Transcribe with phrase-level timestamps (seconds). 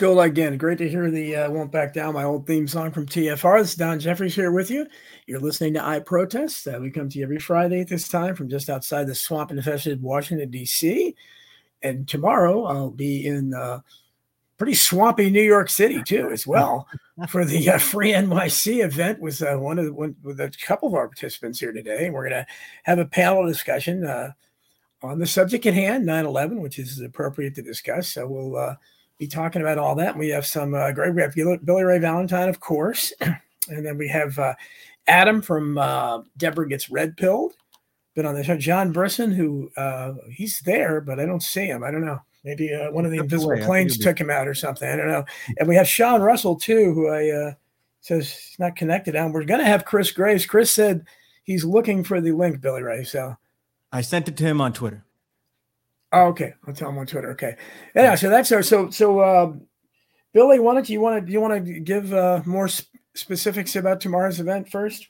[0.00, 0.58] we're going old school again.
[0.58, 3.60] Great to hear the uh, Won't Back Down, my old theme song from TFR.
[3.60, 4.86] This is Don Jeffries here with you.
[5.26, 6.66] You're listening to I Protest.
[6.66, 9.50] Uh, we come to you every Friday at this time from just outside the swamp
[9.50, 11.14] infested Washington, D.C.
[11.82, 13.80] And tomorrow I'll be in uh,
[14.58, 16.88] pretty swampy New York City, too, as well,
[17.28, 20.88] for the uh, Free NYC event with uh, one of the, one, with a couple
[20.88, 22.10] of our participants here today.
[22.10, 22.46] We're going to
[22.84, 24.32] have a panel discussion uh,
[25.02, 28.08] on the subject at hand, 9 11, which is appropriate to discuss.
[28.08, 28.76] So we'll uh,
[29.24, 30.16] be talking about all that.
[30.16, 33.12] We have some uh, great, we have Billy Billy Ray Valentine, of course.
[33.20, 34.54] and then we have uh,
[35.06, 37.54] Adam from uh, Deborah Gets Red Pilled.
[38.14, 38.56] Been on the show.
[38.56, 41.82] John Brisson, who uh, he's there, but I don't see him.
[41.82, 42.20] I don't know.
[42.44, 43.64] Maybe uh, one of the Stepped invisible away.
[43.64, 44.88] Planes took him out or something.
[44.88, 45.24] I don't know.
[45.58, 47.52] And we have Sean Russell, too, who I uh,
[48.02, 49.16] says he's not connected.
[49.16, 50.44] And we're going to have Chris Graves.
[50.44, 51.06] Chris said
[51.42, 53.02] he's looking for the link, Billy Ray.
[53.02, 53.34] So
[53.90, 55.03] I sent it to him on Twitter.
[56.14, 56.54] Oh, okay.
[56.66, 57.32] I'll tell him on Twitter.
[57.32, 57.56] Okay.
[57.94, 58.14] Yeah.
[58.14, 59.62] So that's our so so um,
[60.32, 60.60] Billy.
[60.60, 64.38] Why don't you want to you want to give uh, more sp- specifics about tomorrow's
[64.38, 65.08] event first?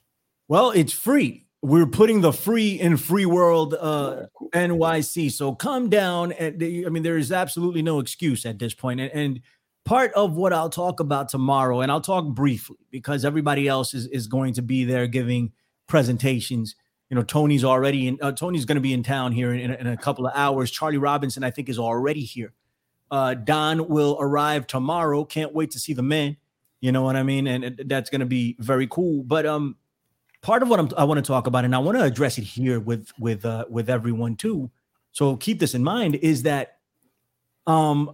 [0.49, 1.47] Well, it's free.
[1.63, 5.31] We're putting the free in free world uh, NYC.
[5.33, 6.33] So come down.
[6.33, 9.01] And I mean, there is absolutely no excuse at this point.
[9.01, 9.41] And, and
[9.85, 14.07] part of what I'll talk about tomorrow, and I'll talk briefly because everybody else is,
[14.09, 15.53] is going to be there giving
[15.87, 16.77] presentations.
[17.11, 18.19] You know, Tony's already in.
[18.21, 20.33] Uh, Tony's going to be in town here in, in, a- in a couple of
[20.35, 20.71] hours.
[20.71, 22.53] Charlie Robinson, I think, is already here.
[23.11, 25.25] Uh, Don will arrive tomorrow.
[25.25, 26.37] Can't wait to see the man.
[26.81, 27.47] You know what I mean?
[27.47, 29.23] And it- that's going to be very cool.
[29.23, 29.77] But um,
[30.43, 32.45] part of what I'm, I want to talk about, and I want to address it
[32.45, 34.71] here with with uh, with everyone too.
[35.13, 36.79] So keep this in mind: is that
[37.67, 38.11] um,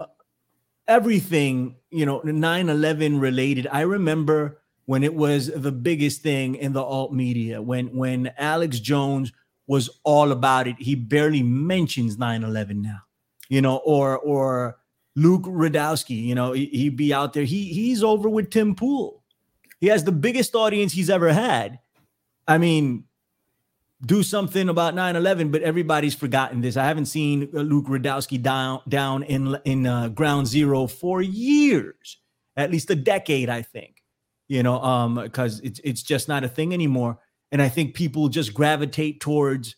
[0.89, 3.67] everything you know 9-11 related.
[3.71, 4.60] I remember
[4.91, 9.31] when it was the biggest thing in the alt media when when Alex Jones
[9.69, 10.75] was all about it.
[10.81, 12.99] He barely mentions 9-11 now,
[13.49, 14.79] you know, or or
[15.15, 17.45] Luke Rudkowski, you know, he, he'd be out there.
[17.45, 19.23] He he's over with Tim Pool.
[19.79, 21.79] He has the biggest audience he's ever had.
[22.49, 23.05] I mean,
[24.05, 26.77] do something about 9-11, but everybody's forgotten this.
[26.77, 32.19] I haven't seen uh, Luke Rudkowski down down in in uh, ground zero for years,
[32.57, 34.00] at least a decade, I think.
[34.51, 37.21] You know, um, because it's it's just not a thing anymore.
[37.53, 39.77] And I think people just gravitate towards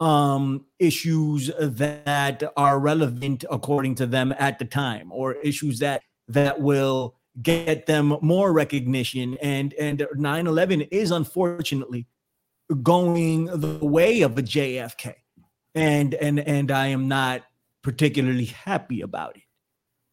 [0.00, 6.60] um issues that are relevant according to them at the time or issues that that
[6.60, 12.06] will get them more recognition and and 9-11 is unfortunately
[12.82, 15.14] going the way of a JFK
[15.74, 17.42] and and and I am not
[17.82, 19.42] particularly happy about it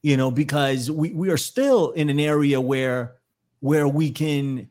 [0.02, 3.16] you know because we we are still in an area where
[3.66, 4.70] where we can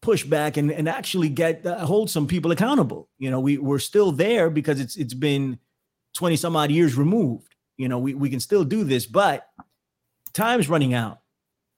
[0.00, 3.08] push back and, and actually get uh, hold some people accountable.
[3.18, 5.58] You know we we're still there because it's it's been
[6.14, 7.56] 20 some odd years removed.
[7.76, 9.48] You know we, we can still do this but
[10.34, 11.18] time's running out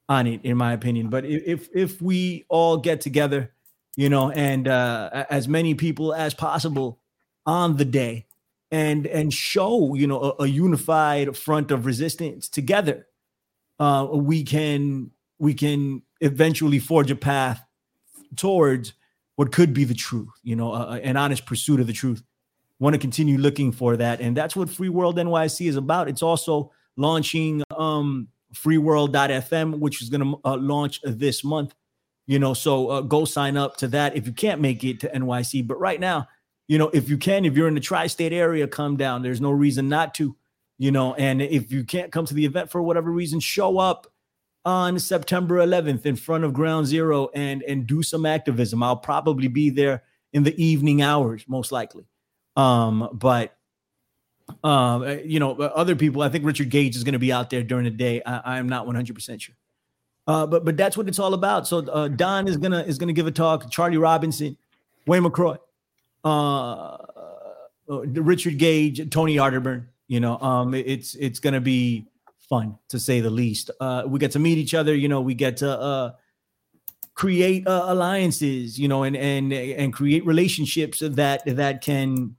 [0.07, 1.09] on it in my opinion.
[1.09, 3.55] But if if we all get together
[3.97, 7.01] you know and uh as many people as possible
[7.47, 8.27] on the day
[8.71, 13.07] and and show you know a, a unified front of resistance together
[13.81, 17.65] uh we can we can eventually forge a path
[18.37, 18.93] towards
[19.37, 22.23] what could be the truth you know uh, an honest pursuit of the truth.
[22.79, 26.09] Want to continue looking for that and that's what free world nyc is about.
[26.09, 31.75] It's also launching um freeworld.fm which is going to uh, launch this month
[32.27, 35.09] you know so uh, go sign up to that if you can't make it to
[35.09, 36.27] nyc but right now
[36.71, 39.23] you know if you can if you're in the tri-state area come down.
[39.23, 40.37] There's no reason not to
[40.79, 44.07] you know and if you can't come to the event for whatever reason show up
[44.65, 48.83] on September 11th in front of Ground Zero and and do some activism.
[48.83, 50.03] I'll probably be there
[50.33, 52.05] in the evening hours, most likely.
[52.57, 53.57] Um, but
[54.65, 56.23] um, uh, you know, other people.
[56.23, 58.21] I think Richard Gage is going to be out there during the day.
[58.25, 59.55] I, I'm not 100 percent sure.
[60.27, 61.67] Uh, but but that's what it's all about.
[61.67, 63.71] So uh, Don is gonna is gonna give a talk.
[63.71, 64.57] Charlie Robinson,
[65.07, 65.59] Wayne McCroy,
[66.25, 66.99] uh, uh,
[67.89, 69.87] Richard Gage, Tony Arterburn.
[70.09, 72.07] You know, um, it's it's gonna be
[72.51, 73.71] fun to say the least.
[73.81, 74.95] Uh, we get to meet each other.
[74.95, 76.13] You know, we get to uh,
[77.15, 78.79] create uh, alliances.
[78.79, 82.37] You know, and and and create relationships that that can,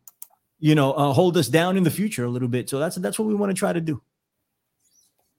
[0.60, 2.70] you know, uh, hold us down in the future a little bit.
[2.70, 4.04] So that's that's what we want to try to do.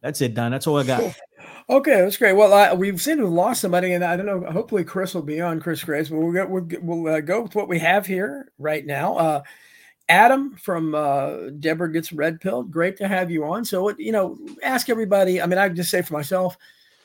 [0.01, 0.51] That's it, Don.
[0.51, 1.15] That's all I got.
[1.69, 2.33] Okay, that's great.
[2.33, 4.45] Well, we've seen we lost somebody, and I don't know.
[4.51, 5.61] Hopefully, Chris will be on.
[5.61, 8.85] Chris Graves, but we'll go, we'll, we'll uh, go with what we have here right
[8.85, 9.17] now.
[9.17, 9.43] Uh,
[10.13, 12.71] Adam from uh, Deborah gets red pilled.
[12.71, 13.65] Great to have you on.
[13.65, 15.41] So, you know, ask everybody.
[15.41, 16.59] I mean, I just say for myself,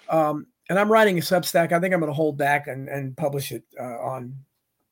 [0.09, 1.71] um, and I'm writing a Substack.
[1.71, 4.35] I think I'm going to hold back and, and publish it uh, on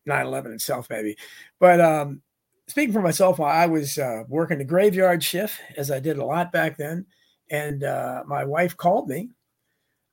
[0.08, 1.18] 9/11 itself, maybe.
[1.60, 2.22] But um,
[2.68, 6.54] speaking for myself, I was uh, working the graveyard shift as I did a lot
[6.54, 7.06] back then,
[7.52, 9.32] and uh, my wife called me,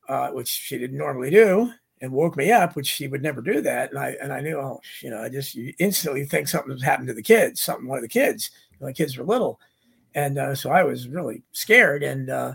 [0.09, 1.71] uh, which she didn't normally do,
[2.03, 3.91] and woke me up, which she would never do that.
[3.91, 7.09] And I and I knew, oh, you know, I just instantly think something was happened
[7.09, 8.51] to the kids, something one of the kids.
[8.81, 9.61] My kids were little,
[10.17, 12.03] and uh, so I was really scared.
[12.03, 12.55] And uh,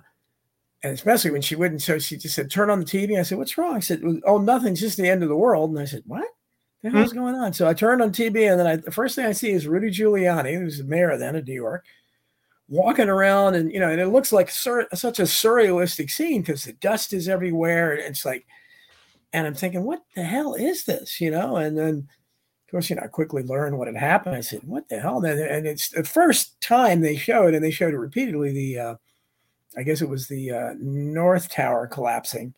[0.84, 3.38] and especially when she wouldn't, so she just said, "Turn on the TV." I said,
[3.38, 6.04] "What's wrong?" I said, "Oh, nothing's just the end of the world." And I said,
[6.06, 6.28] "What?"
[6.84, 7.20] The hell's mm-hmm.
[7.20, 7.54] going on?
[7.54, 9.90] So I turned on TV, and then I, the first thing I see is Rudy
[9.90, 11.86] Giuliani, who's the mayor then of New York,
[12.68, 16.66] walking around, and you know, and it looks like sur- such a surrealistic scene because
[16.66, 18.46] the dust is everywhere, and it's like
[19.38, 21.22] and I'm thinking, what the hell is this?
[21.22, 22.08] You know, and then
[22.68, 24.36] of course, you know, I quickly learned what had happened.
[24.36, 25.24] I said, what the hell?
[25.24, 28.96] And it's the first time they showed, and they showed it repeatedly, the uh,
[29.78, 32.54] I guess it was the uh, North Tower collapsing.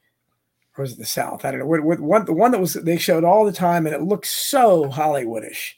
[0.76, 1.46] Or was it the South?
[1.46, 1.68] I don't know.
[1.68, 4.26] What, what, one, the one that was they showed all the time, and it looked
[4.26, 5.74] so Hollywoodish.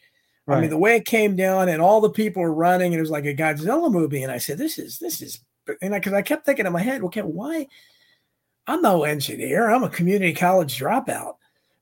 [0.45, 0.57] Right.
[0.57, 3.01] I mean, the way it came down, and all the people were running, and it
[3.01, 4.23] was like a Godzilla movie.
[4.23, 5.39] And I said, "This is this is,"
[5.81, 7.67] and because I, I, kept thinking in my head, "Okay, why
[8.67, 9.69] I'm no engineer.
[9.69, 11.35] I'm a community college dropout.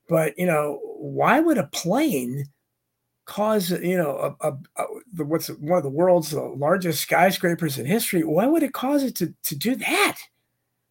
[0.07, 2.45] But you know, why would a plane
[3.25, 7.77] cause you know a, a, a, the, what's one of the world's uh, largest skyscrapers
[7.77, 8.23] in history?
[8.23, 10.17] Why would it cause it to to do that?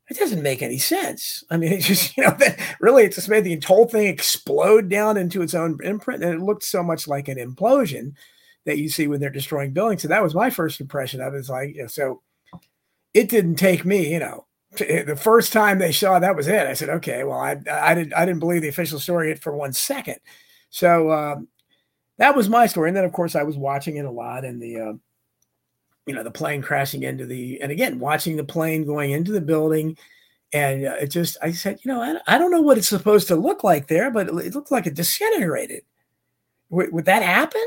[0.09, 1.45] It doesn't make any sense.
[1.51, 4.89] I mean, it just you know that really it just made the whole thing explode
[4.89, 8.13] down into its own imprint, and it looked so much like an implosion
[8.65, 10.03] that you see when they're destroying buildings.
[10.03, 11.39] So that was my first impression of it.
[11.39, 12.23] It's like you know, so
[13.15, 14.47] it didn't take me, you know,
[14.77, 16.67] the first time they saw that was it.
[16.67, 19.73] I said, okay, well, I I didn't I didn't believe the official story for one
[19.73, 20.17] second.
[20.71, 21.49] So um,
[22.19, 24.61] that was my story, and then of course I was watching it a lot, and
[24.61, 24.93] the uh,
[26.07, 29.41] you know the plane crashing into the and again watching the plane going into the
[29.41, 29.97] building,
[30.53, 33.29] and uh, it just I said, you know, I, I don't know what it's supposed
[33.29, 35.83] to look like there, but it, it looked like it disintegrated.
[36.71, 37.67] W- would that happen?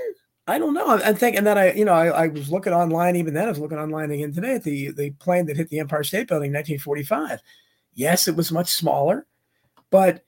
[0.51, 0.99] I don't know.
[1.01, 3.45] I'm thinking that I, you know, I, I, was looking online even then.
[3.45, 6.27] I was looking online again today at the the plane that hit the Empire State
[6.27, 7.39] Building in 1945.
[7.93, 9.25] Yes, it was much smaller,
[9.91, 10.25] but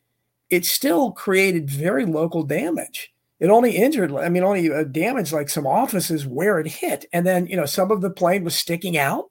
[0.50, 3.14] it still created very local damage.
[3.42, 7.28] It only injured, I mean, only uh, damaged like some offices where it hit, and
[7.28, 9.26] then you know some of the plane was sticking out,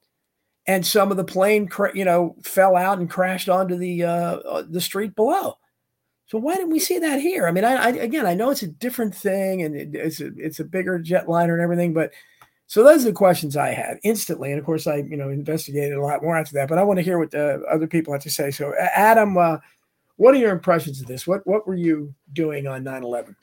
[0.66, 4.64] and some of the plane, you know, fell out and crashed onto the uh, uh
[4.68, 5.56] the street below.
[6.32, 7.46] So why didn't we see that here?
[7.46, 10.30] I mean, I, I again, I know it's a different thing and it, it's a,
[10.38, 12.10] it's a bigger jetliner and everything, but
[12.66, 14.48] so those are the questions I had instantly.
[14.50, 16.70] And of course, I you know investigated a lot more after that.
[16.70, 18.50] But I want to hear what the other people have to say.
[18.50, 19.58] So, Adam, uh,
[20.16, 21.26] what are your impressions of this?
[21.26, 23.36] What what were you doing on 9/11?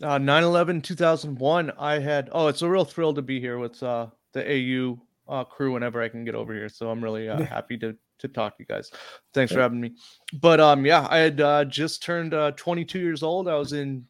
[0.00, 1.72] Uh, 9/11 2001.
[1.76, 2.28] I had.
[2.30, 6.00] Oh, it's a real thrill to be here with uh, the AU uh, crew whenever
[6.00, 6.68] I can get over here.
[6.68, 8.90] So I'm really uh, happy to to talk to you guys.
[9.34, 9.92] Thanks for having me.
[10.40, 13.48] But um, yeah, I had uh, just turned uh, 22 years old.
[13.48, 14.06] I was in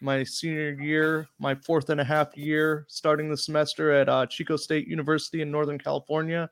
[0.00, 4.56] my senior year, my fourth and a half year, starting the semester at uh, Chico
[4.56, 6.50] State University in Northern California.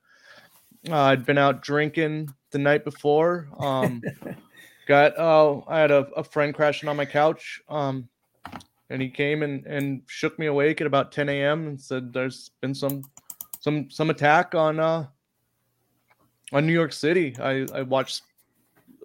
[0.88, 3.48] Uh, I'd been out drinking the night before.
[3.58, 4.00] Um,
[4.86, 7.60] got oh, I had a, a, friend crashing on my couch.
[7.68, 8.08] Um,
[8.88, 11.66] and he came and, and shook me awake at about 10 a.m.
[11.66, 13.04] and said, "There's been some
[13.60, 15.06] some some attack on uh
[16.52, 17.34] on New York City.
[17.40, 18.22] I, I watched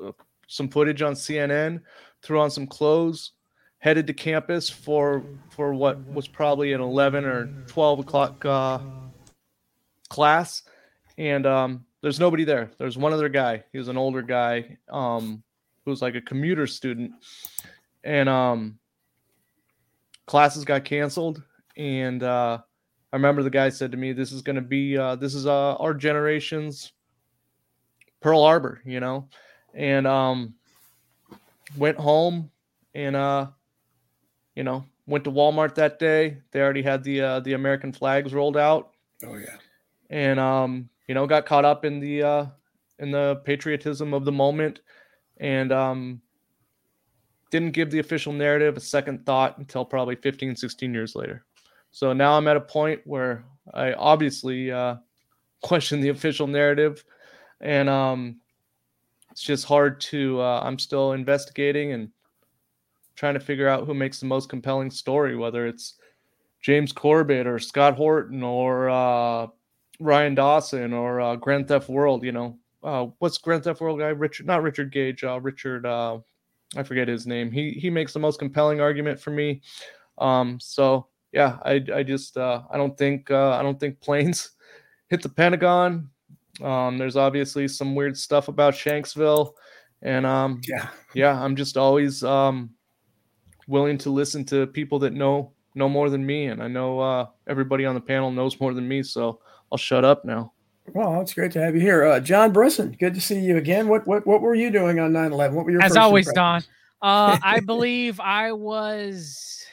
[0.04, 0.12] uh,
[0.48, 1.82] some footage on CNN,
[2.22, 3.32] threw on some clothes,
[3.80, 8.80] headed to campus for for what was probably an 11 or 12 o'clock uh,
[10.10, 10.64] class,
[11.18, 12.72] and um, there's nobody there.
[12.78, 13.64] There's one other guy.
[13.72, 15.44] He was an older guy um,
[15.84, 17.12] who was like a commuter student,
[18.04, 18.80] and um,
[20.26, 21.44] classes got canceled.
[21.78, 22.60] And uh,
[23.12, 25.46] I remember the guy said to me, "This is going to be uh, this is
[25.46, 26.94] uh, our generation's
[28.26, 29.30] Pearl Harbor, you know,
[29.76, 30.56] and um,
[31.78, 32.50] went home
[32.96, 33.50] and uh,
[34.56, 36.38] you know, went to Walmart that day.
[36.50, 38.94] They already had the uh, the American flags rolled out.
[39.24, 39.58] Oh yeah,
[40.10, 42.46] and um, you know, got caught up in the uh,
[42.98, 44.80] in the patriotism of the moment,
[45.38, 46.20] and um,
[47.52, 51.46] didn't give the official narrative a second thought until probably 15, 16 years later.
[51.92, 54.96] So now I'm at a point where I obviously uh,
[55.62, 57.06] question the official narrative
[57.62, 58.40] and um,
[59.32, 60.42] it's just hard to.
[60.42, 62.10] Uh, I'm still investigating and
[63.16, 65.96] trying to figure out who makes the most compelling story, whether it's
[66.62, 69.48] James Corbett or Scott Horton or uh,
[70.00, 72.24] Ryan Dawson or uh, Grand Theft World.
[72.24, 74.08] You know, uh, what's Grand Theft World guy?
[74.08, 75.24] Richard, not Richard Gage.
[75.24, 76.20] Uh, Richard, uh,
[76.76, 77.52] I forget his name.
[77.52, 79.62] He he makes the most compelling argument for me.
[80.18, 84.52] Um, so yeah, I I just uh, I don't think I don't think planes
[85.10, 86.10] hit the Pentagon.
[86.62, 89.54] Um, there's obviously some weird stuff about Shanksville,
[90.02, 90.88] and um, Yeah.
[91.14, 92.70] yeah, I'm just always um,
[93.68, 97.28] willing to listen to people that know know more than me, and I know uh,
[97.48, 100.54] everybody on the panel knows more than me, so I'll shut up now.
[100.94, 102.06] Well, it's great to have you here.
[102.06, 103.88] Uh, John Brisson, good to see you again.
[103.88, 105.54] What what what were you doing on 9-11?
[105.54, 106.68] What were your As first always, impressions?
[107.02, 107.10] Don.
[107.34, 109.66] Uh, I believe I was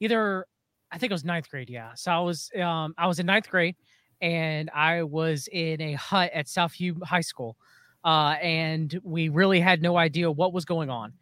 [0.00, 0.46] either
[0.90, 1.70] I think it was ninth grade.
[1.70, 3.76] Yeah, so I was um I was in ninth grade,
[4.24, 7.58] and I was in a hut at Southview High School,
[8.04, 11.12] uh, and we really had no idea what was going on,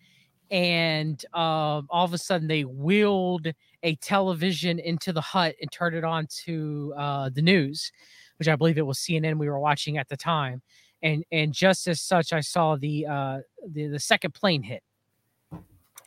[0.50, 3.48] and um all of a sudden they wheeled
[3.82, 7.90] a television into the hut and turned it on to uh, the news,
[8.38, 10.62] which I believe it was CNN we were watching at the time.
[11.02, 14.82] And and just as such i saw the uh the, the second plane hit.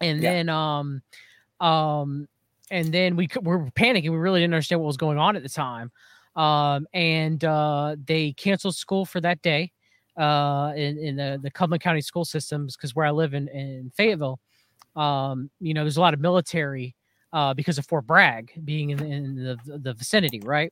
[0.02, 0.24] And Yeah.
[0.24, 1.02] then um
[1.60, 2.28] um
[2.72, 4.12] and then we were panicking.
[4.12, 5.92] We really didn't understand what was going on at the time
[6.36, 9.72] um and uh they canceled school for that day
[10.20, 13.92] uh in, in the the Cumberland County school systems because where I live in in
[13.96, 14.40] Fayetteville
[14.96, 16.96] um you know there's a lot of military
[17.34, 20.72] uh because of Fort Bragg being in, in the the vicinity right?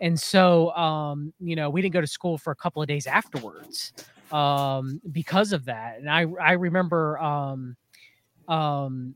[0.00, 3.06] And so um you know we didn't go to school for a couple of days
[3.06, 3.92] afterwards
[4.30, 5.98] um because of that.
[5.98, 7.76] And i i remember um
[8.48, 9.14] um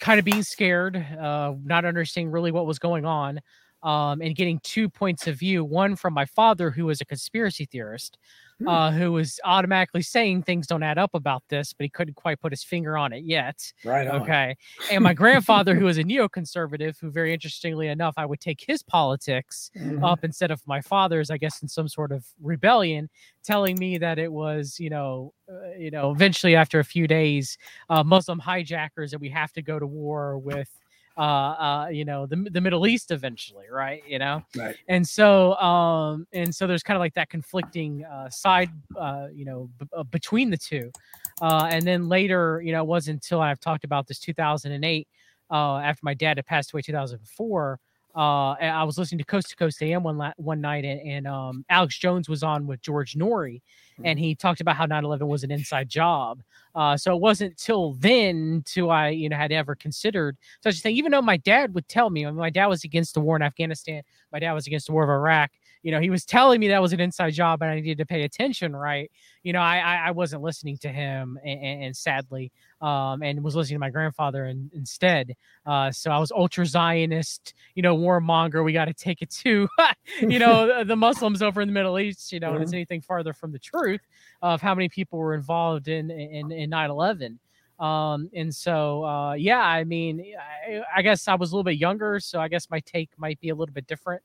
[0.00, 3.40] kind of being scared uh not understanding really what was going on
[3.82, 7.64] um and getting two points of view one from my father who was a conspiracy
[7.66, 8.18] theorist
[8.58, 8.68] Hmm.
[8.68, 12.40] uh who was automatically saying things don't add up about this but he couldn't quite
[12.40, 14.22] put his finger on it yet Right on.
[14.22, 14.56] Okay.
[14.90, 18.82] And my grandfather, who was a neoconservative, who very interestingly enough, I would take his
[18.82, 20.02] politics Mhm.
[20.02, 23.10] up instead of my father's, I guess, in some sort of rebellion,
[23.44, 27.58] telling me that it was, you know, uh, you know, eventually after a few days,
[27.90, 30.70] uh, Muslim hijackers that we have to go to war with,
[31.16, 34.02] uh, uh, you know, the the Middle East eventually, right?
[34.06, 34.76] You know, Right.
[34.88, 39.44] and so um and so there's kind of like that conflicting uh side uh you
[39.44, 40.92] know b- uh, between the two
[41.40, 45.08] uh and then later you know it wasn't until i've talked about this 2008
[45.50, 47.78] uh after my dad had passed away 2004
[48.16, 51.26] uh i was listening to coast to coast am one la- one night and, and
[51.26, 53.60] um alex jones was on with george noory
[54.04, 56.42] and he talked about how 9-11 was an inside job
[56.74, 60.80] uh so it wasn't till then till i you know had ever considered such a
[60.80, 63.20] thing even though my dad would tell me I mean, my dad was against the
[63.20, 65.50] war in afghanistan my dad was against the war of Iraq.
[65.86, 68.06] You know, he was telling me that was an inside job and I needed to
[68.06, 69.08] pay attention, right?
[69.44, 72.50] You know, I I, I wasn't listening to him, and, and, sadly,
[72.80, 75.36] um, and was listening to my grandfather in, instead.
[75.64, 78.64] Uh, so I was ultra Zionist, you know, warmonger.
[78.64, 79.68] We got to take it to,
[80.20, 82.32] you know, the, Muslims over in the Middle East.
[82.32, 84.00] You know, and it's anything farther from the truth
[84.42, 87.38] of how many people were involved in in in 9/11
[87.78, 90.24] um and so uh yeah i mean
[90.66, 93.38] I, I guess i was a little bit younger so i guess my take might
[93.38, 94.22] be a little bit different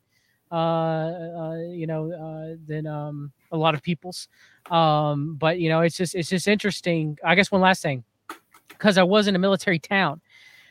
[0.51, 4.27] you know uh than um a lot of people's.
[4.69, 7.17] Um but you know it's just it's just interesting.
[7.25, 8.03] I guess one last thing.
[8.69, 10.21] Because i was in a military town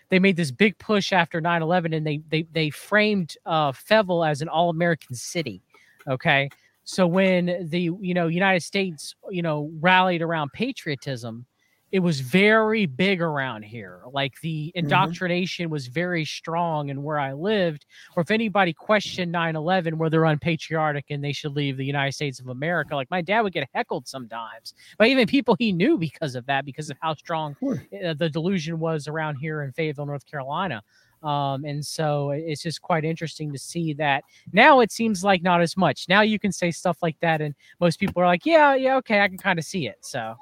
[0.08, 4.42] they made this big push after 9-11 and they they they framed uh Fayetteville as
[4.42, 5.62] an all-american city
[6.08, 6.48] okay?
[6.84, 11.46] So when the you know united states you know rallied around patriotism
[11.92, 14.02] it was very big around here.
[14.12, 17.86] Like the indoctrination was very strong in where I lived.
[18.16, 22.12] Or if anybody questioned 9 11, where they're unpatriotic and they should leave the United
[22.12, 25.98] States of America, like my dad would get heckled sometimes by even people he knew
[25.98, 27.82] because of that, because of how strong Sure.
[28.04, 30.82] uh, the delusion was around here in Fayetteville, North Carolina.
[31.22, 35.60] Um, and so it's just quite interesting to see that now it seems like not
[35.60, 36.06] as much.
[36.08, 39.20] Now you can say stuff like that, and most people are like, yeah, yeah, okay,
[39.20, 39.98] I can kind of see it.
[40.00, 40.36] So.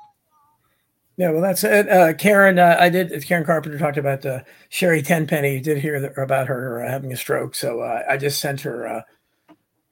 [1.19, 1.89] Yeah, well, that's it.
[1.89, 3.25] Uh, Karen, uh, I did.
[3.27, 5.55] Karen Carpenter talked about uh, Sherri Tenpenny.
[5.55, 8.61] You did hear that, about her uh, having a stroke, so uh, I just sent
[8.61, 9.03] her uh,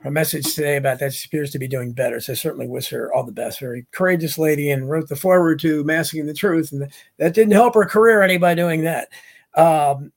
[0.05, 1.13] a message today about that.
[1.13, 3.59] She appears to be doing better, so certainly wish her all the best.
[3.59, 7.75] Very courageous lady, and wrote the forward to "Masking the Truth," and that didn't help
[7.75, 9.09] her career any by doing that.
[9.57, 10.13] Um,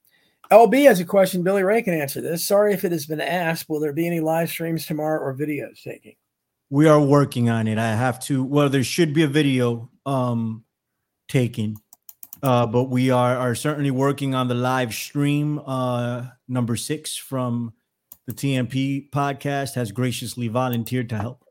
[0.52, 1.42] LB has a question.
[1.42, 2.46] Billy Ray can answer this.
[2.46, 3.68] Sorry if it has been asked.
[3.68, 6.18] Will there be any live streams tomorrow or videos taking?
[6.70, 7.80] We are working on it.
[7.80, 8.44] I have to.
[8.44, 10.66] Well, there should be a video um
[11.30, 11.78] taken,
[12.44, 15.62] uh, but we are are certainly working on the live stream.
[15.66, 17.74] Uh, number six from
[18.26, 21.46] the TMP podcast has graciously volunteered to help.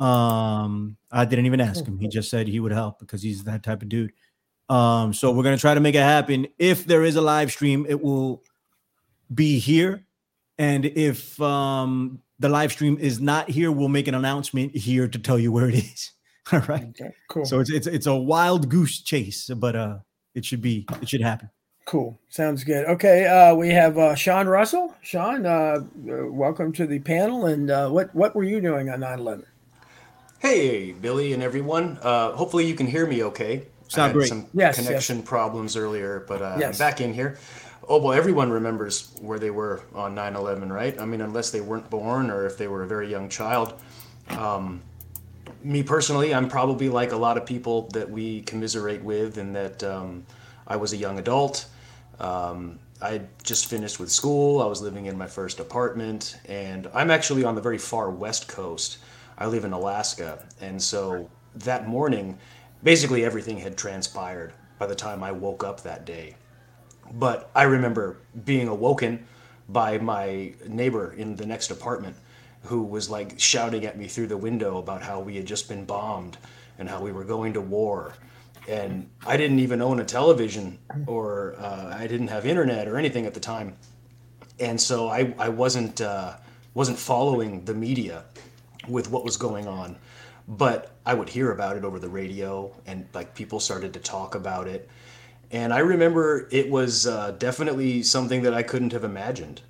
[0.00, 1.98] Um, I didn't even ask him.
[1.98, 4.12] He just said he would help because he's that type of dude.
[4.68, 6.48] Um, so we're gonna try to make it happen.
[6.58, 8.42] If there is a live stream, it will
[9.32, 10.06] be here.
[10.58, 13.70] And if um the live stream is not here.
[13.70, 16.10] We'll make an announcement here to tell you where it is.
[16.52, 16.88] All right.
[16.90, 17.44] Okay, cool.
[17.44, 19.98] So it's it's it's a wild goose chase, but uh,
[20.34, 21.50] it should be it should happen.
[21.86, 22.20] Cool.
[22.28, 22.86] Sounds good.
[22.86, 23.26] Okay.
[23.26, 24.94] Uh, we have uh, Sean Russell.
[25.02, 25.80] Sean, uh, uh,
[26.30, 27.46] welcome to the panel.
[27.46, 29.44] And uh, what what were you doing on 9/11?
[30.38, 31.98] Hey, Billy and everyone.
[32.00, 33.66] Uh, hopefully you can hear me okay.
[33.88, 34.28] Sound I had great.
[34.28, 36.80] some Yes, connection problems earlier, but uh, Yes.
[36.80, 37.38] I'm back in here.
[37.88, 40.98] Oh, well, everyone remembers where they were on 9 11, right?
[41.00, 43.74] I mean, unless they weren't born or if they were a very young child.
[44.30, 44.80] Um,
[45.62, 49.82] me personally, I'm probably like a lot of people that we commiserate with, in that
[49.82, 50.26] um,
[50.66, 51.66] I was a young adult.
[52.18, 54.60] Um, I just finished with school.
[54.60, 58.48] I was living in my first apartment, and I'm actually on the very far west
[58.48, 58.98] coast.
[59.38, 62.38] I live in Alaska, and so that morning,
[62.82, 66.36] basically everything had transpired by the time I woke up that day.
[67.12, 69.26] But I remember being awoken
[69.68, 72.16] by my neighbor in the next apartment
[72.62, 75.84] who was like shouting at me through the window about how we had just been
[75.84, 76.36] bombed
[76.78, 78.14] and how we were going to war.
[78.68, 83.26] And I didn't even own a television or uh, I didn't have internet or anything
[83.26, 83.76] at the time.
[84.58, 86.36] And so I, I wasn't, uh,
[86.74, 88.24] wasn't following the media
[88.88, 89.96] with what was going on.
[90.46, 94.34] But I would hear about it over the radio and like people started to talk
[94.34, 94.88] about it.
[95.50, 99.62] And I remember it was uh, definitely something that I couldn't have imagined.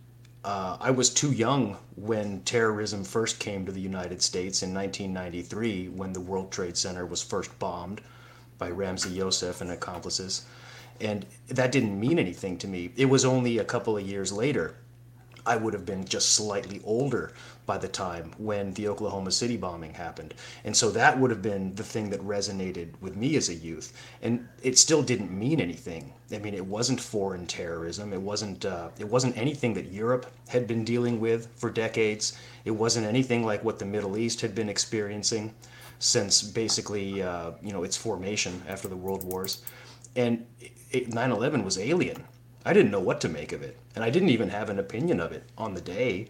[0.43, 5.89] Uh, I was too young when terrorism first came to the United States in 1993,
[5.89, 8.01] when the World Trade Center was first bombed
[8.57, 10.47] by Ramzi Youssef and accomplices.
[11.01, 12.93] And that didn't mean anything to me.
[12.97, 14.77] It was only a couple of years later
[15.47, 17.33] I would have been just slightly older
[17.71, 20.35] by the time when the Oklahoma City bombing happened.
[20.65, 23.93] And so that would have been the thing that resonated with me as a youth.
[24.23, 26.13] And it still didn't mean anything.
[26.33, 28.13] I mean, it wasn't foreign terrorism.
[28.13, 32.37] It wasn't uh, it wasn't anything that Europe had been dealing with for decades.
[32.65, 35.55] It wasn't anything like what the Middle East had been experiencing
[36.01, 39.63] since basically uh, you know its formation after the World Wars.
[40.17, 40.45] And
[40.91, 42.25] it, 9/11 was alien.
[42.67, 45.21] I didn't know what to make of it, and I didn't even have an opinion
[45.21, 46.27] of it on the day.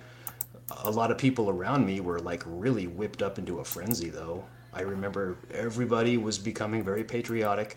[0.85, 4.45] A lot of people around me were like really whipped up into a frenzy, though.
[4.73, 7.77] I remember everybody was becoming very patriotic.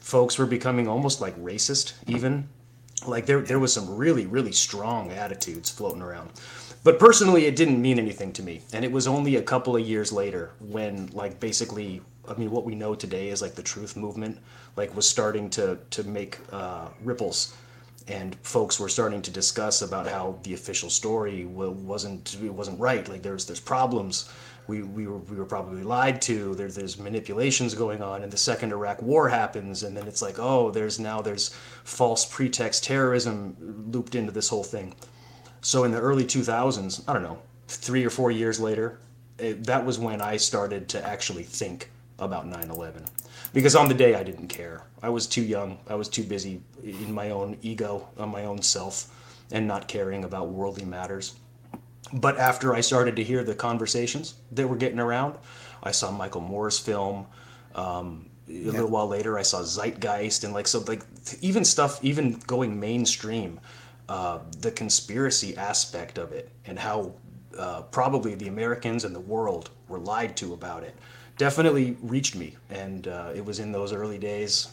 [0.00, 2.48] Folks were becoming almost like racist, even.
[3.06, 6.30] Like there, there was some really, really strong attitudes floating around.
[6.84, 8.62] But personally, it didn't mean anything to me.
[8.72, 12.64] And it was only a couple of years later when, like, basically, I mean, what
[12.64, 14.38] we know today is like the truth movement,
[14.76, 17.54] like, was starting to to make uh, ripples,
[18.08, 23.08] and folks were starting to discuss about how the official story wasn't it wasn't right.
[23.08, 24.30] Like, there's there's problems.
[24.66, 26.54] We, we, were, we were probably lied to.
[26.54, 30.38] There, there's manipulations going on, and the second Iraq War happens, and then it's like,
[30.38, 33.56] oh, there's now there's false pretext terrorism
[33.90, 34.94] looped into this whole thing.
[35.62, 38.98] So in the early 2000s, I don't know, three or four years later,
[39.38, 43.04] it, that was when I started to actually think about 9 11.
[43.54, 44.82] Because on the day, I didn't care.
[45.02, 45.78] I was too young.
[45.88, 49.14] I was too busy in my own ego, on my own self,
[49.52, 51.36] and not caring about worldly matters.
[52.12, 55.36] But after I started to hear the conversations that were getting around,
[55.82, 57.26] I saw Michael Moore's film.
[57.74, 61.02] Um, a little while later, I saw Zeitgeist, and like so, like
[61.42, 63.60] even stuff, even going mainstream,
[64.08, 67.12] uh, the conspiracy aspect of it, and how
[67.58, 70.96] uh, probably the Americans and the world were lied to about it,
[71.36, 72.56] definitely reached me.
[72.70, 74.68] And uh, it was in those early days,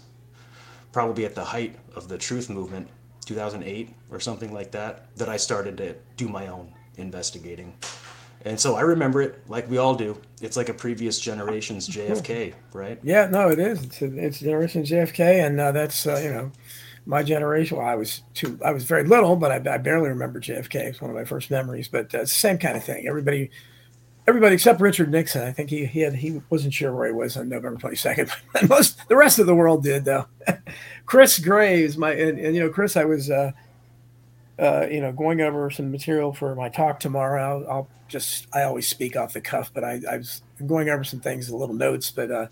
[0.96, 2.88] probably at the height of the truth movement,
[3.26, 7.74] 2008 or something like that, that I started to do my own investigating.
[8.46, 10.18] And so I remember it like we all do.
[10.42, 12.98] It's like a previous generation's JFK, right?
[13.04, 13.84] Yeah, no, it is.
[13.84, 16.54] It's it's Generation JFK, and uh, that's uh, you know
[17.06, 17.76] my generation.
[17.78, 18.58] Well, I was too.
[18.64, 20.76] I was very little, but I, I barely remember JFK.
[20.76, 21.90] It's one of my first memories.
[21.90, 23.06] But uh, it's the same kind of thing.
[23.06, 23.50] Everybody,
[24.28, 25.44] everybody except Richard Nixon.
[25.44, 28.32] I think he he had he wasn't sure where he was on November twenty second.
[28.70, 30.26] Most the rest of the world did though.
[31.06, 33.30] Chris Graves, my and, and you know Chris, I was.
[33.30, 33.52] Uh,
[34.58, 37.66] uh, you know, going over some material for my talk tomorrow.
[37.66, 41.04] I'll, I'll just, I always speak off the cuff, but I, I was going over
[41.04, 42.48] some things, little notes, but uh,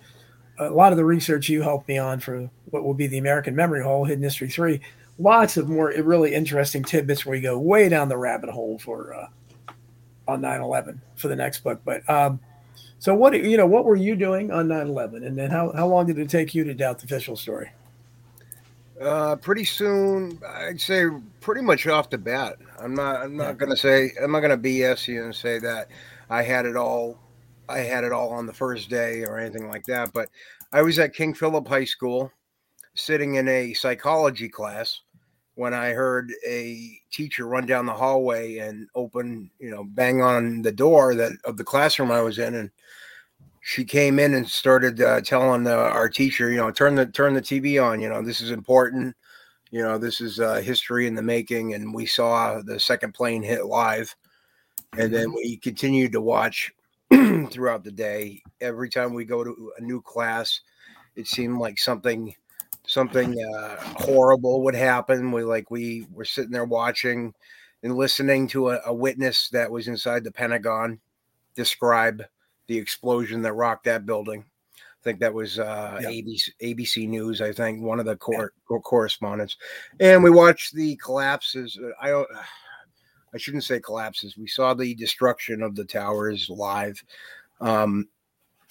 [0.59, 3.55] a lot of the research you helped me on for what will be the American
[3.55, 4.81] Memory Hole, Hidden History 3,
[5.19, 9.13] lots of more really interesting tidbits where we go way down the rabbit hole for
[9.13, 9.27] uh,
[10.27, 11.81] on 9-11 for the next book.
[11.83, 12.39] But um,
[12.99, 16.05] so what, you know, what were you doing on 9-11 and then how, how long
[16.05, 17.71] did it take you to doubt the official story?
[19.01, 21.05] Uh, pretty soon, I'd say
[21.41, 22.57] pretty much off the bat.
[22.79, 23.21] I'm not.
[23.21, 24.11] I'm not gonna say.
[24.21, 25.89] I'm not gonna BS you and say that
[26.29, 27.17] I had it all.
[27.67, 30.13] I had it all on the first day or anything like that.
[30.13, 30.29] But
[30.71, 32.31] I was at King Philip High School,
[32.93, 35.01] sitting in a psychology class,
[35.55, 40.61] when I heard a teacher run down the hallway and open, you know, bang on
[40.63, 42.71] the door that of the classroom I was in, and
[43.61, 47.33] she came in and started uh, telling uh, our teacher, you know, turn the turn
[47.33, 48.01] the TV on.
[48.01, 49.15] You know, this is important.
[49.71, 51.73] You know, this is uh, history in the making.
[51.73, 54.15] And we saw the second plane hit live,
[54.97, 56.71] and then we continued to watch
[57.11, 58.41] throughout the day.
[58.59, 60.61] Every time we go to a new class,
[61.15, 62.35] it seemed like something
[62.93, 65.31] something uh, horrible would happen.
[65.31, 67.33] We like we were sitting there watching
[67.81, 70.99] and listening to a, a witness that was inside the Pentagon
[71.55, 72.23] describe
[72.67, 74.45] the explosion that rocked that building.
[74.77, 76.09] I think that was uh, Yeah.
[76.09, 77.41] ABC, ABC News.
[77.41, 79.57] I think one of the cor- cor- correspondents,
[79.99, 81.77] and we watched the collapses.
[81.83, 82.27] uh, I don't.
[83.33, 84.37] I shouldn't say collapses.
[84.37, 87.03] We saw the destruction of the towers live.
[87.59, 88.07] Um,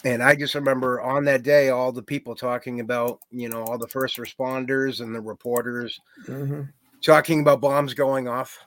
[0.05, 3.79] and I just remember on that day, all the people talking about, you know, all
[3.79, 6.73] the first responders and the reporters Mhm.
[7.05, 8.59] talking about bombs going off,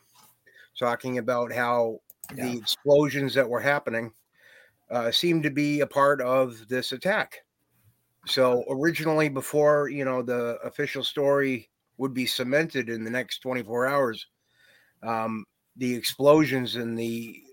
[0.78, 2.00] talking about how
[2.32, 2.54] Yeah.
[2.54, 4.13] the explosions that were happening
[4.91, 7.39] uh, seemed to be a part of this attack.
[8.28, 13.88] So originally, before you know the official story would be cemented in the next 24
[13.88, 14.28] hours,
[15.04, 15.45] um,
[15.78, 17.43] the explosions and the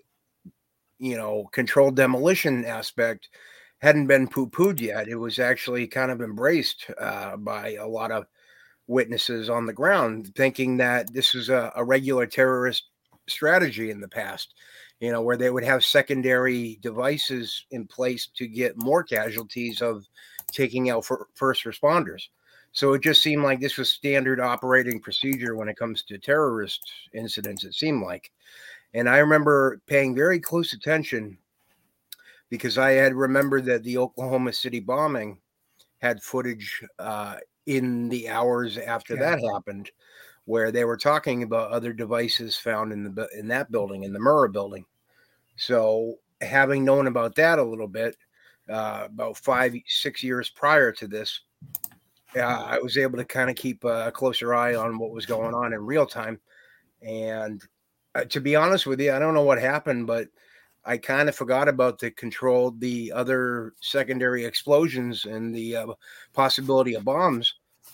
[0.99, 3.29] you know controlled demolition aspect
[3.83, 5.09] hadn't been poo-pooed yet.
[5.09, 8.27] It was actually kind of embraced uh, by a lot of
[8.87, 12.85] witnesses on the ground, thinking that this is a, a regular terrorist
[13.27, 14.53] strategy in the past.
[15.01, 20.07] You know, where they would have secondary devices in place to get more casualties of
[20.49, 22.23] taking out fir- first responders.
[22.71, 26.89] So it just seemed like this was standard operating procedure when it comes to terrorist
[27.13, 28.31] incidents, it seemed like.
[28.93, 31.37] And I remember paying very close attention
[32.53, 35.41] because I had remembered that the Oklahoma City bombing
[36.03, 39.21] had footage uh, in the hours after Yeah.
[39.21, 39.89] that happened,
[40.45, 44.19] where they were talking about other devices found in the in that building, in the
[44.19, 44.85] Murrah building.
[45.55, 48.17] So, having known about that a little bit,
[48.69, 51.41] uh, about five, six years prior to this,
[52.35, 55.55] uh, I was able to kind of keep a closer eye on what was going
[55.55, 56.39] on in real time.
[57.01, 57.63] And
[58.13, 60.27] uh, to be honest with you, I don't know what happened, but
[60.85, 65.87] I kind of forgot about the controlled, the other secondary explosions and the uh,
[66.33, 67.53] possibility of bombs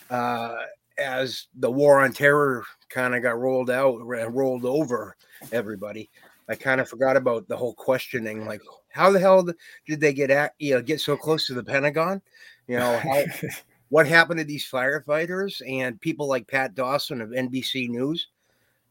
[0.09, 0.55] uh,
[0.97, 5.15] as the war on terror kind of got rolled out, ro- rolled over
[5.51, 6.09] everybody.
[6.47, 9.47] I kind of forgot about the whole questioning, like how the hell
[9.87, 12.21] did they get at, you know, get so close to the Pentagon?
[12.67, 13.23] You know, how,
[13.89, 18.29] what happened to these firefighters and people like Pat Dawson of NBC News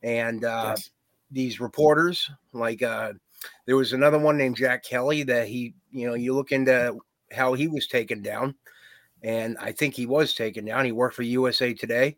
[0.04, 0.90] and uh, Yes.
[1.32, 2.30] these reporters.
[2.52, 3.14] Like uh,
[3.66, 6.98] there was another one named Jack Kelly that he, you know, you look into
[7.32, 8.54] how he was taken down,
[9.22, 10.84] and I think he was taken down.
[10.84, 12.16] He worked for USA Today.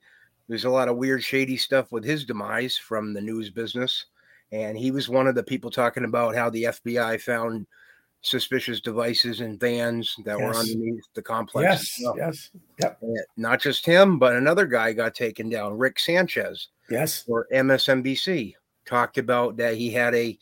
[0.48, 4.06] There's a lot of weird, shady stuff with his demise from the news business,
[4.52, 7.66] and he was one of the people talking about how the FBI found
[8.22, 11.98] suspicious devices in vans that were underneath the complex.
[11.98, 16.68] yes, yes, yep, And Not just him, but another guy got taken down, Rick Sanchez
[16.90, 18.54] yes, for MSNBC
[18.85, 20.38] talked about that he had a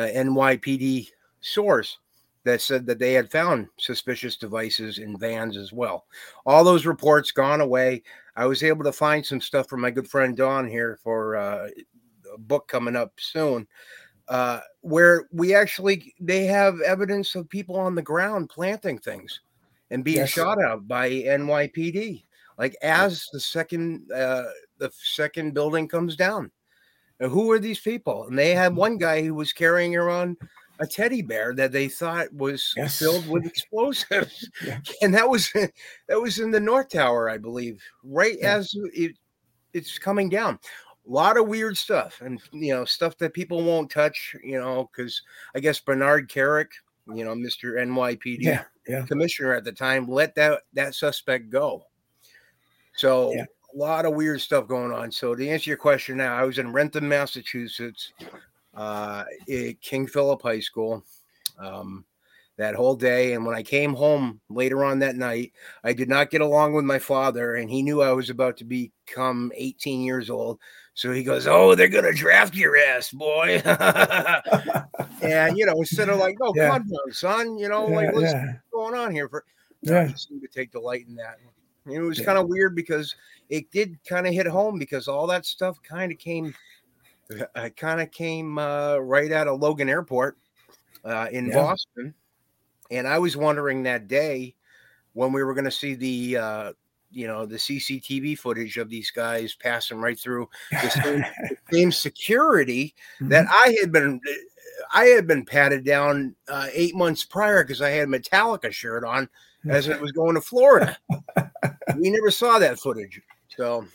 [0.00, 1.08] NYPD
[1.40, 1.98] source
[2.44, 6.06] that said that they had found suspicious devices in vans as well.
[6.44, 8.02] All those reports gone away.
[8.34, 11.68] I was able to find some stuff from my good friend Don here for uh,
[12.34, 13.66] a book coming up soon,
[14.28, 19.40] uh, where we actually they have evidence of people on the ground planting things
[19.90, 20.30] and being Yes.
[20.30, 22.24] shot at by NYPD.
[22.58, 24.44] Like as the second uh,
[24.78, 26.50] the second building comes down.
[27.22, 28.26] Now, who are these people?
[28.26, 28.80] And they had mm-hmm.
[28.80, 30.36] one guy who was carrying around
[30.80, 32.98] a teddy bear that they thought was Yes.
[32.98, 34.80] filled with explosives, Yeah.
[35.02, 38.56] and that was that was in the North Tower, I believe, right Yeah.
[38.56, 39.16] as it
[39.72, 40.58] it's coming down.
[41.06, 44.34] A lot of weird stuff, and you know stuff that people won't touch.
[44.42, 45.22] You know, because
[45.54, 46.70] I guess Bernard Kerik,
[47.14, 51.84] you know, Mister NYPD yeah, commissioner at the time let that that suspect go.
[52.96, 53.44] So Yeah.
[53.74, 55.10] A lot of weird stuff going on.
[55.10, 58.12] So to answer your question now, I was in Wrentham, Massachusetts,
[58.74, 61.04] uh, at King Philip High School,
[61.58, 62.04] um,
[62.58, 63.32] that whole day.
[63.32, 65.52] And when I came home later on that night,
[65.84, 68.64] I did not get along with my father, and he knew I was about to
[68.64, 70.58] become 18 years old.
[70.94, 73.62] So he goes, "Oh, they're gonna draft your ass, boy."
[75.22, 76.68] and you know, instead of like, "Oh, Yeah.
[76.68, 79.44] calm down, son," you know, yeah, like, let's yeah, going on here for
[79.80, 80.06] yeah.
[80.06, 81.38] he seemed to take delight in that
[81.86, 82.24] it was Yeah.
[82.26, 83.14] kind of weird because
[83.48, 86.54] it did kind of hit home because all that stuff kind of came
[87.54, 90.36] i kind of came uh, right out of logan airport
[91.04, 91.54] uh, in Yeah.
[91.54, 92.14] boston
[92.90, 94.54] and i was wondering that day
[95.14, 96.72] when we were going to see the uh,
[97.10, 101.92] you know the CCTV footage of these guys passing right through the same, the same
[101.92, 103.52] security that Mm-hmm.
[103.52, 104.18] I had been
[104.94, 109.04] I had been patted down uh, eight months prior because I had a Metallica shirt
[109.04, 109.28] on
[109.68, 110.96] as it was going to Florida.
[111.98, 113.86] we never saw that footage, so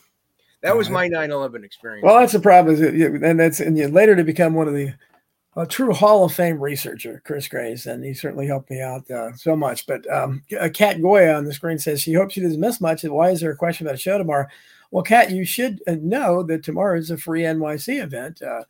[0.62, 2.04] that was my 9/11 experience.
[2.04, 4.74] Well, that's the problem, is it, and that's and you later to become one of
[4.74, 4.94] the
[5.58, 9.34] a true Hall of Fame researcher, Chris Graves, and he certainly helped me out uh,
[9.34, 9.88] so much.
[9.88, 13.04] But um, Kat Goya on the screen says she hopes she doesn't miss much.
[13.04, 14.46] Why is there a question about a show tomorrow?
[14.92, 18.66] Well, Kat, you should uh, know that tomorrow is a free NYC event uh,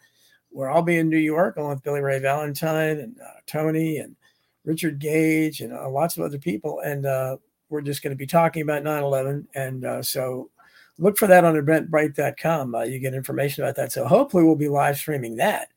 [0.49, 4.15] where I'll be in New York along with Billy Ray Valentine and uh, Tony and
[4.63, 7.35] Richard Gage and uh, lots of other people, and uh,
[7.69, 9.45] we're just going to be talking about 9/11.
[9.55, 10.49] And uh, so
[10.97, 12.75] look for that on eventbrite.com.
[12.75, 13.91] Uh, you get information about that.
[13.91, 15.69] So hopefully we'll be live streaming that,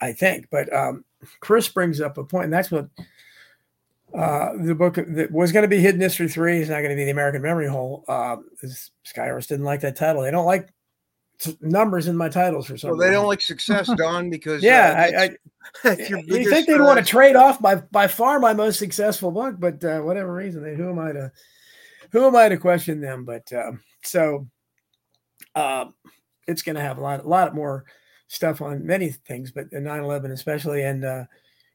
[0.00, 0.48] I think.
[0.50, 1.04] But um,
[1.40, 2.88] Chris brings up a point, and that's what
[4.14, 6.96] uh, the book that was going to be Hidden History 3 is not going to
[6.96, 8.04] be the American Memory Hole.
[8.08, 10.22] Uh, didn't like that title.
[10.22, 10.68] They don't like
[11.60, 14.94] numbers in my titles for some well, they don't like success, Don, because uh, Yeah,
[14.96, 15.36] I- that's-
[15.82, 18.78] that's your you think they'd uh, want to trade off by by far my most
[18.78, 21.32] successful book, but uh, whatever reason, they, who am I to
[22.10, 23.24] who am I to question them?
[23.24, 24.48] But um, so
[25.54, 25.94] um,
[26.46, 27.84] it's going to have a lot a lot more
[28.28, 30.82] stuff on many things, but the 9/11 especially.
[30.82, 31.24] And uh,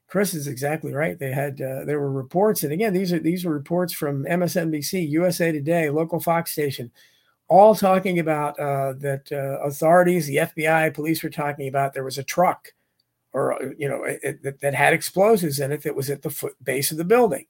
[0.08, 1.18] Chris is exactly right.
[1.18, 5.08] They had uh, there were reports, and again, these are these were reports from MSNBC,
[5.10, 6.90] USA Today, local Fox station.
[7.48, 12.18] All talking about uh, that uh, authorities, the FBI, police were talking about there was
[12.18, 12.72] a truck
[13.32, 16.30] or uh, you know it, it, that had explosives in it that was at the
[16.30, 17.46] foot base of the building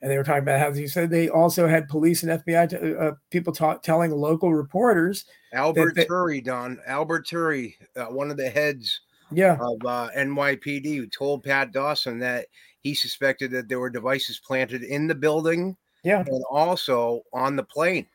[0.00, 2.96] and they were talking about how you said they also had police and fbi t-
[2.96, 6.78] uh, people ta- telling local reporters Albert that- Turi, Don.
[6.86, 12.18] Albert Turi, uh, one of the heads yeah of uh, NYPD, who told Pat Dawson
[12.18, 12.46] that
[12.80, 17.62] he suspected that there were devices planted in the building yeah and also on the
[17.62, 18.06] plane.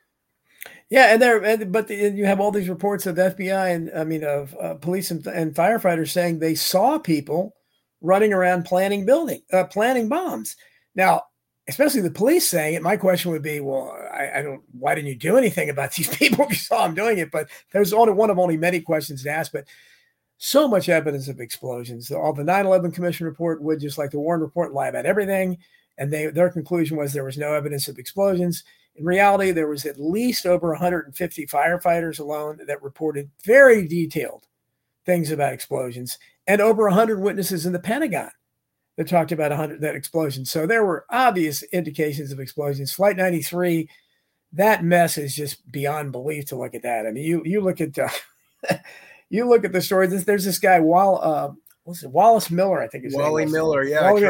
[0.90, 3.90] Yeah and there and, but the, and you have all these reports of fbi and
[3.96, 7.54] i mean of uh, police and, and firefighters saying they saw people
[8.00, 10.56] running around planning building uh, planning bombs.
[10.94, 11.22] Now
[11.68, 15.08] especially the police saying it my question would be well I, I don't why didn't
[15.08, 17.30] you do anything about these people you saw them doing it?
[17.30, 19.66] But there's only one of only many questions to ask but
[20.40, 22.12] so much evidence of explosions.
[22.12, 25.58] All the 9-11 commission report would just like the warren report lie about everything.
[25.98, 28.62] And they their conclusion was there was no evidence of explosions
[28.98, 34.46] in reality there was at least over 150 firefighters alone that reported very detailed
[35.06, 38.30] things about explosions and over 100 witnesses in the pentagon
[38.96, 40.44] that talked about 100 that explosion.
[40.44, 42.92] So there were obvious indications of explosions.
[42.92, 43.88] Flight 93,
[44.52, 47.06] that mess is just beyond belief to look at that.
[47.06, 48.08] I mean, you you look at uh,
[49.30, 50.08] you look at the story.
[50.08, 51.52] There's, there's this guy Wall uh,
[51.84, 53.52] what's it, Wallace Miller, I think his name Wally was.
[53.52, 54.22] Miller, yeah, Wally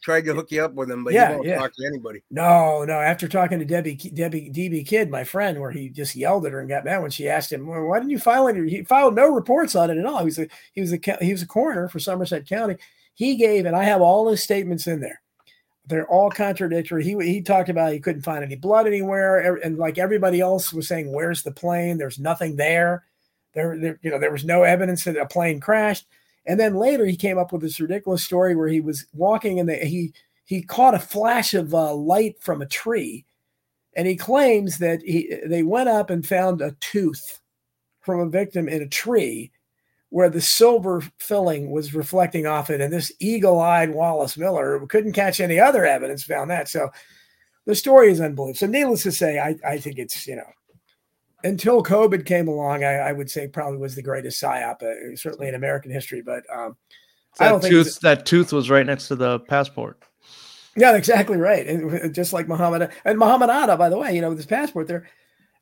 [0.00, 1.58] tried to, hook you up with him, but Yeah, he won't yeah.
[1.58, 2.22] talk to anybody.
[2.30, 2.94] No, no.
[2.94, 6.60] After talking to Debbie, Debbie, DB Kid, my friend, where he just yelled at her
[6.60, 9.14] and got mad when she asked him, well, "Why didn't you file any?" He filed
[9.14, 10.18] no reports on it at all.
[10.20, 12.76] He was a he was a he was a coroner for Somerset County.
[13.14, 15.20] He gave, and I have all his statements in there.
[15.86, 17.04] They're all contradictory.
[17.04, 20.88] He he talked about he couldn't find any blood anywhere, and like everybody else was
[20.88, 23.04] saying, "Where's the plane?" There's nothing there.
[23.52, 26.06] There, there you know, there was no evidence that a plane crashed.
[26.46, 29.70] And then later, he came up with this ridiculous story where he was walking and
[29.70, 30.12] he
[30.44, 33.24] he caught a flash of uh, light from a tree,
[33.94, 37.40] and he claims that he they went up and found a tooth
[38.00, 39.52] from a victim in a tree
[40.08, 42.80] where the silver filling was reflecting off it.
[42.80, 46.68] And this eagle-eyed Wallace Miller couldn't catch any other evidence found that.
[46.68, 46.88] So
[47.66, 48.56] the story is unbelievable.
[48.56, 50.50] So needless to say, I, I think it's you know
[51.44, 55.48] until COVID came along, I, I would say probably was the greatest psyop, uh, certainly
[55.48, 56.22] in American history.
[56.22, 56.76] But um,
[57.38, 60.02] I don't That think tooth, that tooth was right next to the passport.
[60.76, 61.66] Yeah, exactly right.
[61.66, 64.86] And just like Muhammad and Muhammad Atta, by the way, you know, with his passport
[64.86, 65.08] there,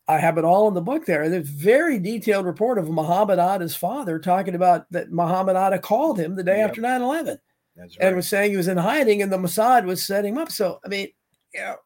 [0.06, 1.28] I have it all in the book there.
[1.28, 6.18] There's a very detailed report of Muhammad Atta's father talking about that Muhammad Atta called
[6.18, 6.68] him the day Yep.
[6.70, 7.38] after 9 11
[7.76, 10.50] That's and was saying he was in hiding and the Mossad was setting him up.
[10.50, 11.08] So, I mean,
[11.54, 11.76] you know,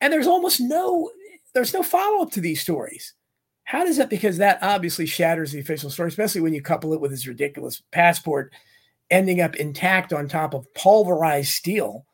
[0.00, 1.10] and there's almost no,
[1.54, 3.14] there's no follow up to these stories.
[3.64, 4.10] How does that?
[4.10, 7.82] Because that obviously shatters the official story, especially when you couple it with his ridiculous
[7.90, 8.52] passport
[9.10, 12.06] ending up intact on top of pulverized steel.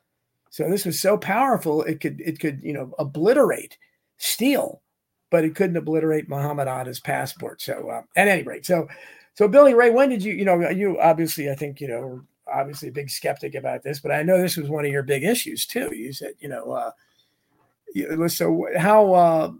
[0.51, 3.77] So this was so powerful it could it could you know obliterate
[4.17, 4.81] steel,
[5.31, 7.61] but it couldn't obliterate Muhammad Atta's passport.
[7.61, 8.87] So uh, at any rate, so
[9.33, 12.89] so Billy Ray, when did you you know you obviously I think you know obviously
[12.89, 15.65] a big skeptic about this, but I know this was one of your big issues
[15.65, 15.89] too.
[15.95, 19.51] You said you know uh, so how uh,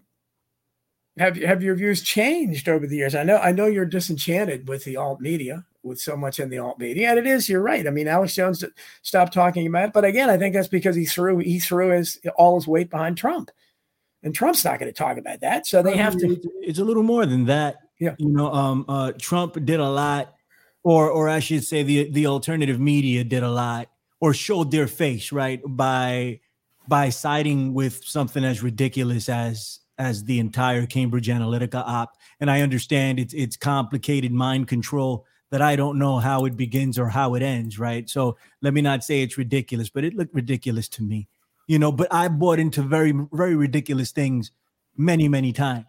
[1.19, 3.13] have have your views changed over the years?
[3.13, 6.59] I know I know you're disenchanted with the alt media, with so much in the
[6.59, 7.49] alt media, and it is.
[7.49, 7.85] You're right.
[7.85, 8.63] I mean, Alex Jones
[9.01, 12.19] stopped talking about it, but again, I think that's because he threw he threw his
[12.37, 13.51] all his weight behind Trump.
[14.23, 15.65] and Trump's not going to talk about that.
[15.67, 16.39] So they have to.
[16.61, 17.77] It's, a little more than that.
[17.99, 18.15] Yeah.
[18.17, 20.35] You know, um, uh, Trump did a lot,
[20.83, 24.87] or or I should say the the alternative media did a lot, or showed their
[24.87, 26.39] face right by
[26.87, 32.17] by siding with something as ridiculous as as the entire Cambridge Analytica op.
[32.39, 36.97] And I understand it's it's complicated mind control that I don't know how it begins
[36.97, 38.09] or how it ends, right?
[38.09, 41.27] So let me not say it's ridiculous, but it looked ridiculous to me,
[41.67, 41.91] you know.
[41.91, 44.51] But I bought into very very ridiculous things
[44.97, 45.85] many many times,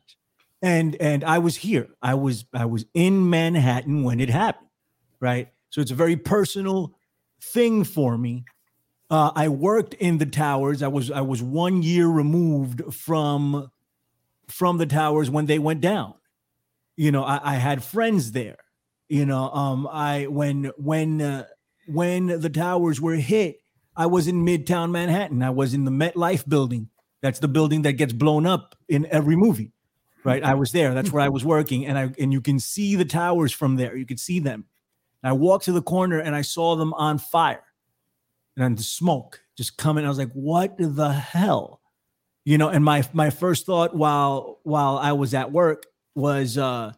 [0.60, 1.88] and and I was here.
[2.02, 4.68] I was I was in Manhattan when it happened,
[5.20, 5.48] right?
[5.70, 6.94] So it's a very personal
[7.40, 8.44] thing for me.
[9.08, 10.82] Uh, I worked in the towers.
[10.82, 13.70] I was I was one year removed from
[14.50, 16.14] from the towers when they went down.
[16.96, 18.58] You know, I, I had friends there.
[19.08, 21.46] You know, um, I when when uh,
[21.88, 23.60] when the towers were hit,
[23.96, 25.42] I was in Midtown Manhattan.
[25.42, 26.88] I was in the MetLife building.
[27.22, 29.72] That's the building that gets blown up in every movie,
[30.24, 30.42] right?
[30.42, 30.94] I was there.
[30.94, 33.96] That's where I was working, and I and you can see the towers from there.
[33.96, 34.66] You could see them.
[35.22, 37.64] And I walked to the corner and I saw them on fire,
[38.56, 40.04] and the smoke just coming.
[40.04, 41.79] I was like, "What the hell?"
[42.44, 42.68] You know.
[42.68, 46.92] And my my first thought while while I was at work was, uh,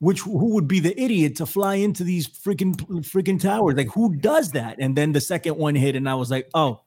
[0.00, 3.76] which who would be the idiot to fly into these freaking freaking towers?
[3.76, 4.76] Like, who does that?
[4.78, 6.82] And then the second one hit, and I was like, "Oh,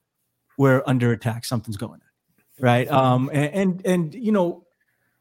[0.58, 1.46] we're under attack.
[1.46, 2.02] Something's going on."
[2.60, 2.90] Right.
[2.90, 3.30] Um.
[3.34, 4.66] And and, and you know,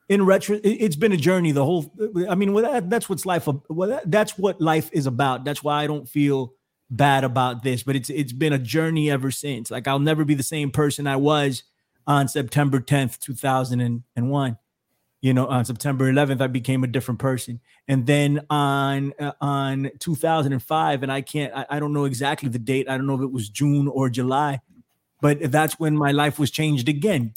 [0.08, 1.92] in retro it, has been a journey the whole
[2.28, 5.62] i mean well, that, that's what's life well, that, that's what life is about that's
[5.62, 6.52] why i don't feel
[6.90, 10.34] bad about this but it's it's been a journey ever since like i'll never be
[10.34, 11.62] the same person i was
[12.06, 14.58] on september 10th 2001
[15.20, 17.60] you know on september 11th i became a different person.
[17.86, 22.58] And then on uh, on 2005 and i can't I, I don't know exactly the
[22.58, 22.88] date.
[22.88, 24.60] I don't know if it was june or july.
[25.24, 27.32] But that's when my life was changed again.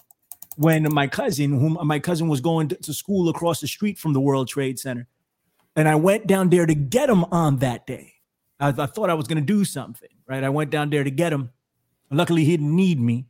[0.57, 4.19] When my cousin, whom my cousin was going to, school across the street from the
[4.19, 5.07] World Trade Center,
[5.73, 8.15] and I went down there to get him on that day.
[8.59, 10.43] I, I thought I was going to do something, right?
[10.43, 11.51] I went down there to get him.
[12.11, 13.27] Luckily, he didn't need me,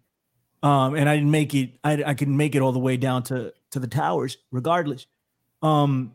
[0.63, 1.77] um, and I didn't make it.
[1.83, 5.05] I, I couldn't make it all the way down to to the towers, regardless.
[5.61, 6.13] Um,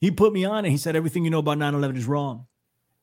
[0.00, 2.46] he put me on, and he said everything you know about 9-11 is wrong,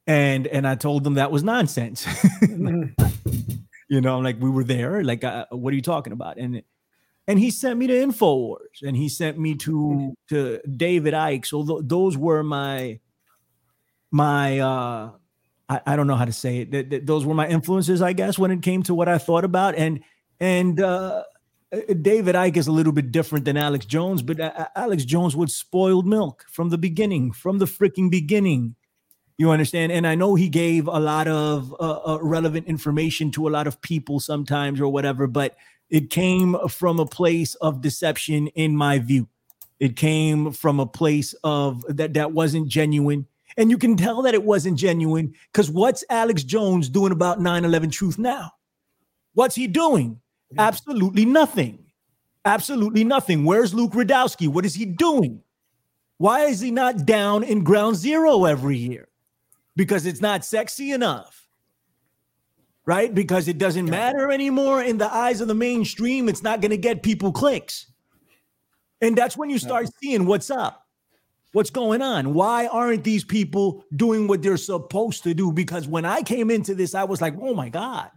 [0.05, 2.07] and and I told him that was nonsense.
[2.41, 5.03] you know, I'm like, we were there.
[5.03, 6.37] Like, uh, what are you talking about?
[6.37, 6.63] And
[7.27, 11.45] and he sent me to Infowars, and he sent me to to David Icke.
[11.45, 12.99] So th- those were my
[14.09, 15.11] my uh,
[15.69, 16.71] I, I, don't know how to say it.
[16.71, 19.43] Th- th- those were my influences, I guess, when it came to what I thought
[19.43, 19.75] about.
[19.75, 20.01] And
[20.39, 21.23] and uh,
[21.73, 25.35] uh David Icke is a little bit different than Alex Jones, but uh, Alex Jones
[25.35, 28.75] was spoiled milk from the beginning, from the freaking beginning.
[29.37, 29.91] You understand?
[29.91, 33.67] And I know he gave a lot of uh, uh relevant information to a lot
[33.67, 35.55] of people sometimes or whatever, but
[35.89, 39.27] it came from a place of deception, in my view.
[39.79, 43.27] It came from a place of that that wasn't genuine.
[43.57, 47.63] And you can tell that it wasn't genuine because what's Alex Jones doing about 9
[47.63, 48.51] 11 truth now?
[49.33, 50.19] What's he doing?
[50.57, 51.85] Absolutely nothing.
[52.45, 53.43] Absolutely nothing.
[53.43, 54.47] Where's Luke Rudkowski?
[54.47, 55.41] What is he doing?
[56.17, 59.07] Why is he not down in ground zero every year?
[59.75, 61.47] Because it's not sexy enough
[62.87, 63.13] right?
[63.13, 66.27] Because it doesn't matter anymore in the eyes of the mainstream.
[66.27, 67.91] It's not going to get people clicks.
[69.01, 70.85] And that's when you start seeing what's up.
[71.51, 72.33] What's going on?
[72.33, 75.51] Why aren't these people doing what they're supposed to do?
[75.51, 78.09] Because when I came into this, I was like, oh my God,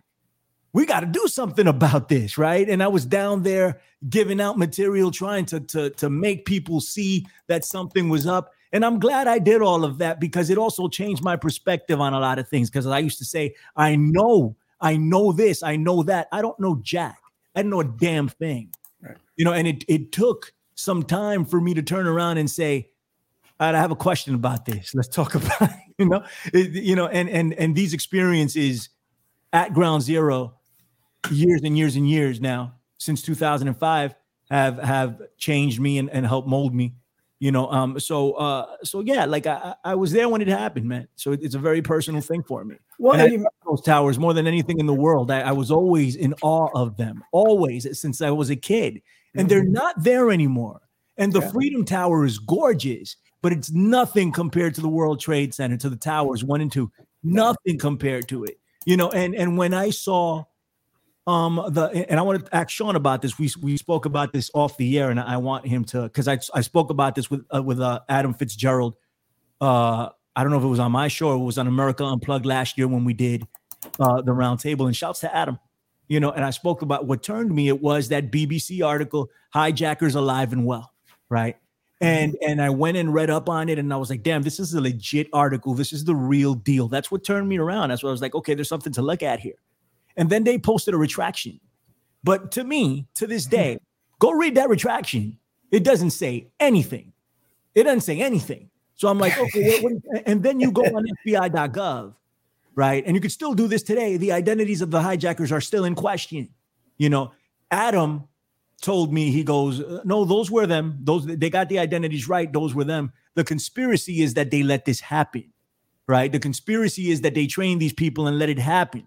[0.73, 2.69] we got to do something about this, right?
[2.69, 7.27] And I was down there giving out material, trying to, to, to make people see
[7.49, 8.53] that something was up.
[8.73, 12.15] And I'm glad I did all of that because it also changed my perspective on
[12.15, 12.71] a lot of things.
[12.71, 16.29] Because I used to say, I know I know this, I know that.
[16.33, 17.21] I don't know Jack.
[17.55, 18.71] I didn't know a damn thing.
[19.03, 19.17] Right.
[19.37, 22.91] You know, and it it took some time for me to turn around and say,
[23.59, 24.95] I have a question about this.
[24.95, 25.77] Let's talk about it.
[25.99, 28.89] You know, it, you know, and and and these experiences
[29.53, 30.55] at Ground Zero,
[31.31, 34.15] years and years and years now since 2005
[34.51, 36.95] have have changed me and, and helped mold me
[37.39, 40.87] you know um so uh so yeah like i i was there when it happened
[40.87, 41.07] man.
[41.17, 42.77] So it's a very personal thing for me.
[42.99, 45.31] Well and I, those towers more than anything in the world.
[45.31, 49.03] I, I, was always in awe of them always since i was a kid.
[49.35, 49.49] And mm-hmm.
[49.49, 50.81] they're not there anymore.
[51.17, 51.51] And the yeah.
[51.51, 55.97] freedom tower is gorgeous but it's nothing compared to the world trade center to the
[55.97, 56.91] towers one and two.
[57.23, 60.45] Nothing compared to it you know and and when i saw
[61.31, 63.39] um the and I want to ask Sean about this.
[63.39, 66.39] We we spoke about this off the air, and I want him to because I
[66.55, 68.97] I spoke about this with uh, with uh, Adam Fitzgerald.
[69.61, 72.05] Uh, I don't know if it was on my show or it was on America
[72.05, 73.47] Unplugged last year when we did
[73.99, 74.87] uh, the roundtable.
[74.87, 75.59] And shouts to Adam.
[76.09, 77.69] you know, and I spoke about what turned me.
[77.69, 80.93] It was that BBC article, "Hijackers Alive and Well,"
[81.29, 81.57] right?
[82.01, 84.59] And and I went and read up on it, and I was like, "Damn, this
[84.59, 85.75] is a legit article.
[85.75, 87.91] This is the real deal." That's what turned me around.
[87.91, 89.61] That's what I was like, "Okay, there's something to look at here."
[90.21, 91.59] And then they posted a retraction.
[92.23, 93.79] But to me, to this day,
[94.19, 95.39] go read that retraction.
[95.73, 97.15] It doesn't say anything.
[97.75, 98.69] It doesn't say anything.
[98.97, 102.13] So I'm like, okay, what, what, and then you go on FBI.gov,
[102.75, 103.03] right?
[103.07, 104.19] And you could still do this today.
[104.19, 106.51] The identities of the hijackers are still in question.
[106.99, 107.33] You know,
[107.71, 108.25] Adam
[108.83, 110.99] told me he goes, "Uh, no, those were them.
[111.01, 112.53] Those they got the identities right.
[112.53, 113.15] Those were them.
[113.37, 115.51] The conspiracy is that they let this happen,
[116.07, 116.31] right?
[116.31, 119.05] The conspiracy is that they trained these people and let it happen.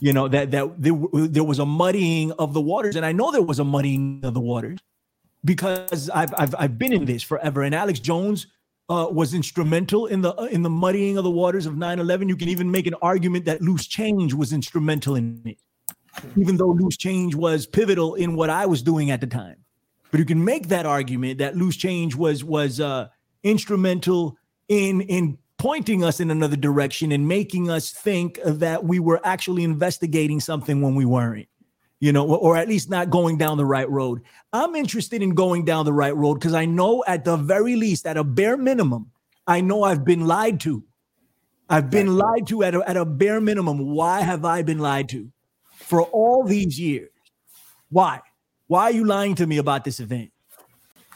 [0.00, 3.32] You know that that there, there was a muddying of the waters, and I know
[3.32, 4.78] there was a muddying of the waters
[5.44, 7.62] because I've I've, I've been in this forever.
[7.62, 8.46] And Alex Jones
[8.88, 12.28] uh, was instrumental in the in the muddying of the waters of 9/11.
[12.28, 15.58] You can even make an argument that loose change was instrumental in it,
[16.36, 19.56] even though loose change was pivotal in what I was doing at the time.
[20.10, 23.08] But you can make that argument that loose change was was uh,
[23.42, 24.38] instrumental
[24.68, 29.64] in in pointing us in another direction and making us think that we were actually
[29.64, 31.48] investigating something when we weren't
[32.00, 34.22] you know, or at least not going down the right road.
[34.52, 38.06] I'm interested in going down the right road because I know at the very least,
[38.06, 39.10] at a bare minimum,
[39.46, 40.84] I know I've been lied to.
[41.68, 43.78] I've been lied to at a, at a bare minimum.
[43.90, 45.30] Why have I been lied to
[45.72, 47.10] for all these years?
[47.90, 48.20] Why?
[48.68, 50.30] Why are you lying to me about this event?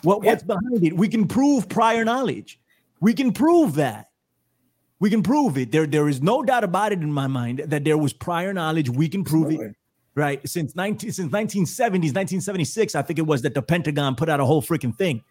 [0.03, 0.95] What, What's behind it?
[0.95, 2.59] We can prove prior knowledge.
[3.01, 4.09] We can prove that.
[5.03, 5.73] We can prove it.
[5.73, 8.89] There, there is no doubt about it in my mind that there was prior knowledge.
[8.89, 9.75] We can prove it
[10.15, 10.47] right?
[10.49, 14.45] Since 19 since 1970s, 1976, I think it was that the Pentagon put out a
[14.45, 15.25] whole freaking thing.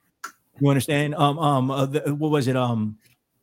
[0.59, 1.15] You understand?
[1.15, 2.55] Um, um, uh, the, what was it?
[2.55, 2.97] Um,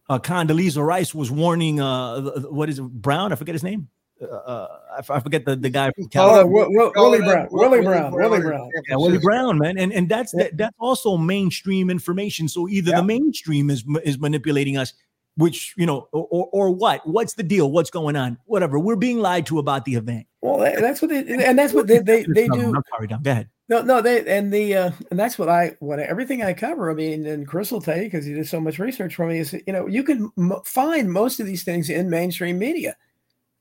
[0.09, 1.81] uh, Condoleezza Rice was warning.
[1.81, 2.20] Uh,
[2.51, 2.83] what is it?
[2.83, 3.33] Brown?
[3.33, 3.89] I forget his name.
[4.20, 6.64] Uh, uh, I, f- I forget the, the guy from Oh, California.
[6.64, 8.70] Wi- Wi- Willie Brown, Willie Brown, Willie Brown.
[8.89, 12.49] Yeah, Willie Brown, man, and and that's that, that's also mainstream information.
[12.49, 12.97] So either Yeah.
[13.01, 14.93] the mainstream is is manipulating us,
[15.39, 17.07] which you know, or, or or what?
[17.09, 17.72] What's the deal?
[17.72, 18.36] What's going on?
[18.45, 18.78] Whatever.
[18.78, 20.26] We're being lied to about the event.
[20.43, 22.74] Well, that- that's what they and that's what they they, they do.
[22.74, 23.07] I'm sorry.
[23.07, 23.49] Go ahead.
[23.70, 26.91] No, no, they and the uh, and that's what I what everything I cover.
[26.91, 29.39] I mean, and Chris will tell you because he did so much research for me.
[29.39, 32.97] Is you know you can m- find most of these things in mainstream media.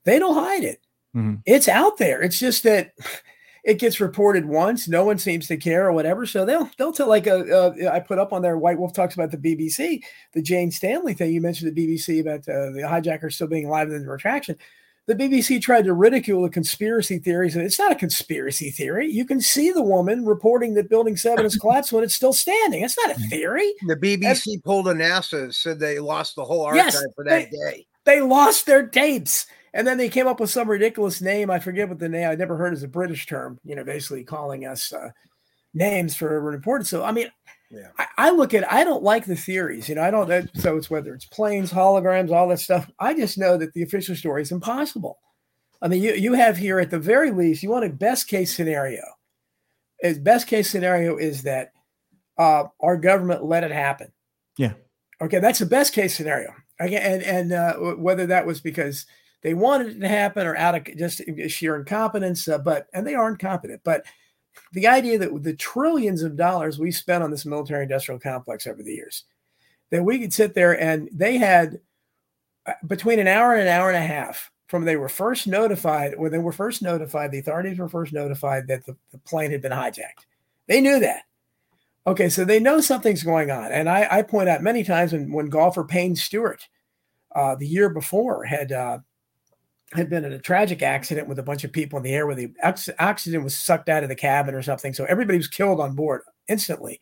[0.04, 0.80] They don't hide it.
[1.14, 1.42] Mhm.
[1.46, 2.22] It's out there.
[2.22, 2.92] It's just that
[3.64, 4.88] it gets reported once.
[4.88, 6.26] No one seems to care or whatever.
[6.26, 7.38] So they'll they'll tell like a,
[7.88, 8.56] uh, I put up on there.
[8.58, 10.02] White Wolf talks about the BBC,
[10.32, 11.32] the Jane Standley thing.
[11.32, 14.56] You mentioned the BBC about uh, the hijacker still being alive in the retraction
[15.06, 19.10] the BBC tried to ridicule the conspiracy theories, and it's not a conspiracy theory.
[19.10, 22.82] You can see the woman reporting that Building Seven is collapsed when it's still standing.
[22.84, 23.72] It's not a theory.
[23.86, 27.56] The BBC pulled a NASA, said they lost the whole Yes, archive for that they-
[27.70, 27.86] day.
[28.04, 31.50] They lost their tapes, and then they came up with some ridiculous name.
[31.50, 32.28] I forget what the name.
[32.28, 33.58] I never heard as a British term.
[33.64, 35.10] You know, basically calling us uh,
[35.74, 36.84] names for reporting.
[36.84, 37.30] So I mean.
[37.70, 37.88] Yeah.
[37.98, 40.02] I, I look at I don't like the theories, you know.
[40.02, 42.90] I don't that, so it's whether it's planes, holograms, all that stuff.
[42.98, 45.18] I just know that the official story is impossible.
[45.82, 48.56] I mean, you you have here at the very least, you want a best case
[48.56, 49.02] scenario.
[50.02, 51.72] Is best case scenario is that
[52.38, 54.12] uh, our government let it happen.
[54.56, 54.72] Yeah.
[55.20, 56.54] Okay, that's the best case scenario.
[56.80, 59.04] Again, and and uh, whether that was because
[59.42, 63.14] they wanted it to happen or out of just sheer incompetence, uh, but and they
[63.14, 63.80] are incompetent.
[63.84, 64.04] But
[64.72, 68.82] the idea that the trillions of dollars we spent on this military industrial complex over
[68.82, 69.24] the years,
[69.90, 71.80] that we could sit there and they had
[72.66, 76.18] uh, between an hour and an hour and a half from they were first notified,
[76.18, 79.62] when they were first notified, the authorities were first notified that the, the plane had
[79.62, 80.26] been hijacked.
[80.66, 81.22] They knew that.
[82.06, 83.72] Okay, so they know something's going on.
[83.72, 86.66] And I, I point out many times when, when golfer Payne Stewart
[87.34, 88.98] uh, the year before had uh,
[89.94, 92.34] had been in a tragic accident with a bunch of people in the air where
[92.34, 94.92] the ox- oxygen was sucked out of the cabin or something.
[94.92, 97.00] So everybody was killed on board instantly.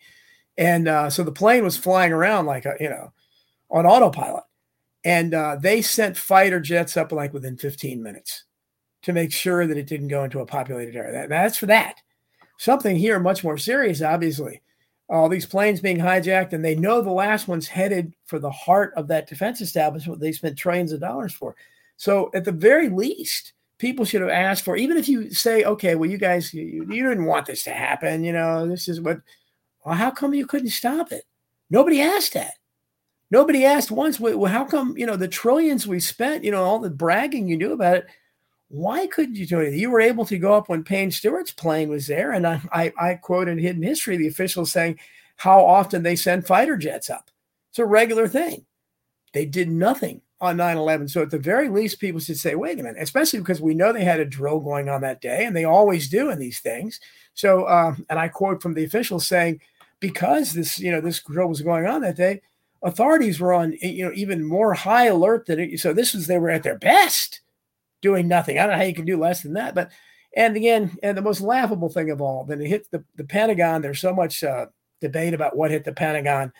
[0.56, 3.12] And uh, so the plane was flying around like, a, you know,
[3.70, 4.44] on autopilot.
[5.04, 8.44] And uh, they sent fighter jets up like within 15 minutes
[9.02, 11.12] to make sure that it didn't go into a populated area.
[11.12, 12.00] That, that's for that.
[12.58, 14.62] Something here much more serious, obviously.
[15.08, 18.92] All these planes being hijacked, and they know the last one's headed for the heart
[18.96, 21.54] of that defense establishment they spent trillions of dollars for.
[21.96, 25.94] So, at the very least, people should have asked for, even if you say, okay,
[25.94, 29.20] well, you guys, you, you didn't want this to happen, you know, this is what,
[29.84, 31.24] well, how come you couldn't stop it?
[31.70, 32.54] Nobody asked that.
[33.30, 36.78] Nobody asked once, well, how come, you know, the trillions we spent, you know, all
[36.78, 38.06] the bragging you do about it,
[38.68, 39.74] why couldn't you do it?
[39.74, 42.32] You were able to go up when Payne Stewart's plane was there.
[42.32, 44.98] And I, I, I quote in Hidden History the officials saying
[45.36, 47.30] how often they send fighter jets up.
[47.70, 48.64] It's a regular thing.
[49.32, 52.82] They did nothing on 9-11 so at the very least people should say wait a
[52.82, 55.64] minute especially because we know they had a drill going on that day and they
[55.64, 57.00] always do in these things.
[57.34, 59.60] So uh, and i quote from the officials saying
[60.00, 62.42] because this you know this drill was going on that day
[62.82, 66.38] authorities were on you know even more high alert than it, so this was they
[66.38, 67.40] were at their best
[68.02, 68.58] doing nothing.
[68.58, 69.90] I don't know how you can do less than that but
[70.36, 73.80] and again and the most laughable thing of all then it hit the, the pentagon
[73.80, 74.66] there's so much uh,
[75.00, 76.52] debate about what hit the pentagon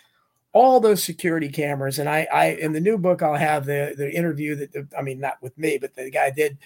[0.57, 4.11] all those security cameras and i i in the new book i'll have the the
[4.21, 6.57] interview that i mean not with me but the guy did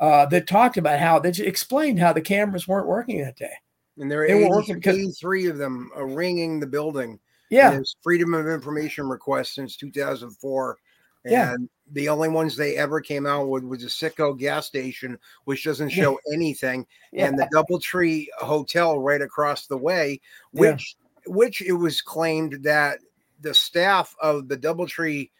[0.00, 3.52] uh that talked about how that explained how the cameras weren't working that day
[3.98, 7.18] And there They were 80 working because- 83 of them are ringing the building.
[7.50, 10.76] yeah There's freedom of information request since 2004.
[11.24, 11.56] And Yeah.
[11.92, 15.90] the only ones they ever came out with was a Citgo gas station, which doesn't
[15.96, 16.02] Yeah.
[16.04, 17.26] show anything, yeah.
[17.26, 20.20] and the Doubletree Hotel right across the way,
[20.52, 20.60] Yeah.
[20.72, 23.00] which which it was claimed that
[23.46, 25.30] the staff of the Doubletree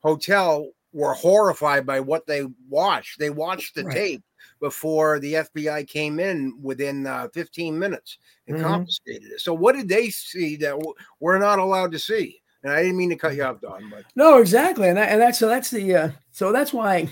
[0.00, 3.18] Hotel were horrified by what they watched.
[3.18, 3.94] They watched the Right.
[3.94, 4.22] tape
[4.60, 8.62] before the FBI came in within uh, 15 minutes and Mhm.
[8.62, 9.40] confiscated it.
[9.40, 12.40] So what did they see that w- we're not allowed to see?
[12.62, 15.20] And I didn't mean to cut you off, Don, but No, exactly, and that, and
[15.20, 17.08] that's so that's the uh, so that's why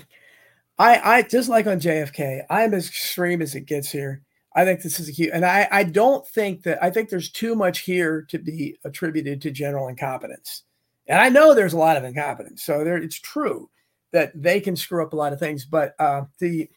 [0.79, 4.21] I I just like on JFK, I'm as extreme as it gets here.
[4.55, 7.29] I think this is a huge, and I I don't think that I think there's
[7.29, 10.63] too much here to be attributed to general incompetence,
[11.07, 13.69] and I know there's a lot of incompetence, so there it's true
[14.13, 16.69] that they can screw up a lot of things, but uh, the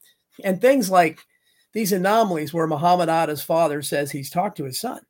[0.45, 1.21] and things like
[1.73, 5.01] these anomalies where Muhammad Atta's father says he's talked to his son.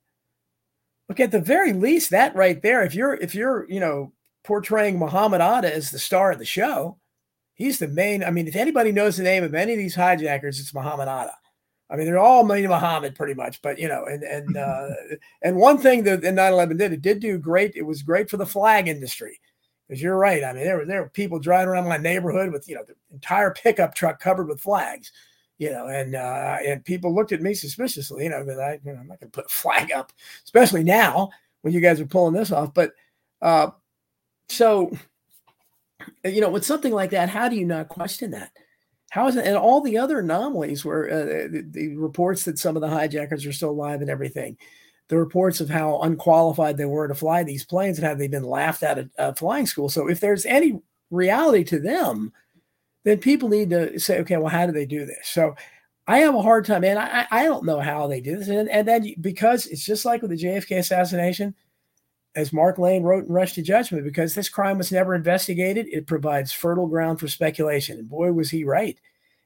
[1.08, 4.12] Look, at the very least, that right there, if you're if you're you know
[4.44, 6.98] portraying Muhammad Atta as the star of the show,
[7.54, 8.22] he's the main.
[8.22, 11.32] I mean, if anybody knows the name of any of these hijackers, it's Muhammad Atta.
[11.90, 14.88] I mean, they're all made Muhammad pretty much, but you know, and and uh,
[15.42, 17.76] and one thing that the 9/11 did, it did do great.
[17.76, 19.40] It was great for the flag industry.
[19.88, 20.44] Because you're right.
[20.44, 22.94] I mean, there were there were people driving around my neighborhood with you know the
[23.12, 25.12] entire pickup truck covered with flags,
[25.56, 28.92] you know, and uh, and people looked at me suspiciously, you know, that I you
[28.92, 30.12] know, I'm not going to put a flag up,
[30.44, 31.30] especially now
[31.62, 32.74] when you guys are pulling this off.
[32.74, 32.92] But
[33.40, 33.70] uh,
[34.50, 34.92] so,
[36.22, 38.52] you know, with something like that, how do you not question that?
[39.10, 39.46] How is it?
[39.46, 43.46] And all the other anomalies where uh, the, the reports that some of the hijackers
[43.46, 44.58] are still alive and everything,
[45.08, 48.42] the reports of how unqualified they were to fly these planes and how they've been
[48.42, 49.88] laughed at of uh, flying school.
[49.88, 50.80] So if there's any
[51.10, 52.32] reality to them,
[53.04, 55.28] then people need to say, okay, well, how do they do this?
[55.28, 55.54] So
[56.06, 58.48] I have a hard time, and I, I don't know how they do this.
[58.48, 61.54] And, and then because it's just like with the JFK assassination,
[62.34, 66.06] as Mark Lane wrote in Rush to Judgment, because this crime was never investigated, it
[66.06, 67.98] provides fertile ground for speculation.
[67.98, 68.98] And boy, was he right.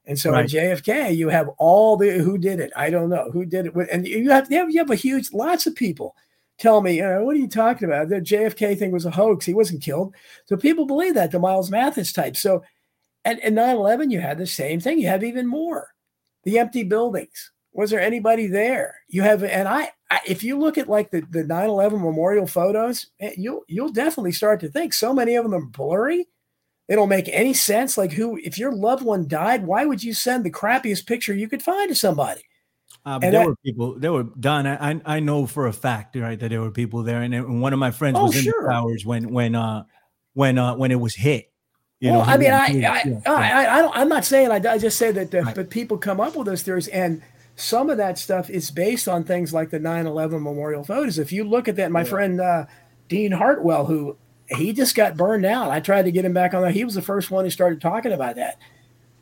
[0.04, 0.42] And so Right.
[0.42, 2.72] in JFK, you have all the who did it.
[2.76, 3.72] I don't know who did it.
[3.90, 6.16] And you have you have, you have a huge lots of people
[6.58, 8.08] tell me, uh, what are you talking about?
[8.08, 9.46] The JFK thing was a hoax.
[9.46, 10.14] He wasn't killed.
[10.46, 12.36] So people believe that the Miles Mathis type.
[12.36, 12.62] So
[13.24, 14.98] at, at 9-11, you had the same thing.
[14.98, 15.88] You have even more.
[16.44, 17.50] The empty buildings.
[17.72, 18.96] Was there anybody there?
[19.08, 19.90] You have, and I
[20.26, 24.60] if you look at like the, the 9-11 memorial photos, eh, you'll you'll definitely start
[24.60, 26.26] to think so many of them are blurry.
[26.88, 27.96] They don't make any sense.
[27.96, 31.48] Like who, if your loved one died, why would you send the crappiest picture you
[31.48, 32.42] could find to somebody?
[33.06, 33.98] Uh, there that- were people.
[33.98, 34.66] There were Don.
[34.66, 37.62] I I- I know for a fact, right, that there were people there, and, and
[37.62, 38.62] one of my friends Oh, was in sure.
[38.62, 39.84] the towers when when uh
[40.34, 41.50] when uh when it was hit.
[42.00, 43.20] You well, know, I mean, I, was, I, yeah, I, yeah.
[43.26, 43.96] I, I, don't.
[43.96, 45.54] I'm not saying I, I just say that, uh, Right.
[45.54, 47.22] but people come up with those theories, and
[47.62, 51.18] some of that stuff is based on things like the 9/11 memorial photos.
[51.18, 52.04] If you look at that, my Yeah.
[52.06, 52.66] friend uh,
[53.08, 54.16] Dean Hartwell, who
[54.48, 55.70] he just got burned out.
[55.70, 56.72] I tried to get him back on that.
[56.74, 58.58] He was the first one who started talking about that.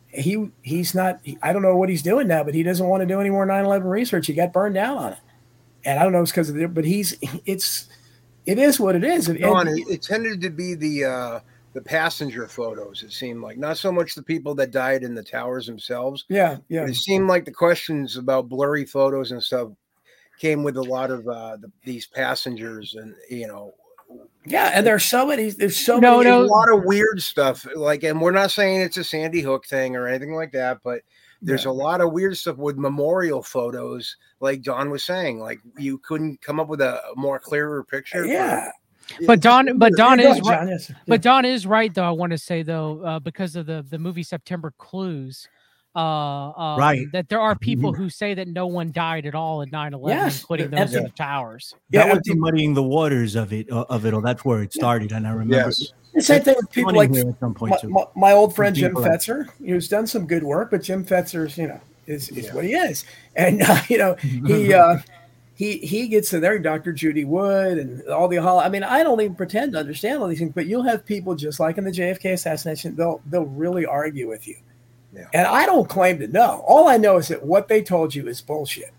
[0.08, 1.20] He he's not.
[1.22, 3.30] he- I don't know what he's doing now, but he doesn't want to do any
[3.30, 4.26] more 9/11 research.
[4.26, 5.18] He got burned out on it,
[5.84, 7.16] and I don't know it's because of it, but he's
[7.46, 7.88] it's
[8.46, 9.26] it is what it is.
[9.26, 11.40] Don, it, it tended to be the uh,
[11.72, 13.02] the passenger photos.
[13.02, 16.24] It seemed like not so much the people that died in the towers themselves.
[16.28, 16.82] yeah, yeah.
[16.82, 19.68] But it seemed like the questions about blurry photos and stuff
[20.40, 23.74] came with a lot of uh, the, these passengers, and you know,
[24.46, 25.50] Yeah, and there's so many.
[25.50, 26.30] There's so No, many.
[26.30, 26.42] no.
[26.42, 27.66] a lot of weird stuff.
[27.76, 31.02] Like, and we're not saying it's a Sandy Hook thing or anything like that, but
[31.42, 34.16] there's a lot of weird stuff with memorial photos.
[34.40, 38.24] Like Don was saying, like you couldn't come up with a more clearer picture.
[38.24, 38.70] for- Yeah,
[39.26, 40.58] But Don, but Don is ahead, right.
[40.60, 40.92] John, yes.
[41.06, 42.04] But Don is right, though.
[42.04, 45.48] I want to say though, uh, because of the the movie September Clues,
[45.96, 47.06] uh, um, Right.
[47.12, 50.40] that there are people who say that no one died at all in 9-11, Yes,
[50.40, 51.74] including and- those in the towers.
[51.90, 54.20] that Yeah, was the muddying the waters of it uh, of it all.
[54.20, 55.92] That's where it started, and I remember Yes.
[56.14, 58.74] the same thing with people like here at some point my, my, my old friend
[58.76, 62.52] Jim people Fetzer, who's done some good work, but Jim Fetzer's, you know, is, is
[62.52, 63.04] what he is,
[63.36, 64.14] and uh, you know
[64.46, 64.98] he uh,
[65.60, 66.90] he he gets in there, Dr.
[66.90, 68.60] Judy Wood and all the hol.
[68.60, 71.34] I mean, I don't even pretend to understand all these things, but you'll have people
[71.34, 74.56] just like in the JFK assassination, they'll they'll really argue with you.
[75.12, 75.26] Yeah.
[75.34, 76.64] And I don't claim to know.
[76.66, 78.94] All I know is that what they told you is bullshit.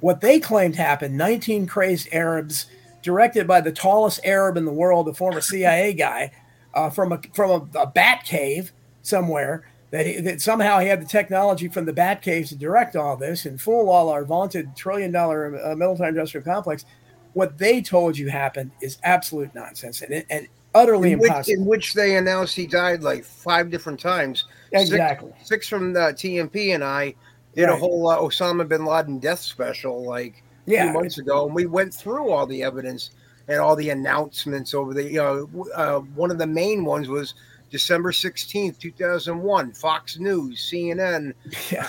[0.00, 2.68] What they claimed happened, 19 crazed Arabs
[3.02, 6.32] directed by the tallest Arab in the world, a former CIA guy,
[6.72, 11.00] uh, from a from a, a bat cave somewhere that, he, that somehow he had
[11.00, 14.74] the technology from the bat caves to direct all this and fool all our vaunted
[14.76, 16.84] trillion dollar uh, military industrial complex.
[17.34, 21.60] What they told you happened is absolute nonsense and, and utterly in which, impossible.
[21.62, 24.44] in which they announced he died like five different times.
[24.72, 25.30] exactly.
[25.38, 27.14] Six, six from the TMP and I
[27.54, 30.84] did a whole uh, Osama bin Laden death special like a Yeah.
[30.84, 33.10] few months ago, and we went through all the evidence
[33.48, 35.04] and all the announcements over the.
[35.04, 37.34] You know, uh, one of the main ones was
[37.70, 39.72] December sixteenth, two thousand one.
[39.72, 41.34] Fox News, CNN,
[41.70, 41.88] Yeah.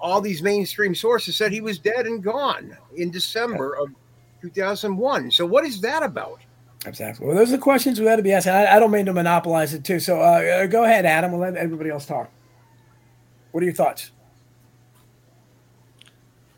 [0.00, 3.90] all these mainstream sources said he was dead and gone in December of
[4.40, 5.30] two thousand one.
[5.30, 6.40] So what is that about?
[6.86, 7.26] Exactly.
[7.26, 8.52] Well, those are the questions we ought to be asking.
[8.52, 9.98] I, I don't mean to monopolize it too.
[9.98, 10.24] So uh,
[10.62, 11.32] uh, go ahead, Adam.
[11.32, 12.30] We'll let everybody else talk.
[13.50, 14.12] What are your thoughts?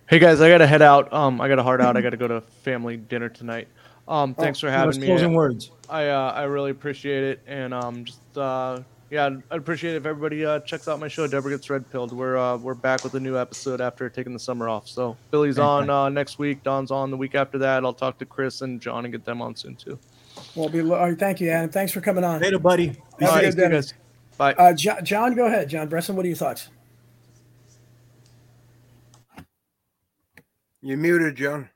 [0.08, 1.12] Hey guys, I gotta head out.
[1.12, 1.96] Um, I got a heart out.
[1.96, 3.68] I gotta go to family dinner tonight.
[4.08, 5.06] Um, thanks for Give us having me.
[5.06, 5.70] Closing words.
[5.88, 8.80] I uh, I really appreciate it, and um, just uh,
[9.10, 11.26] yeah, I'd I'd appreciate it if everybody uh, checks out my show.
[11.26, 12.12] Deborah gets red pilled.
[12.12, 14.88] We're uh, we're back with a new episode after taking the summer off.
[14.88, 16.62] So Billy's on uh, next week.
[16.62, 17.84] Don's on the week after that.
[17.84, 19.98] I'll talk to Chris and John and get them on soon too.
[20.54, 21.70] Well, be, all right, thank you, Adam.
[21.70, 22.40] Thanks for coming on.
[22.40, 22.86] Later, buddy.
[22.86, 23.94] Have All a right, good see you guys.
[24.38, 24.54] Bye.
[24.54, 25.68] Uh, John, John, go ahead.
[25.68, 26.68] John Brisson, what are your thoughts?
[30.80, 31.68] You're muted, John.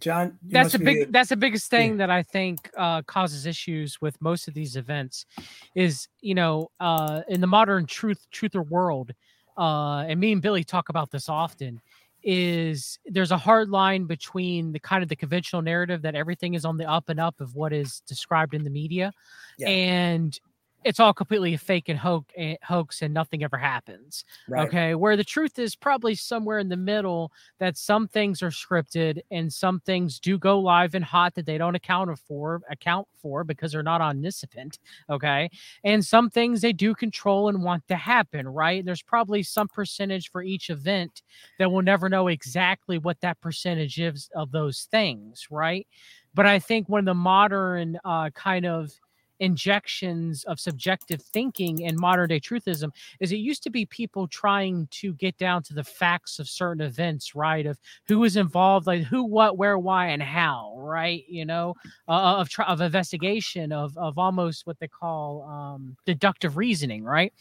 [0.00, 4.00] John, you that's the big that's the biggest thing that i think uh, causes issues
[4.00, 5.26] with most of these events
[5.74, 9.12] is you know uh, in the modern truth truther world
[9.56, 11.80] uh, and me and billy talk about this often
[12.22, 16.64] is there's a hard line between the kind of the conventional narrative that everything is
[16.64, 19.12] on the up and up of what is described in the media
[19.56, 19.68] Yeah.
[19.68, 20.38] and
[20.84, 24.68] it's all completely a fake and hoax, hoax and nothing ever happens Right.
[24.68, 24.94] okay?
[24.94, 29.52] Where the truth is probably somewhere in the middle that some things are scripted and
[29.52, 33.72] some things do go live and hot that they don't account for account for because
[33.72, 34.78] they're not omniscient
[35.10, 35.50] okay?
[35.84, 38.84] And some things they do control and want to happen right?
[38.84, 41.22] There's probably some percentage for each event
[41.58, 45.86] that we'll never know exactly what that percentage is of those things right?
[46.34, 48.92] But i think one of the modern uh, kind of
[49.40, 54.86] injections of subjective thinking in modern day truthism is it used to be people trying
[54.90, 59.02] to get down to the facts of certain events right of who was involved like
[59.02, 61.74] who what where why and how right you know
[62.08, 67.32] uh, of of investigation of of almost what they call um deductive reasoning right?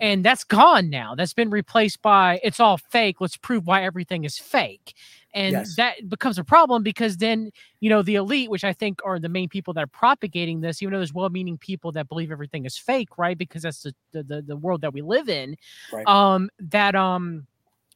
[0.00, 1.14] And that's gone now.
[1.14, 3.20] That's been replaced by it's all fake.
[3.20, 4.94] Let's prove why everything is fake
[5.34, 5.76] and Yes.
[5.76, 7.50] that becomes a problem because then
[7.80, 10.82] you know the elite which i think are the main people that are propagating this
[10.82, 14.22] even though there's well-meaning people that believe everything is fake right because that's the the,
[14.22, 15.56] the, the world that we live in
[15.92, 16.08] Right.
[16.08, 17.46] um that um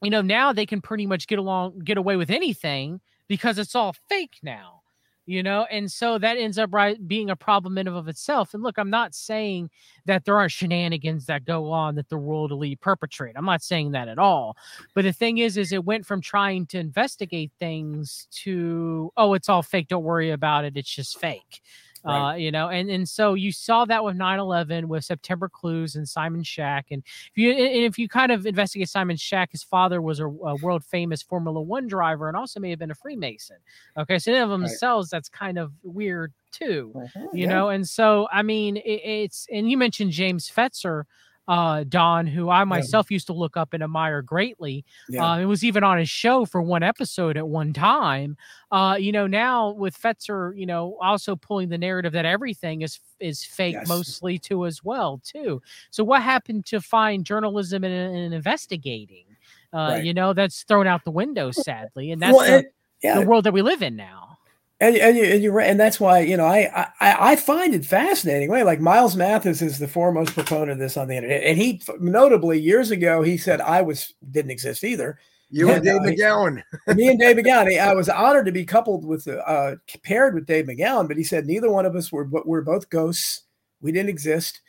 [0.02, 3.74] you know now they can pretty much get along get away with anything because it's
[3.74, 4.82] all fake now
[5.26, 8.54] you know and so that ends up right being a problem in and of itself
[8.54, 9.70] and look i'm not saying
[10.04, 13.92] that there aren't shenanigans that go on that the world elite perpetrate i'm not saying
[13.92, 14.56] that at all
[14.94, 19.48] but the thing is is it went from trying to investigate things to oh it's
[19.48, 21.62] all fake don't worry about it it's just fake
[22.04, 22.30] Right.
[22.30, 26.08] uh, you know, and and so you saw that with 9/11, with September Clues and
[26.08, 30.02] Simon Shack, and if you and if you kind of investigate Simon Shack, his father
[30.02, 33.56] was a, a world famous Formula One driver and also may have been a Freemason.
[33.96, 34.78] Okay, so in of Right.
[34.78, 37.48] themselves, that's kind of weird too Uh-huh, you yeah.
[37.48, 41.02] know and so i mean it, it's and you mentioned james fetzer
[41.48, 45.32] uh don who i myself used to look up and admire greatly Yeah.
[45.32, 48.36] uh, it was even on his show for one episode at one time
[48.70, 52.98] uh you know now with fetzer you know also pulling the narrative that everything is
[53.20, 53.88] is fake Yes.
[53.88, 59.26] mostly too as well too so what happened to find journalism and, and investigating
[59.74, 60.04] uh Right.
[60.04, 62.64] you know that's thrown out the window sadly and that's Well, the,
[63.02, 64.33] yeah, the world that we live in now
[64.80, 67.74] And, and, you, and you're right, and that's why you know I, I I find
[67.74, 68.50] it fascinating.
[68.50, 71.80] Way like Miles Mathis is the foremost proponent of this on the internet, and he
[72.00, 75.18] notably years ago he said I was didn't exist either.
[75.48, 76.62] You Yeah, and Dave McGowan.
[76.88, 80.66] Me and Dave McGowan, I was honored to be coupled with uh paired with Dave
[80.66, 83.44] McGowan, but he said neither one of us were but we're both ghosts.
[83.80, 84.60] We didn't exist.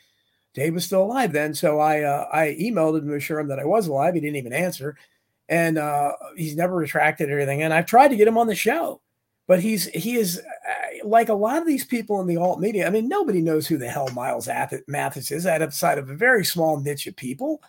[0.54, 3.58] Dave was still alive then, so I uh, I emailed him to assure him that
[3.58, 4.14] I was alive.
[4.14, 4.96] He didn't even answer,
[5.48, 7.62] and uh, he's never retracted everything.
[7.62, 9.02] And I've tried to get him on the show,
[9.46, 12.86] but he's he is uh, like a lot of these people in the alt media.
[12.86, 14.48] I mean, nobody knows who the hell Miles
[14.88, 17.62] Mathis is outside of a very small niche of people.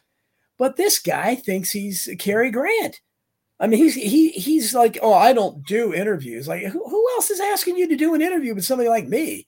[0.58, 3.00] But this guy thinks he's Cary Grant.
[3.60, 6.48] I mean, he's he he's like, oh, I don't do interviews.
[6.48, 9.48] Like, who, who else is asking you to do an interview with somebody like me?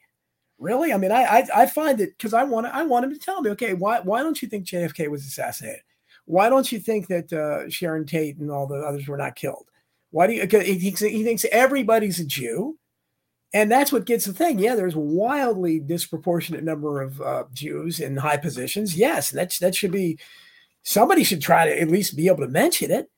[0.59, 0.93] Really?
[0.93, 3.41] I mean, I I, I find it because I want I want him to tell
[3.41, 5.81] me, okay, why why don't you think JFK was assassinated?
[6.25, 9.65] Why don't you think that uh, Sharon Tate and all the others were not killed?
[10.11, 10.41] Why do you?
[10.41, 12.77] He thinks he thinks everybody's a Jew,
[13.53, 14.59] and that's what gets the thing.
[14.59, 18.95] Yeah, there's a wildly disproportionate number of uh, Jews in high positions.
[18.95, 20.17] Yes, that's that should be
[20.83, 23.09] somebody should try to at least be able to mention it.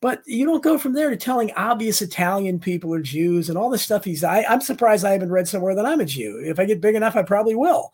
[0.00, 3.68] But you don't go from there to telling obvious Italian people are Jews and all
[3.68, 4.04] this stuff.
[4.04, 6.42] He's I, I'm surprised I haven't read somewhere that I'm a Jew.
[6.42, 7.92] If I get big enough, I probably will.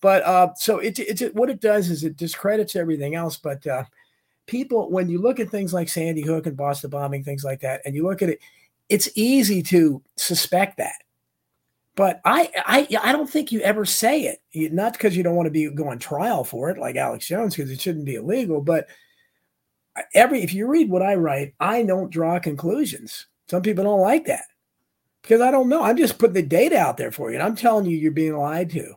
[0.00, 3.36] But uh, so it, it, it what it does is it discredits everything else.
[3.36, 3.84] But uh,
[4.46, 7.82] people, when you look at things like Sandy Hook and Boston bombing, things like that,
[7.84, 8.40] and you look at it,
[8.88, 10.96] it's easy to suspect that.
[11.96, 14.22] But I, I, I don't think you ever say
[14.52, 14.72] it.
[14.72, 17.70] Not because you don't want to be going trial for it, like Alex Jones, because
[17.70, 18.60] it shouldn't be illegal.
[18.60, 18.88] But
[20.12, 23.26] every if you read what I write, I don't draw conclusions.
[23.48, 24.44] Some people don't like that
[25.22, 25.82] because I don't know.
[25.82, 28.36] I'm just putting the data out there for you, and I'm telling you, you're being
[28.36, 28.94] lied to.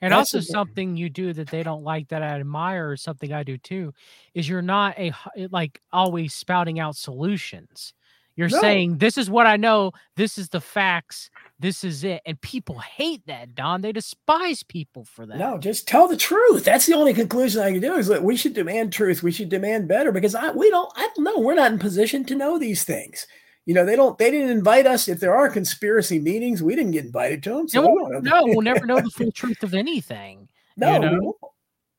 [0.00, 3.32] And That's also something you do that they don't like that I admire, or something
[3.32, 3.94] I do too,
[4.34, 5.12] is you're not a
[5.50, 7.92] like always spouting out solutions.
[8.36, 8.60] You're no.
[8.60, 12.20] saying this is what I know, this is the facts, this is it.
[12.26, 13.80] And people hate that, Don.
[13.80, 15.38] They despise people for that.
[15.38, 16.62] No, just tell the truth.
[16.62, 19.22] That's the only conclusion I can do is that we should demand truth.
[19.22, 21.38] We should demand better because I we don't I don't know.
[21.38, 23.26] We're not in position to know these things.
[23.66, 25.08] You know, they don't they didn't invite us.
[25.08, 27.68] If there are conspiracy meetings, we didn't get invited to them.
[27.68, 30.48] So no, we no we'll never know the full truth of anything.
[30.76, 31.34] No, you know?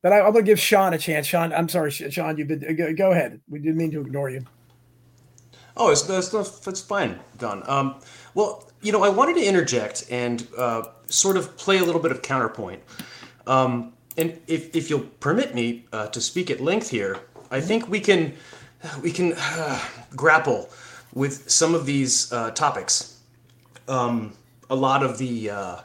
[0.02, 1.28] but I, am gonna give Sean a chance.
[1.28, 2.38] Sean, I'm sorry, Sean.
[2.38, 3.42] You've been go, go ahead.
[3.50, 4.46] We didn't mean to ignore you.
[5.76, 7.68] Oh, it's that's that's fine, Don.
[7.70, 7.96] Um,
[8.34, 12.12] well, you know, I wanted to interject and uh, sort of play a little bit
[12.12, 12.82] of counterpoint.
[13.46, 17.20] Um, and if, if you'll permit me uh, to speak at length here,
[17.52, 18.34] I think we can
[19.02, 19.80] we can uh,
[20.16, 20.70] grapple
[21.18, 23.20] with some of these uh, topics.
[23.88, 24.34] Um,
[24.70, 25.78] a lot of the, uh,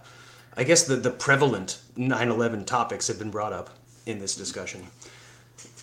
[0.57, 3.70] I guess the the prevalent 9/11 topics have been brought up
[4.05, 4.87] in this discussion,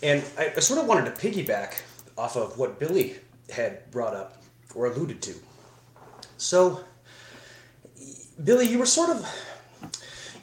[0.04, 1.82] and I, I sort of wanted to piggyback
[2.18, 3.16] off of what Billy
[3.50, 4.44] had brought up
[4.76, 5.34] or alluded to.
[6.38, 6.84] So
[8.44, 9.26] Billy, you were sort of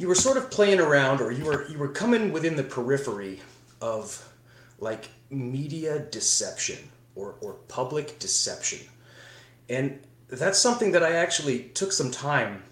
[0.00, 3.40] you were sort of playing around, or you were you were coming within the periphery
[3.80, 4.28] of
[4.80, 6.78] like media deception
[7.14, 8.80] or or public deception,
[9.68, 12.62] and that's something that I actually took some time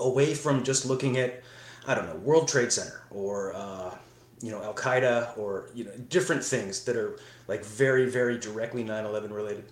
[0.00, 1.42] away from just looking at
[1.86, 3.94] I don't know World Trade Center or uh,
[4.40, 8.84] you know Al Qaeda or you know different things that are like very very directly
[8.84, 9.64] 9/11 related.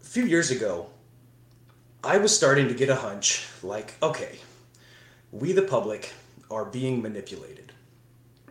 [0.00, 0.88] A few years ago,
[2.02, 4.38] I was starting to get a hunch like, okay,
[5.32, 6.12] we the public
[6.50, 7.72] are being manipulated.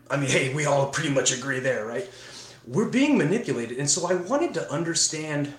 [0.09, 2.09] I mean, hey, we all pretty much agree there, right?
[2.67, 3.77] We're being manipulated.
[3.77, 5.53] And so I wanted to understand,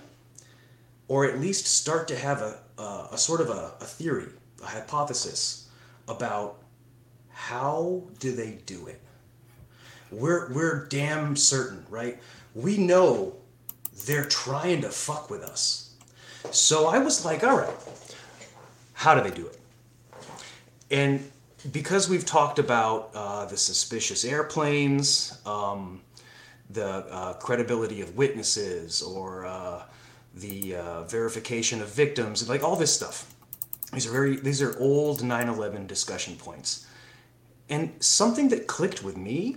[1.09, 4.29] or at least start to have a, a, a sort of a, a theory,
[4.63, 5.69] a hypothesis
[6.09, 6.59] about
[7.31, 9.01] how do they do it?
[10.11, 12.19] We're, we're damn certain, right?
[12.55, 13.35] We know
[14.07, 15.87] they're trying to fuck with us
[16.53, 17.75] so I was like, all right,
[18.93, 19.59] how do they do it?
[20.91, 21.31] And
[21.73, 26.01] because we've talked about uh, the suspicious airplanes, um,
[26.71, 29.83] the uh, credibility of witnesses, or uh,
[30.37, 33.35] the uh, verification of victims, like all this stuff.
[33.93, 36.87] These are very these are old 9/11 discussion points.
[37.69, 39.57] And something that clicked with me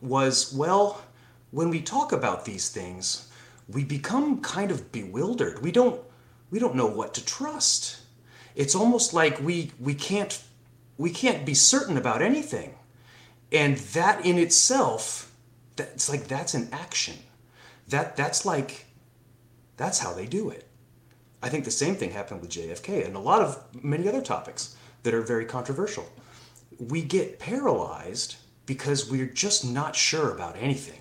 [0.00, 1.02] was well,
[1.50, 3.28] when we talk about these things,
[3.68, 5.62] we become kind of bewildered.
[5.62, 6.00] We don't
[6.50, 7.98] we don't know what to trust.
[8.54, 10.42] It's almost like we we can't
[10.96, 12.74] we can't be certain about anything.
[13.52, 15.32] And that in itself,
[15.76, 17.16] that's like that's an action.
[17.88, 18.83] That that's like
[19.76, 20.66] that's how they do it.
[21.42, 24.76] I think the same thing happened with JFK and a lot of many other topics
[25.02, 26.06] that are very controversial.
[26.78, 31.00] We get paralyzed because we're just not sure about anything.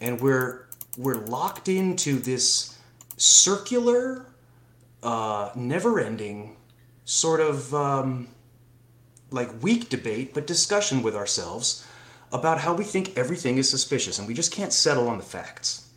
[0.00, 0.66] And we're
[0.96, 2.78] we're locked into this
[3.16, 4.26] circular
[5.02, 6.56] uh, never-ending
[7.04, 8.28] sort of um,
[9.30, 11.86] like weak debate, but discussion with ourselves
[12.32, 15.89] about how we think everything is suspicious, and we just can't settle on the facts.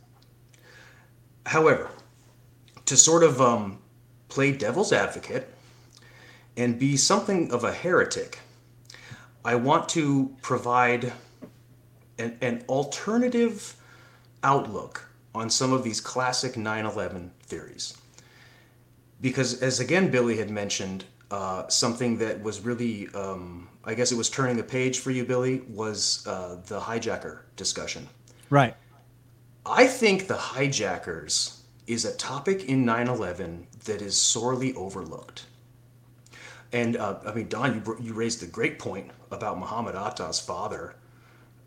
[1.45, 1.89] However,
[2.85, 3.79] to sort of um,
[4.29, 5.53] play devil's advocate
[6.55, 8.39] and be something of a heretic,
[9.43, 11.13] I want to provide
[12.17, 13.75] an, an alternative
[14.43, 17.97] outlook on some of these classic 9 11 theories
[19.23, 24.15] because as again Billy had mentioned, uh, something that was really, um, I guess it
[24.15, 28.07] was turning the page for you, Billy, was uh, the hijacker discussion.
[28.51, 28.75] Right.
[29.65, 35.45] I think the hijackers is a topic in 9 11 that is sorely overlooked.
[36.71, 40.95] And uh, I mean, Don, you, you raised a great point about Muhammad Atta's father.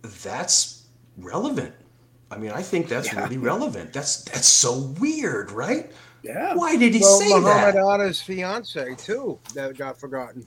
[0.03, 0.87] That's
[1.17, 1.75] relevant.
[2.31, 3.23] I mean, I think that's Yeah.
[3.23, 3.93] really relevant.
[3.93, 5.93] That's that's so weird, right?
[6.23, 6.55] Yeah.
[6.55, 7.87] Why did he well, say Muhammad that?
[7.87, 10.45] Atta's fiance too that got forgotten.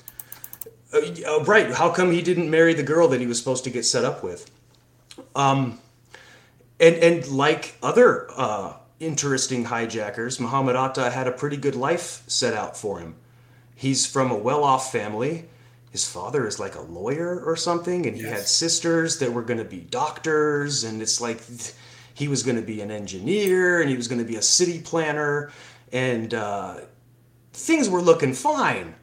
[0.93, 1.71] Uh, uh, right.
[1.71, 4.23] How come he didn't marry the girl that he was supposed to get set up
[4.23, 4.51] with?
[5.35, 5.79] Um,
[6.79, 12.53] and and like other uh, interesting hijackers, Muhammad Atta had a pretty good life set
[12.53, 13.15] out for him.
[13.75, 15.45] He's from a well-off family.
[15.91, 19.57] His father is like a lawyer or something, and he had sisters that were going
[19.57, 21.41] to be doctors, and it's like
[22.13, 24.81] he was going to be an engineer, and he was going to be a city
[24.81, 25.51] planner,
[25.91, 26.81] and uh,
[27.53, 28.95] things were looking fine.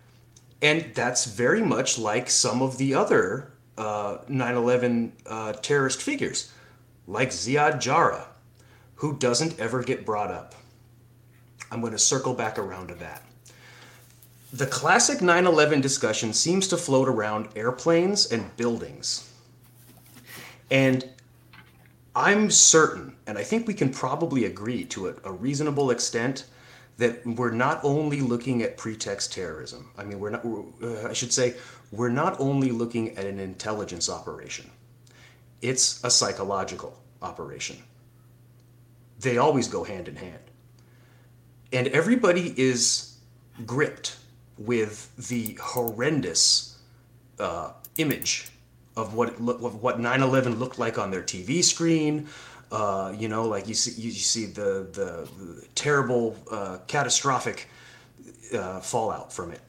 [0.62, 6.52] And that's very much like some of the other uh, 9/11 uh, terrorist figures,
[7.06, 8.28] like Ziad Jarrah,
[8.96, 10.54] who doesn't ever get brought up.
[11.70, 13.22] I'm going to circle back around to that.
[14.52, 19.30] The classic 9/11 discussion seems to float around airplanes and buildings.
[20.70, 21.08] And
[22.14, 26.46] I'm certain, and I think we can probably agree to a, a reasonable extent,
[26.98, 29.90] that we're not only looking at pretext terrorism.
[29.98, 30.44] I mean, we're not.
[30.44, 31.54] Uh, I should say,
[31.92, 34.70] we're not only looking at an intelligence operation.
[35.62, 37.76] It's a psychological operation.
[39.20, 40.42] They always go hand in hand,
[41.72, 43.16] and everybody is
[43.64, 44.16] gripped
[44.58, 46.78] with the horrendous
[47.38, 48.50] uh, image
[48.96, 52.28] of what of what 9/11 looked like on their TV screen.
[52.70, 57.68] Uh, you know, like you see, you see the the, the terrible, uh, catastrophic
[58.52, 59.60] uh, fallout from it.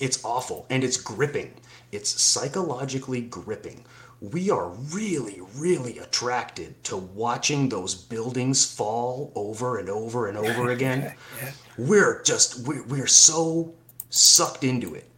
[0.00, 1.52] It's awful and it's gripping.
[1.92, 3.84] It's psychologically gripping.
[4.20, 10.70] We are really, really attracted to watching those buildings fall over and over and over
[10.76, 11.14] again.
[11.78, 13.74] We're just we're, we're so
[14.10, 15.08] sucked into it.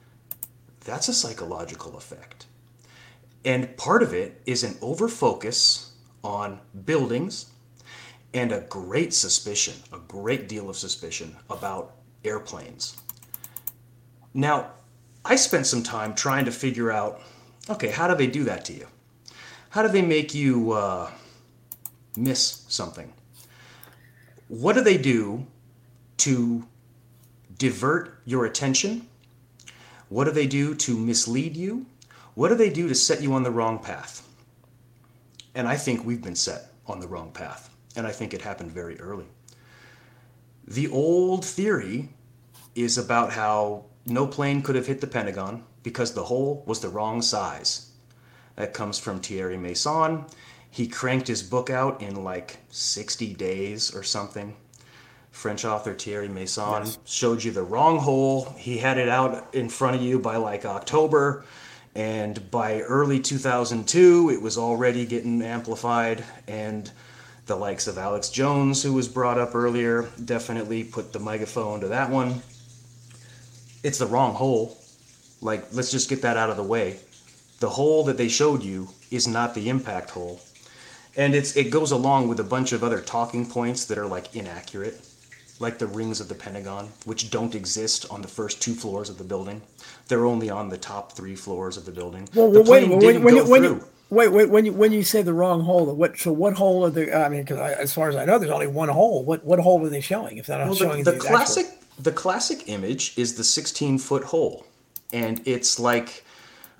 [0.85, 2.47] That's a psychological effect.
[3.45, 5.91] And part of it is an overfocus
[6.23, 7.47] on buildings
[8.35, 12.97] and a great suspicion, a great deal of suspicion about airplanes.
[14.33, 14.71] Now,
[15.25, 17.21] I spent some time trying to figure out
[17.71, 18.87] okay, how do they do that to you?
[19.71, 21.11] How do they make you uh,
[22.17, 23.13] miss something?
[24.49, 25.47] What do they do
[26.19, 26.65] to
[27.59, 29.09] divert your attention?
[30.09, 31.87] What do they do to mislead you?
[32.35, 34.29] What do they do to set you on the wrong path?
[35.55, 37.71] And I think we've been set on the wrong path.
[37.97, 39.27] And I think it happened very early.
[40.67, 42.09] The old theory
[42.75, 46.89] is about how no plane could have hit the Pentagon because the hole was the
[46.89, 47.91] wrong size.
[48.57, 50.31] That comes from Thierry Meyssan.
[50.71, 54.57] He cranked his book out in like 60 days or something.
[55.31, 58.55] French author Thierry Meyssan showed you the wrong hole.
[58.59, 61.45] He had it out in front of you by like October.
[61.95, 66.25] And by early 2002, it was already getting amplified.
[66.47, 66.91] And
[67.47, 71.89] the likes of Alex Jones, who was brought up earlier, definitely put the megaphone to
[71.89, 72.43] that one.
[73.83, 74.82] It's the wrong hole.
[75.43, 76.99] Like, let's just get that out of the way.
[77.61, 80.41] The hole that they showed you is not the impact hole.
[81.17, 84.35] And it's it goes along with a bunch of other talking points that are like
[84.35, 84.99] inaccurate,
[85.59, 89.19] like the rings of the Pentagon, which don't exist on the first two floors of
[89.19, 89.61] the building.
[90.09, 92.29] They're only on the top three floors of the building.
[92.35, 94.65] Well, the well, wait, plane when, didn't when, go you, when you wait, wait, when
[94.65, 97.13] you when you say the wrong hole, what so what hole are they?
[97.13, 99.23] I mean, because as far as I know, there's only one hole.
[99.23, 100.39] What what hole are they showing?
[100.39, 101.67] If they're not Well, showing the, the actual- classic
[101.99, 104.65] the classic image is the 16 foot hole,
[105.13, 106.25] and it's like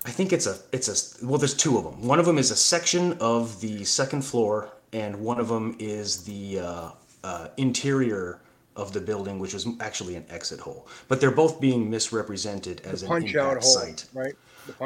[0.05, 0.89] I think it's a it's
[1.21, 1.37] a well.
[1.37, 2.05] There's two of them.
[2.05, 6.23] One of them is a section of the second floor, and one of them is
[6.23, 6.89] the uh,
[7.23, 8.39] uh, interior
[8.75, 10.87] of the building, which is actually an exit hole.
[11.07, 14.05] But they're both being misrepresented as The an punch out impact hole, site.
[14.13, 14.33] right?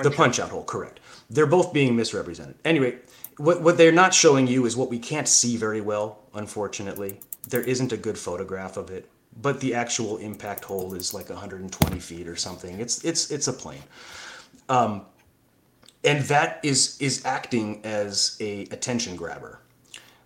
[0.03, 0.99] The punch out hole, correct.
[1.29, 2.55] They're both being misrepresented.
[2.65, 2.97] Anyway,
[3.37, 7.19] what, what they're not showing you is what we can't see very well, unfortunately.
[7.47, 9.09] There isn't a good photograph of it,
[9.41, 12.79] but the actual impact hole is like 120 feet or something.
[12.79, 13.83] It's it's it's a plane.
[14.69, 15.05] Um,
[16.03, 19.59] and that is is acting as a attention grabber.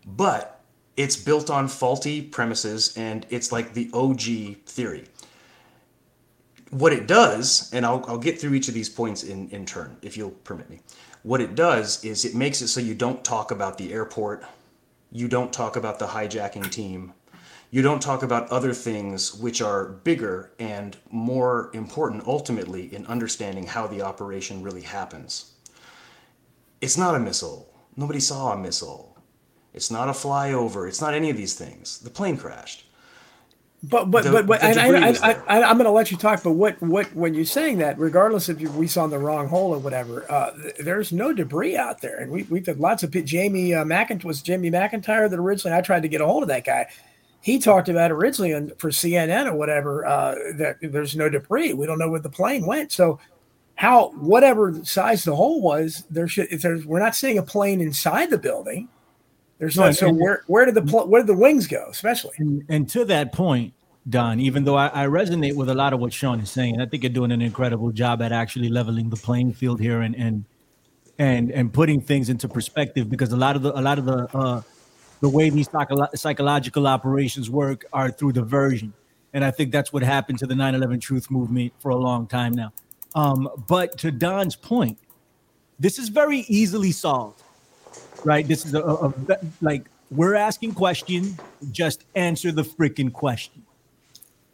[0.05, 0.61] But
[0.97, 5.05] it's built on faulty premises and it's like the OG theory
[6.71, 9.97] what it does, and I'll, I'll get through each of these points in, in turn,
[10.01, 10.79] if you'll permit me.
[11.23, 14.45] What it does is it makes it so you don't talk about the airport,
[15.11, 17.13] you don't talk about the hijacking team,
[17.71, 23.65] you don't talk about other things which are bigger and more important ultimately in understanding
[23.65, 25.53] how the operation really happens.
[26.81, 27.73] It's not a missile.
[27.95, 29.17] Nobody saw a missile.
[29.73, 30.87] It's not a flyover.
[30.87, 31.99] It's not any of these things.
[31.99, 32.85] The plane crashed.
[33.83, 36.11] But but The- but, but the and debris I, I, I, I'm going to let
[36.11, 36.43] you talk.
[36.43, 39.47] But what what when you're saying that, regardless if you, we saw in the wrong
[39.47, 43.11] hole or whatever, uh, there's no debris out there, and we we've had lots of
[43.25, 46.49] Jamie uh, McIntyre was Jamie McIntyre that originally I tried to get a hold of
[46.49, 46.89] that guy.
[47.41, 51.73] He talked about originally on, for CNN or whatever uh, that there's no debris.
[51.73, 52.91] We don't know where the plane went.
[52.91, 53.19] So
[53.75, 57.81] how whatever size the hole was, there should if there's we're not seeing a plane
[57.81, 58.89] inside the building.
[59.57, 62.33] There's No, no, so where where did the pl- where did the wings go, especially?
[62.37, 63.73] And, and to that point,
[64.07, 66.85] Don, even though I, I resonate with a lot of what Sean is saying, I
[66.85, 70.45] think you're doing an incredible job at actually leveling the playing field here and and
[71.17, 74.27] and and putting things into perspective because a lot of the a lot of the
[74.35, 74.61] uh,
[75.21, 78.93] the way these psycholo- psychological operations work are through diversion,
[79.33, 82.53] and I think that's what happened to the 9/11 Truth Movement for a long time
[82.53, 82.73] now.
[83.15, 84.97] Um, but to Don's point,
[85.79, 87.41] this is very easily solved
[88.23, 88.47] right?
[88.47, 89.13] This is a, a, a
[89.61, 91.37] like we're asking question,
[91.71, 93.63] just answer the freaking question.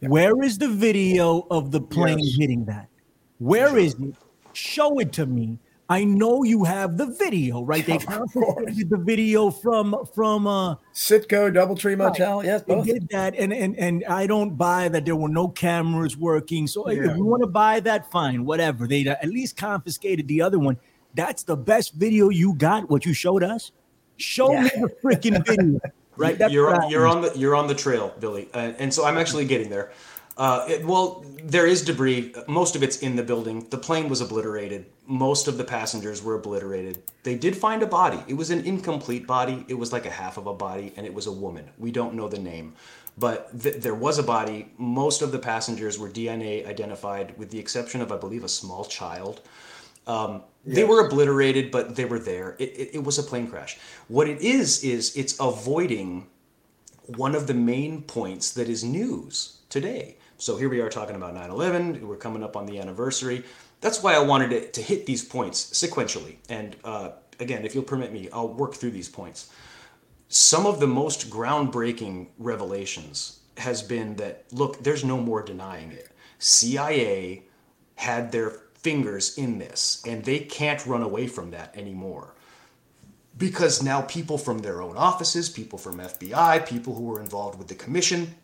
[0.00, 2.36] Where is the video of the plane Yes.
[2.38, 2.88] hitting that?
[3.38, 4.14] Where is it?
[4.52, 5.58] Show it to me.
[5.90, 7.84] I know you have the video, right?
[7.84, 13.34] They Of confiscated the video from from uh Citgo, DoubleTree Motel, yes, they did that,
[13.36, 16.66] and and and I don't buy that there were no cameras working.
[16.66, 18.86] So if you want to buy that, fine, whatever.
[18.86, 20.76] They at least confiscated the other one.
[21.14, 22.90] That's the best video you got.
[22.90, 23.72] What you showed us.
[24.18, 25.80] Show me the freaking video,
[26.16, 26.36] right?
[26.36, 29.06] That's you're what I- you're on the you're on the trail, Billy, uh, and so
[29.06, 29.92] I'm actually getting there.
[30.38, 32.32] Uh, it, well, there is debris.
[32.46, 33.66] Most of it's in the building.
[33.70, 34.86] The plane was obliterated.
[35.06, 37.02] Most of the passengers were obliterated.
[37.24, 38.20] They did find a body.
[38.28, 39.64] It was an incomplete body.
[39.68, 41.68] It was like a half of a body, and it was a woman.
[41.76, 42.74] We don't know the name,
[43.18, 44.72] but th- there was a body.
[44.78, 48.84] Most of the passengers were DNA identified, with the exception of, I believe, a small
[48.84, 49.40] child.
[50.06, 52.54] Um, They were obliterated, but they were there.
[52.60, 53.76] It, it, it was a plane crash.
[54.06, 56.28] What it is is it's avoiding
[57.06, 60.17] one of the main points that is news today.
[60.40, 62.06] So here we are talking about 9 11.
[62.06, 63.42] We're coming up on the anniversary.
[63.80, 66.36] That's why I wanted to, to hit these points sequentially.
[66.48, 67.10] And uh,
[67.40, 69.50] again, if you'll permit me, I'll work through these points.
[70.28, 76.10] Some of the most groundbreaking revelations has been that, look, there's no more denying it.
[76.38, 77.42] CIA
[77.96, 82.34] had their fingers in this, and they can't run away from that anymore
[83.36, 87.66] because now people from their own offices, people from FBI, people who were involved with
[87.66, 88.36] the commission,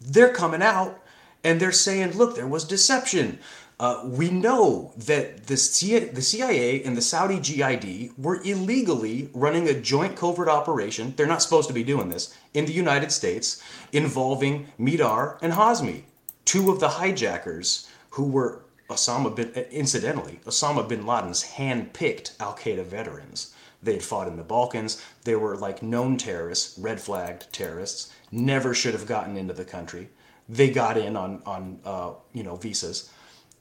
[0.00, 1.02] they're coming out
[1.44, 3.38] and they're saying, look, there was deception.
[3.80, 9.68] Uh, we know that the CIA, the CIA and the Saudi GID were illegally running
[9.68, 11.14] a joint covert operation.
[11.16, 13.62] They're not supposed to be doing this in the United States
[13.92, 16.02] involving Mihdhar and Hazmi,
[16.44, 22.84] two of the hijackers who were Osama bin, incidentally, Osama bin Laden's hand-picked Al Qaeda
[22.84, 23.54] veterans.
[23.82, 25.00] They'd fought in the Balkans.
[25.22, 28.10] They were like known terrorists, red flagged terrorists.
[28.32, 30.08] Never should have gotten into the country.
[30.48, 33.10] They got in on on uh, you know visas,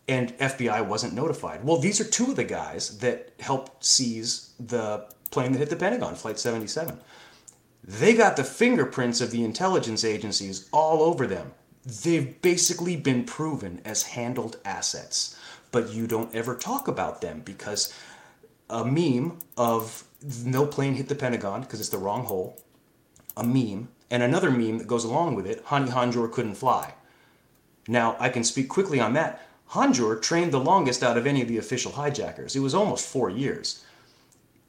[0.07, 1.63] and FBI wasn't notified.
[1.63, 5.75] Well, these are two of the guys that helped seize the plane that hit the
[5.75, 6.99] Pentagon, Flight 77.
[7.83, 11.53] They got the fingerprints of the intelligence agencies all over them.
[11.85, 15.37] They've basically been proven as handled assets,
[15.71, 17.93] but you don't ever talk about them because
[18.69, 20.03] a meme of
[20.43, 22.59] no plane hit the Pentagon because it's the wrong hole,
[23.37, 26.93] a meme, and another meme that goes along with it, Hani couldn't fly.
[27.87, 29.47] Now, I can speak quickly on that.
[29.71, 32.55] Hanjour trained the longest out of any of the official hijackers.
[32.55, 33.83] It was almost four years.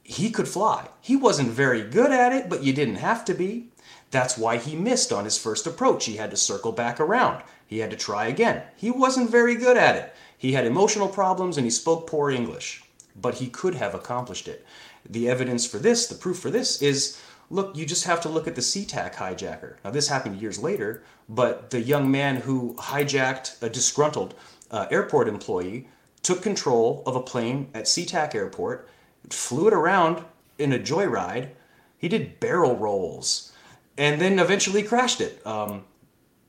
[0.03, 0.89] He could fly.
[1.01, 3.69] He wasn't very good at it, but you didn't have to be.
[4.11, 6.07] That's why he missed on his first approach.
[6.07, 7.43] He had to circle back around.
[7.67, 8.63] He had to try again.
[8.77, 10.15] He wasn't very good at it.
[10.37, 12.83] He had emotional problems and he spoke poor English,
[13.21, 14.65] but he could have accomplished it.
[15.09, 17.21] The evidence for this, the proof for this, is
[17.51, 19.77] look, you just have to look at the SeaTac hijacker.
[19.85, 24.35] Now, this happened years later, but the young man who hijacked a disgruntled
[24.71, 25.89] uh, airport employee
[26.23, 28.89] took control of a plane at SeaTac Airport,
[29.31, 30.23] flew it around
[30.59, 31.51] in a joyride.
[31.97, 33.53] He did barrel rolls
[33.97, 35.45] and then eventually crashed it.
[35.47, 35.85] Um,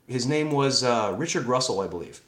[0.06, 2.20] his name was uh, Richard Russell, I believe.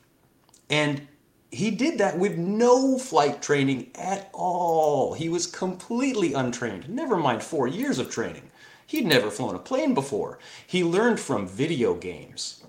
[0.71, 1.07] And
[1.51, 5.13] he did that with no flight training at all.
[5.13, 8.51] He was completely untrained, never mind four years of training.
[8.93, 10.39] He'd never flown a plane before.
[10.67, 12.63] He learned from video games.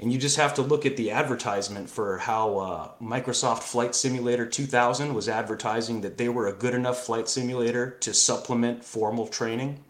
[0.00, 4.46] And you just have to look at the advertisement for how uh, Microsoft Flight Simulator
[4.46, 9.84] 2000 was advertising that they were a good enough flight simulator to supplement formal training.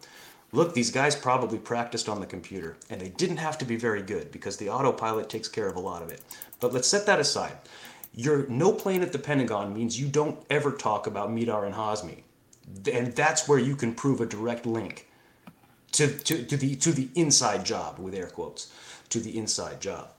[0.51, 4.01] Look, these guys probably practiced on the computer, and they didn't have to be very
[4.01, 6.19] good because the autopilot takes care of a lot of it.
[6.59, 7.55] But let's set that aside.
[8.13, 12.23] Your no plane at the Pentagon means you don't ever talk about Mihdhar and Hazmi.
[12.93, 15.07] And that's where you can prove a direct link.
[15.93, 18.71] To, to, to the to the inside job with air quotes
[19.09, 20.09] to the inside job.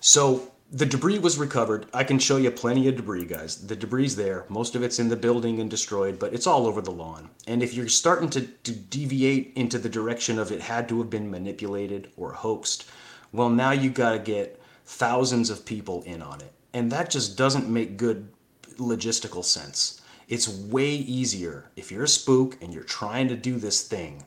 [0.00, 1.86] So the debris was recovered.
[1.94, 3.66] I can show you plenty of debris, guys.
[3.66, 4.44] The debris's there.
[4.48, 7.30] Most of it's in the building and destroyed, but it's all over the lawn.
[7.46, 11.10] And if you're starting to, to deviate into the direction of it had to have
[11.10, 12.90] been manipulated or hoaxed,
[13.32, 16.52] well, now you got to get thousands of people in on it.
[16.74, 18.28] And that just doesn't make good
[18.76, 20.02] logistical sense.
[20.28, 24.24] It's way easier if you're a spook and you're trying to do this thing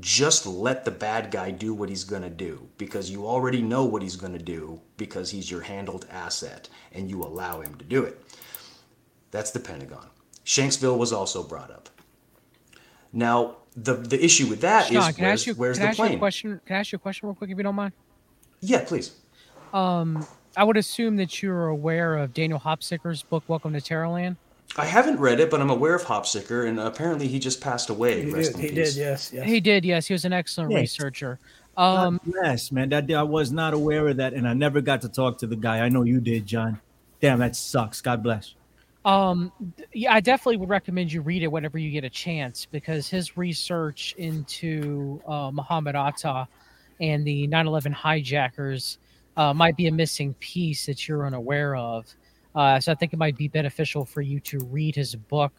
[0.00, 3.84] just let the bad guy do what he's going to do because you already know
[3.84, 7.84] what he's going to do because he's your handled asset and you allow him to
[7.84, 8.22] do it.
[9.30, 10.06] That's the Pentagon.
[10.44, 11.88] Shanksville was also brought up.
[13.12, 15.54] Now, the the issue with that is Sean, can I where's, ask you?
[15.54, 16.60] where's Can I the ask you a question?
[16.66, 17.92] Can I ask you a question real quick, if you don't mind?
[18.60, 19.14] Yeah, please.
[19.72, 20.26] Um,
[20.56, 24.36] I would assume that you're aware of Daniel Hopsicker's book, Welcome to Terrorland.
[24.76, 28.24] I haven't read it, but I'm aware of Hopsicker, and apparently he just passed away.
[28.24, 28.56] He Rest did.
[28.56, 28.94] in He peace.
[28.94, 29.00] did.
[29.00, 29.32] Yes.
[29.32, 29.46] Yes.
[29.46, 30.06] He did, yes.
[30.06, 30.80] He was an excellent Yes.
[30.80, 31.38] researcher.
[31.76, 32.88] Um, yes, man.
[32.90, 35.56] That I was not aware of that, and I never got to talk to the
[35.56, 35.78] guy.
[35.80, 36.80] I know you did, John.
[37.20, 38.00] Damn, that sucks.
[38.00, 38.54] God bless.
[39.04, 39.52] Um,
[39.92, 43.36] yeah, I definitely would recommend you read it whenever you get a chance because his
[43.36, 46.46] research into uh, Muhammad Atta
[47.00, 48.98] and the 9/11 hijackers
[49.36, 52.12] uh, might be a missing piece that you're unaware of.
[52.54, 55.52] Uh, so I think it might be beneficial for you to read his book,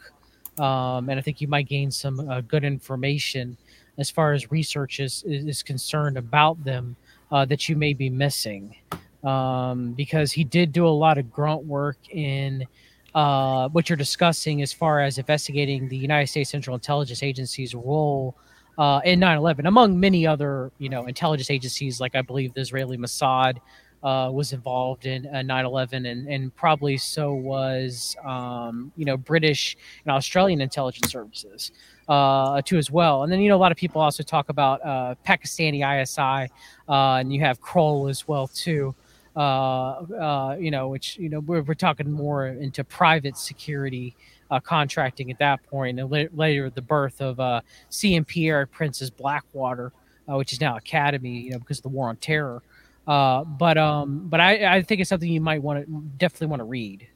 [0.60, 3.58] um, and I think you might gain some uh, good information
[3.98, 6.96] as far as research is is concerned about them
[7.32, 8.76] uh, that you may be missing.
[9.24, 12.66] Um, because he did do a lot of grunt work in
[13.14, 18.36] uh, what you're discussing as far as investigating the United States Central Intelligence Agency's role
[18.78, 22.98] uh, in 9/11, among many other, you know, intelligence agencies, like I believe the Israeli
[22.98, 23.58] Mossad
[24.04, 29.78] uh, was involved in uh, 9/11, and and probably so was, um, you know, British
[30.06, 31.72] and Australian intelligence services
[32.08, 33.24] uh, too as well.
[33.24, 36.52] And then you know a lot of people also talk about uh, Pakistani ISI,
[36.88, 38.96] uh, and you have Kroll as well too
[39.36, 44.16] uh, uh, you know, which you know we're, we're talking more into private security
[44.52, 49.10] uh, contracting at that point, and la- later the birth of uh, CMP Erik Prince's
[49.10, 49.94] Blackwater,
[50.30, 52.62] uh, which is now Academi, you know, because of the war on terror.
[53.10, 56.60] Uh, but um, but I, I think it's something you might want to definitely want
[56.60, 57.08] to read.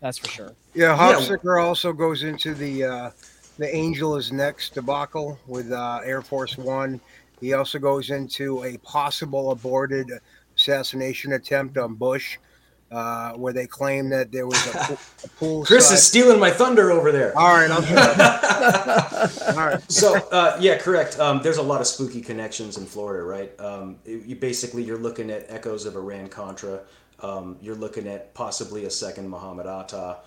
[0.00, 0.52] That's for sure.
[0.74, 1.16] Yeah, Yeah.
[1.16, 3.10] Hopsicker also goes into the uh,
[3.56, 7.00] the Angel is next debacle with uh, Air Force One.
[7.40, 10.10] He also goes into a possible aborted
[10.54, 12.36] assassination attempt on Bush,
[12.90, 15.64] uh, where they claim that there was a, pool- a pool.
[15.64, 17.36] Chris is stealing my thunder over there.
[17.36, 19.56] All right, I'm sorry.
[19.58, 19.92] All right.
[19.92, 21.18] so uh, yeah, correct.
[21.18, 23.58] Um, there's a lot of spooky connections in Florida, right?
[23.60, 26.80] Um, it- you basically you're looking at echoes of Iran Contra.
[27.20, 30.18] Um, you're looking at possibly a second Muhammad Atta.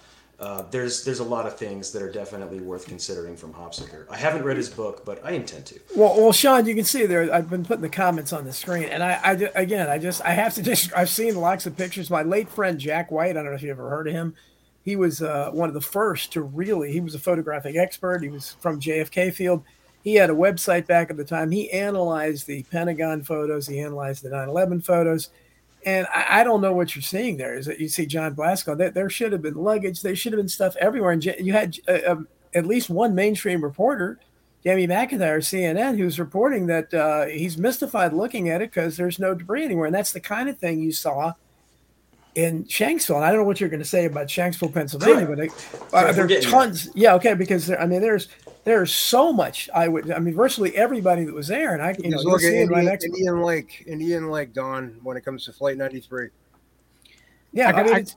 [0.41, 4.07] Uh, there's there's a lot of things that are definitely worth considering from Hopsicker.
[4.09, 5.79] I haven't read his book, but I intend to.
[5.95, 7.31] Well, well, Sean, you can see there.
[7.31, 10.31] I've been putting the comments on the screen, and I, I again, I just, I
[10.31, 12.09] have to just, I've seen lots of pictures.
[12.09, 13.31] My late friend Jack White.
[13.31, 14.33] I don't know if you ever heard of him.
[14.83, 16.91] He was uh, one of the first to really.
[16.91, 18.23] He was a photographic expert.
[18.23, 19.63] He was from JFK Field.
[20.03, 21.51] He had a website back at the time.
[21.51, 23.67] He analyzed the Pentagon photos.
[23.67, 25.29] He analyzed the 9/11 photos.
[25.86, 27.58] And I, I don't know what you're seeing there.
[27.58, 28.75] Is that you see John Blasco?
[28.75, 30.01] That there should have been luggage.
[30.01, 31.12] There should have been stuff everywhere.
[31.12, 34.20] And you had uh, um, at least one mainstream reporter
[34.63, 39.33] Jamie McIntyre, CNN, who's reporting that uh, he's mystified looking at it because there's no
[39.33, 39.87] debris anywhere.
[39.87, 41.33] And that's the kind of thing you saw
[42.36, 43.16] in Shanksville.
[43.16, 45.39] And I don't know what you're going to say about Shanksville, Pennsylvania, but
[45.93, 46.89] uh, there are tons.
[46.93, 48.28] Yeah, okay, because there, I mean, there's
[48.63, 49.70] there's so much.
[49.74, 52.32] I would, I mean, virtually everybody that was there, and I, you know, Just you're
[52.33, 53.05] look at right Indian, next.
[53.05, 55.00] Indian Lake, Indian Lake, Don.
[55.04, 56.29] When it comes to Flight 93,
[57.54, 58.16] Yeah, I I, got- mean, I- it's-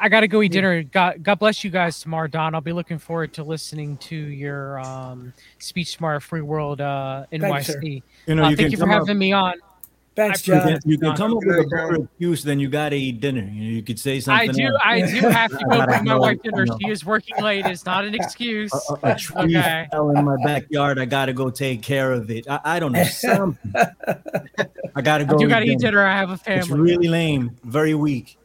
[0.00, 0.82] I got to go eat dinner.
[0.82, 2.54] God, God bless you guys tomorrow, Don.
[2.54, 7.64] I'll be looking forward to listening to your um, Speech Smart Free World uh, NYC.
[7.64, 7.80] sir.
[8.26, 9.54] You know, Uh, you thank you for come up- having me on.
[10.16, 10.68] Thanks, I You John.
[10.80, 13.42] can, you can come up with a better excuse than you gotta eat dinner.
[13.42, 14.42] You, know, you could say something.
[14.42, 14.66] I something.
[14.66, 14.72] do.
[14.72, 14.82] else.
[14.84, 16.66] I do have to go gotta bring my know, wife dinner.
[16.80, 17.66] She is working late.
[17.66, 18.72] It's not an excuse.
[18.72, 19.86] a, a, a tree Okay.
[19.90, 20.98] fell in my backyard.
[20.98, 22.46] I gotta go take care of it.
[22.48, 23.72] I, I don't know something.
[24.96, 25.36] I gotta go.
[25.38, 26.04] do got to eat eat dinner.
[26.04, 26.60] I have a family.
[26.60, 27.56] It's really lame.
[27.64, 28.38] Very weak.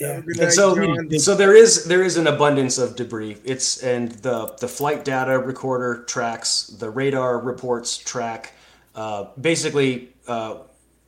[0.00, 0.16] Yeah.
[0.16, 1.18] And night, so, John.
[1.18, 3.36] so there is there is an abundance of debris.
[3.44, 8.54] It's and the the flight data recorder tracks, the radar reports track.
[8.94, 10.56] Uh, basically, uh,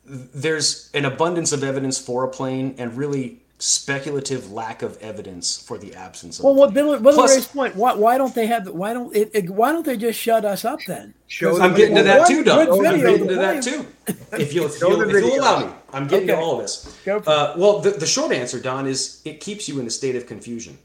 [0.05, 5.77] there's an abundance of evidence for a plane, and really speculative lack of evidence for
[5.77, 6.45] the absence of.
[6.45, 6.85] Well, a what plane.
[6.85, 7.75] Billy, Billy point?
[7.75, 8.67] Why, why don't they have?
[8.69, 11.13] Why don't it, it- Why don't they just shut us up then?
[11.27, 12.67] Show I'm getting to that too, Doug.
[12.67, 13.85] Good I'm video, getting to the that too.
[14.37, 15.41] If you'll, if Show you'll, the if you'll video.
[15.41, 16.39] allow me, I'm getting Okay.
[16.39, 16.99] to all of this.
[17.05, 17.33] Go for it.
[17.33, 20.27] Uh, well, the, the short answer, Don, is it keeps you in a state of
[20.27, 20.77] confusion.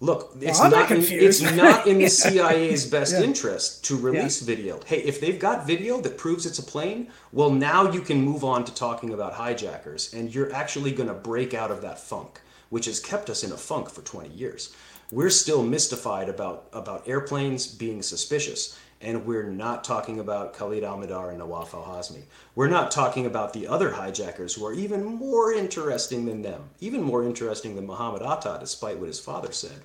[0.00, 2.02] Look, it's I'm not not, in, it's not in the
[2.34, 2.50] Yeah.
[2.50, 3.22] CIA's best Yeah.
[3.22, 4.78] interest to release video.
[4.84, 8.44] Hey, if they've got video that proves it's a plane, well, now you can move
[8.44, 12.40] on to talking about hijackers, and you're actually going to break out of that funk,
[12.68, 14.74] which has kept us in a funk for 20 years.
[15.10, 21.30] We're still mystified about about airplanes being suspicious, and we're not talking about Khalid Al-Mihdhar
[21.30, 22.22] and Nawaf Al-Hazmi.
[22.54, 27.02] We're not talking about the other hijackers who are even more interesting than them, even
[27.02, 29.80] more interesting than Muhammad Atta, despite what his father said.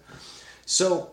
[0.66, 1.12] So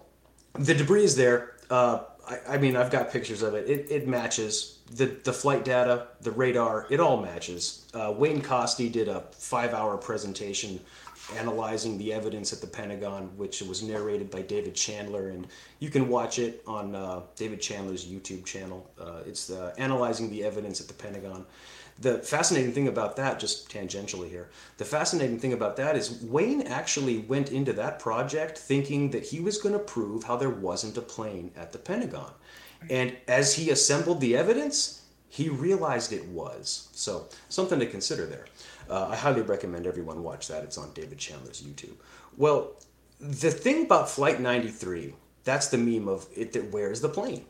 [0.54, 1.56] the debris is there.
[1.70, 3.68] Uh, I, I mean, I've got pictures of it.
[3.68, 6.86] It, it matches the the flight data, the radar.
[6.90, 7.86] It all matches.
[7.92, 10.80] Uh, Wayne Coste did a five-hour presentation
[11.36, 15.46] analyzing the evidence at the Pentagon, which was narrated by David Chandler, and
[15.78, 18.88] you can watch it on uh, David Chandler's YouTube channel.
[19.00, 21.44] Uh, it's uh, analyzing the evidence at the Pentagon.
[22.00, 26.62] The fascinating thing about that, just tangentially here, the fascinating thing about that is Wayne
[26.62, 30.96] actually went into that project thinking that he was going to prove how there wasn't
[30.96, 32.30] a plane at the Pentagon.
[32.88, 36.88] And as he assembled the evidence, he realized it was.
[36.92, 38.46] So, something to consider there.
[38.88, 40.64] Uh, I highly recommend everyone watch that.
[40.64, 41.96] It's on David Chandler's YouTube.
[42.36, 42.72] Well,
[43.20, 47.44] the thing about Flight 93, that's the meme of it that where's the plane?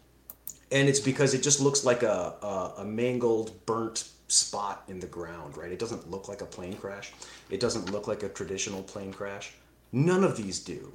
[0.71, 5.07] and it's because it just looks like a, a, a mangled, burnt spot in the
[5.07, 5.73] ground, right?
[5.73, 7.13] It doesn't look like a plane crash.
[7.49, 9.53] It doesn't look like a traditional plane crash.
[9.93, 10.93] None of these do.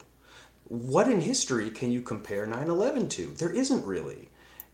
[0.65, 3.27] What in history can you compare 9 11 to?
[3.37, 4.29] There isn't really.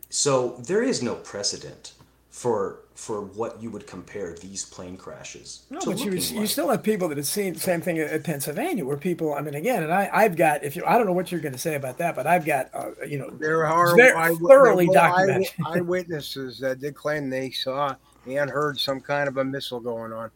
[0.09, 1.93] So there is no precedent
[2.30, 6.47] for for what you would compare these plane crashes No, to but you, looking you
[6.47, 9.34] still have people that have seen the same thing at, at Pennsylvania, where people.
[9.34, 10.64] I mean, again, and I, I've got.
[10.64, 12.69] If you, I don't know what you're going to say about that, but I've got.
[12.73, 15.49] Uh, you know, There are Very eye- thoroughly there documented.
[15.65, 17.95] eyewitnesses that did claim they saw
[18.27, 20.30] and heard some kind of a missile going on.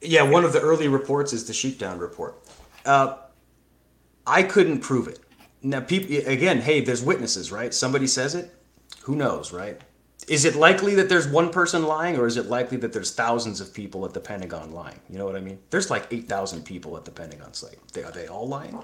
[0.00, 2.38] Yeah, one of the early reports is the shootdown report.
[2.86, 3.16] Uh,
[4.26, 5.20] I couldn't prove it.
[5.62, 7.74] Now, people again, hey, there's witnesses, right?
[7.74, 8.54] Somebody says it.
[9.02, 9.80] Who knows, right?
[10.26, 13.60] Is it likely that there's one person lying, or is it likely that there's thousands
[13.60, 14.98] of people at the Pentagon lying?
[15.08, 15.58] You know what I mean?
[15.70, 17.78] There's like eight thousand people at the Pentagon site.
[17.94, 18.78] They, are they all lying?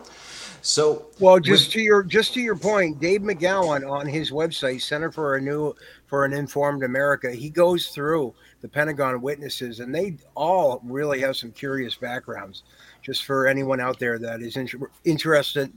[0.62, 5.12] So, Well, just to your just to your point, Dave McGowan on his website, Center
[5.12, 5.74] for a New
[6.06, 8.32] for an Informed America, he goes through
[8.62, 12.62] the Pentagon witnesses, and they all really have some curious backgrounds.
[13.02, 15.70] Just for anyone out there that is inter- interested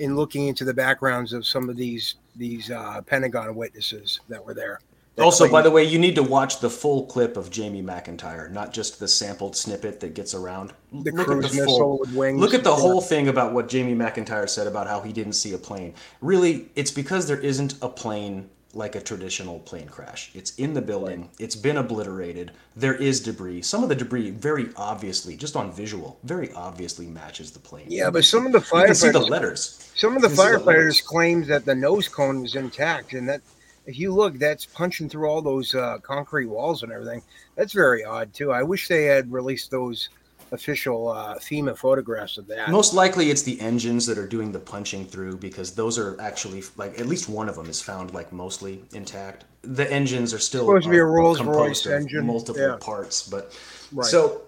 [0.00, 4.52] in looking into the backgrounds of some of these these uh, Pentagon witnesses that were
[4.52, 4.80] there.
[5.16, 8.50] That also, by the way, you need to watch the full clip of Jamie McIntyre,
[8.50, 10.72] not just the sampled snippet that gets around.
[10.92, 12.40] the Look at cruise the full- with wings.
[12.40, 12.76] Look at the Yeah.
[12.76, 15.94] whole thing about what Jamie McIntyre said about how he didn't see a plane.
[16.20, 20.32] Really, it's because there isn't a plane like a traditional plane crash.
[20.34, 23.62] It's in the building, it's been obliterated, there is debris.
[23.62, 27.86] Some of the debris very obviously, just on visual, very obviously matches the plane.
[27.88, 29.78] Yeah, but some of the you can see the firefighters letters.
[29.94, 31.00] Some of the You can see the letters.
[31.00, 33.42] firefighters claimed that the nose cone was intact, and that
[33.86, 37.22] if you look, that's punching through all those uh, concrete walls and everything.
[37.56, 38.52] That's very odd too.
[38.52, 40.08] I wish they had released those
[40.52, 42.70] official uh, FEMA photographs of that.
[42.70, 46.62] Most likely, it's the engines that are doing the punching through because those are actually
[46.76, 49.44] like at least one of them is found like mostly intact.
[49.62, 52.76] The engines are still Supposed to be a are Rolls-Royce of engine, multiple yeah.
[52.80, 53.58] parts, but
[53.92, 54.06] Right.
[54.06, 54.42] so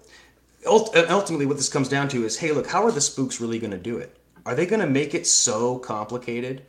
[0.65, 3.71] ultimately, what this comes down to is, hey, look, how are the spooks really going
[3.71, 4.17] to do it?
[4.45, 6.63] Are they going to make it so complicated,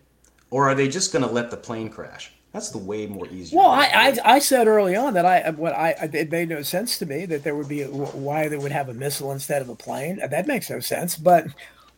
[0.51, 2.33] or are they just going to let the plane crash?
[2.53, 3.59] That's the way more easier.
[3.59, 4.17] Well, I, I.
[4.25, 7.45] I said early on that I what I it made no sense to me that
[7.45, 10.19] there would be a, why they would have a missile instead of a plane.
[10.27, 11.15] That makes no sense.
[11.15, 11.49] But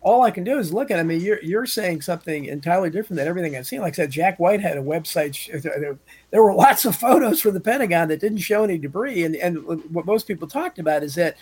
[0.01, 0.99] all I can do is look at.
[0.99, 3.81] I mean, you're you're saying something entirely different than everything I've seen.
[3.81, 5.63] Like I said, Jack White had a website.
[5.63, 5.99] There,
[6.31, 9.65] there were lots of photos from the Pentagon that didn't show any debris, and and
[9.95, 11.37] what most people talked about is that.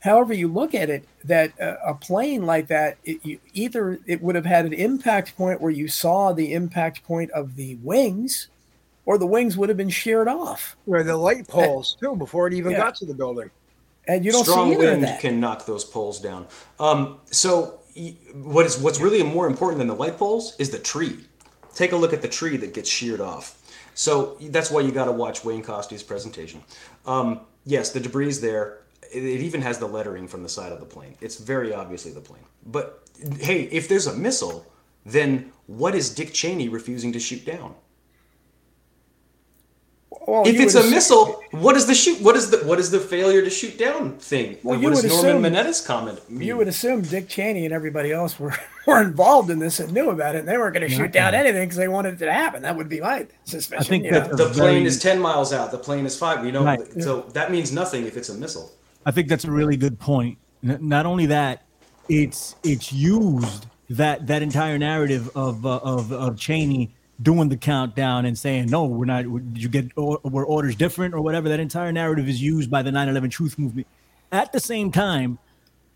[0.00, 4.22] However you look at it, that uh, a plane like that, it, you, either it
[4.22, 8.48] would have had an impact point where you saw the impact point of the wings,
[9.04, 10.76] or the wings would have been sheared off.
[10.86, 12.78] Where the light poles too, before it even Yeah.
[12.78, 13.50] got to the building.
[14.08, 15.20] And you don't strong see wind that.
[15.20, 16.46] can knock those poles down.
[16.78, 17.80] Um, so
[18.34, 21.18] what is what's really more important than the light poles is the tree.
[21.74, 23.56] Take a look at the tree that gets sheared off.
[23.94, 26.62] So that's why you got to watch Wayne Coste's presentation.
[27.06, 28.79] Um, yes, the debris is there.
[29.12, 31.14] It, it even has the lettering from the side of the plane.
[31.20, 32.44] It's very obviously the plane.
[32.66, 33.02] But
[33.40, 34.66] hey, if there's a missile,
[35.04, 37.74] then what is Dick Cheney refusing to shoot down?
[40.26, 42.20] Well, if it's a assume- missile, what is the shoot?
[42.20, 44.58] What is the what is the failure to shoot down thing?
[44.62, 46.46] Well, what you would Norman assume- Mineta's comment mean?
[46.46, 48.54] you would assume Dick Cheney and everybody else were,
[48.86, 51.34] were involved in this and knew about it, and they weren't going to shoot down
[51.34, 52.62] anything because they wanted it to happen.
[52.62, 53.84] That would be my suspicion.
[53.86, 54.28] think you know?
[54.28, 57.02] the plane very- is 10 miles out the plane is five You know Right.
[57.02, 58.70] so that means nothing if it's a missile
[59.06, 60.38] I think that's a really good point.
[60.62, 61.62] Not only that,
[62.08, 68.24] it's it's used that that entire narrative of uh, of of Cheney doing the countdown
[68.26, 69.22] and saying no, we're not.
[69.54, 71.48] Did you get or, were orders different or whatever?
[71.48, 73.86] That entire narrative is used by the 9/11 Truth Movement.
[74.32, 75.38] At the same time,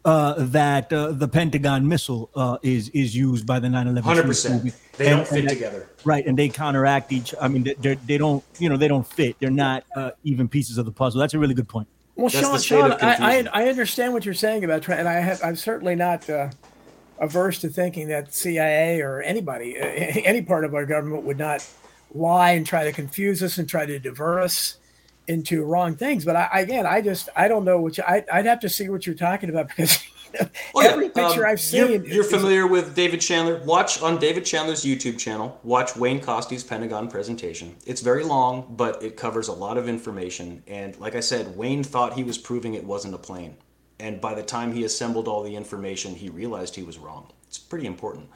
[0.04, 4.00] uh, that uh, the Pentagon missile uh, is is used by the 9/11.
[4.00, 4.54] Hundred Truth percent.
[4.54, 4.76] Movement.
[4.96, 5.88] They And- don't fit that- together.
[6.04, 9.34] right and they counteract each i mean they they don't you know they don't fit
[9.40, 12.64] they're not uh, even pieces of the puzzle that's a really good point Well, That's
[12.64, 13.48] Sean, Sean I, I.
[13.52, 16.50] I understand what you're saying about, and I have, I'm certainly not uh,
[17.18, 21.66] averse to thinking that CIA or anybody, uh, any part of our government would not
[22.14, 24.78] lie and try to confuse us and try to divert us
[25.26, 26.24] into wrong things.
[26.24, 28.88] But I, again, I just, I don't know what you, I, I'd have to see
[28.88, 29.98] what you're talking about because
[30.74, 30.88] Oh, yeah.
[30.88, 33.62] every picture Um, I've seen, You're, you're is- familiar with David Chandler.
[33.64, 35.58] Watch on David Chandler's YouTube channel.
[35.62, 37.76] Watch Wayne Coste's Pentagon presentation.
[37.86, 40.62] It's very long, but it covers a lot of information.
[40.66, 43.56] And like I said, Wayne thought he was proving it wasn't a plane.
[44.00, 47.30] And by the time he assembled all the information, he realized he was wrong.
[47.46, 48.28] It's pretty important.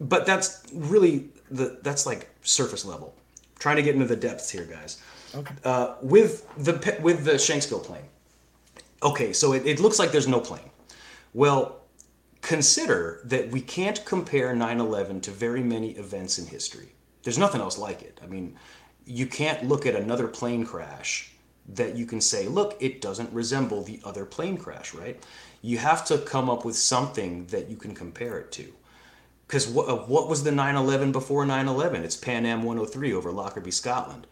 [0.00, 3.14] But that's really the that's like surface level.
[3.58, 5.00] Trying to get into the depths here, guys.
[5.34, 5.54] Okay.
[5.64, 8.04] Uh, with the with the Shanksville plane.
[9.02, 10.70] Okay, so it, it looks like there's no plane.
[11.34, 11.80] Well,
[12.42, 16.94] consider that we can't compare 9 11 to very many events in history.
[17.24, 18.20] There's nothing else like it.
[18.22, 18.56] I mean,
[19.04, 21.32] you can't look at another plane crash
[21.68, 25.20] that you can say, look, it doesn't resemble the other plane crash, right?
[25.60, 28.72] You have to come up with something that you can compare it to.
[29.46, 32.04] Because what, uh, what was the 9 11 before 9 11?
[32.04, 34.26] It's Pan Am 103 over Lockerbie, Scotland.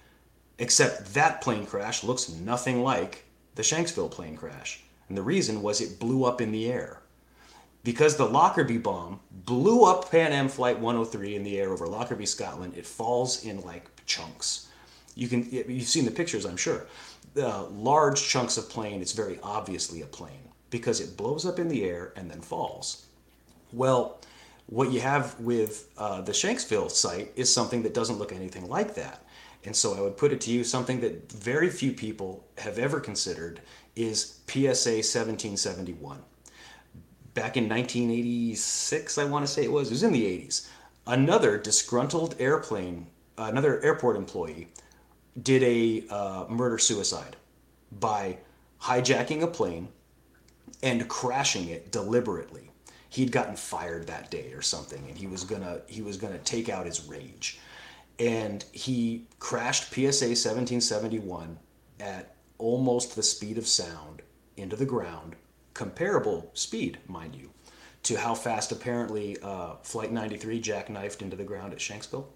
[0.58, 3.24] Except that plane crash looks nothing like
[3.56, 4.81] the Shanksville plane crash.
[5.12, 7.02] And the reason was it blew up in the air.
[7.84, 12.24] Because the Lockerbie bomb blew up Pan Am Flight 103 in the air over Lockerbie,
[12.24, 14.68] Scotland, it falls in like chunks.
[15.14, 16.86] You can you've seen the pictures, I'm sure.
[17.36, 19.02] Uh, large chunks of plane.
[19.02, 23.04] It's very obviously a plane because it blows up in the air and then falls.
[23.70, 24.18] Well,
[24.64, 28.94] what you have with uh, the Shanksville site is something that doesn't look anything like
[28.94, 29.26] that.
[29.64, 32.98] And so I would put it to you something that very few people have ever
[32.98, 33.60] considered
[33.96, 36.18] is PSA 1771.
[37.34, 40.68] Back in 1986, I want to say it was, it was in the 80s,
[41.06, 43.06] another disgruntled airplane,
[43.38, 44.68] another airport employee,
[45.42, 47.36] did a uh, murder suicide
[48.00, 48.38] by
[48.82, 49.88] hijacking a plane
[50.82, 52.70] and crashing it deliberately.
[53.08, 56.68] He'd gotten fired that day or something, and he was gonna he was gonna take
[56.68, 57.58] out his rage,
[58.18, 61.58] and he crashed PSA 1771
[62.00, 62.31] at
[62.62, 64.22] almost the speed of sound
[64.56, 65.34] into the ground,
[65.74, 67.50] comparable speed, mind you,
[68.04, 72.26] to how fast apparently uh, Flight 93 jackknifed into the ground at Shanksville.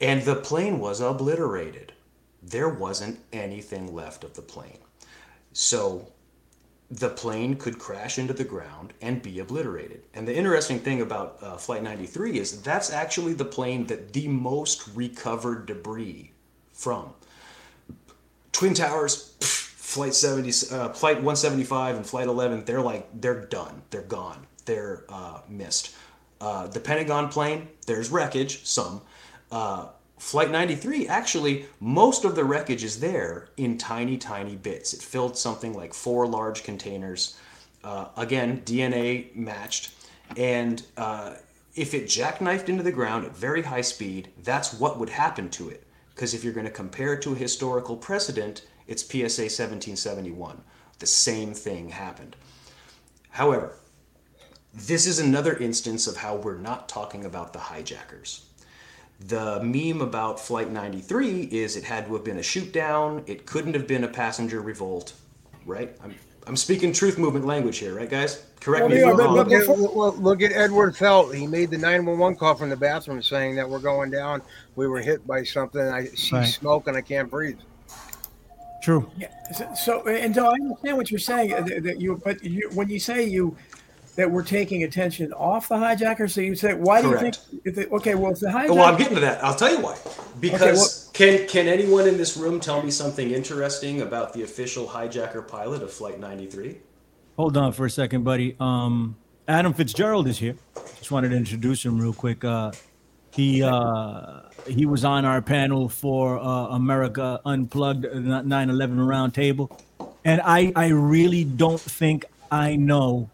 [0.00, 1.92] And the plane was obliterated.
[2.42, 4.78] There wasn't anything left of the plane.
[5.52, 6.12] So
[6.90, 10.02] the plane could crash into the ground and be obliterated.
[10.12, 14.28] And the interesting thing about uh, Flight 93 is that's actually the plane that the
[14.28, 16.32] most recovered debris
[16.72, 17.14] from.
[18.52, 23.82] Twin Towers, pff, Flight 70, uh, Flight 175 and Flight 11, they're like, they're done.
[23.90, 24.46] They're gone.
[24.64, 25.94] They're uh, missed.
[26.40, 29.00] Uh, the Pentagon plane, there's wreckage, some.
[29.50, 29.86] Uh,
[30.18, 34.92] Flight 93, actually, most of the wreckage is there in tiny, tiny bits.
[34.92, 37.38] It filled something like four large containers.
[37.84, 39.92] Uh, again, DNA matched.
[40.36, 41.34] And uh,
[41.74, 45.68] if it jackknifed into the ground at very high speed, that's what would happen to
[45.68, 45.84] it.
[46.18, 50.60] Because if you're going to compare it to a historical precedent, it's PSA 1771.
[50.98, 52.34] The same thing happened.
[53.30, 53.76] However,
[54.74, 58.46] this is another instance of how we're not talking about the hijackers.
[59.20, 63.46] The meme about Flight 93 is it had to have been a shoot down, it
[63.46, 65.12] couldn't have been a passenger revolt,
[65.66, 65.96] right?
[66.02, 66.16] I'm,
[66.48, 68.42] I'm speaking truth movement language here, right, guys?
[68.60, 69.34] Correct Well, me if I'm but- wrong.
[69.36, 71.34] Look at, well, look at Edward Felt.
[71.34, 74.40] He made the 911 call from the bathroom saying that we're going down.
[74.74, 75.80] We were hit by something.
[75.80, 76.44] I see Right.
[76.48, 77.58] smoke and I can't breathe.
[78.82, 79.26] true Yeah.
[79.54, 82.70] So, so and so I understand what you're saying uh, that, that you, but you,
[82.74, 83.56] when you say you
[84.16, 87.36] that we're taking attention off the hijacker, so you say, why do you think?
[87.64, 89.44] If the, okay, well, if the hijacker, Well, I'm getting to that.
[89.44, 89.96] I'll tell you why.
[90.40, 95.46] Because can can anyone in this room tell me something interesting about the official hijacker
[95.46, 96.78] pilot of Flight 93?
[97.36, 98.54] hold on for a second buddy.
[98.60, 99.16] Um
[99.48, 100.54] adam fitzgerald is here.
[100.96, 102.44] Just wanted to introduce him real quick.
[102.44, 102.70] Uh
[103.32, 109.66] he uh he was on our panel for uh america unplugged uh, 9-11 roundtable.
[110.24, 113.28] And i i really don't think i know.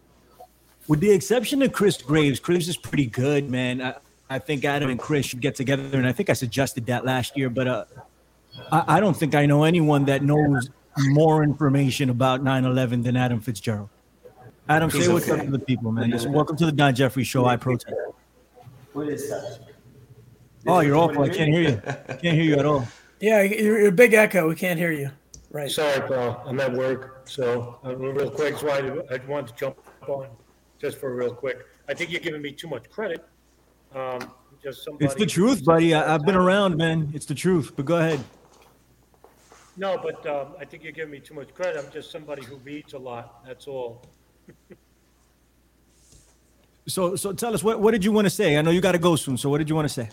[0.89, 3.83] With the exception of chris graves chris is pretty good man.
[3.83, 3.95] I,
[4.31, 7.37] I think adam and chris should get together and i think i suggested that last
[7.37, 7.85] year but uh
[8.71, 10.71] I, I don't think I know anyone that knows
[11.09, 13.89] more information about 9/11 than Adam Fitzgerald.
[14.69, 15.41] Adam, He's say what's okay.
[15.41, 16.11] up to the people, man.
[16.11, 17.45] Yes, welcome to the Don Jeffries Show.
[17.45, 17.95] I protest.
[18.93, 19.61] What is that?
[20.67, 21.23] Oh, you're awful.
[21.23, 21.83] I can't hear you.
[21.87, 22.87] I can't hear you at all.
[23.21, 24.49] Yeah, you're, you're a big echo.
[24.49, 25.11] We can't hear you.
[25.51, 25.71] Right.
[25.71, 29.79] Sorry, Paul, I'm at work, so uh, real quick, so I, I wanted to jump
[30.09, 30.27] on
[30.81, 31.65] just for real quick.
[31.89, 33.25] I think you're giving me too much credit.
[33.95, 34.31] Um,
[34.63, 35.05] just somebody.
[35.07, 35.95] It's the truth, buddy.
[35.95, 37.11] I, I've been around, man.
[37.15, 37.73] It's the truth.
[37.77, 38.21] But go ahead.
[39.77, 41.85] No, but um, I think you're giving me too much credit.
[41.85, 44.05] I'm just somebody who reads a lot, that's all.
[46.87, 48.57] So, so tell us what what did you want to say?
[48.57, 49.37] I know you got to go soon.
[49.37, 50.11] So, what did you want to say?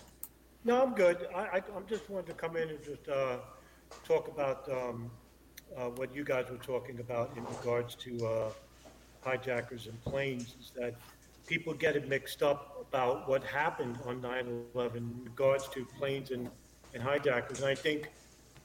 [0.64, 1.26] No, I'm good.
[1.34, 3.38] I, I, I'm just wanted to come in and just, uh,
[4.04, 5.10] talk about, um,
[5.76, 8.50] uh, what you guys were talking about in regards to, uh,
[9.22, 10.94] hijackers and planes, is that
[11.46, 16.50] people get it mixed up about what happened on 9/11 in regards to planes and,
[16.92, 17.60] and hijackers.
[17.60, 18.10] And I think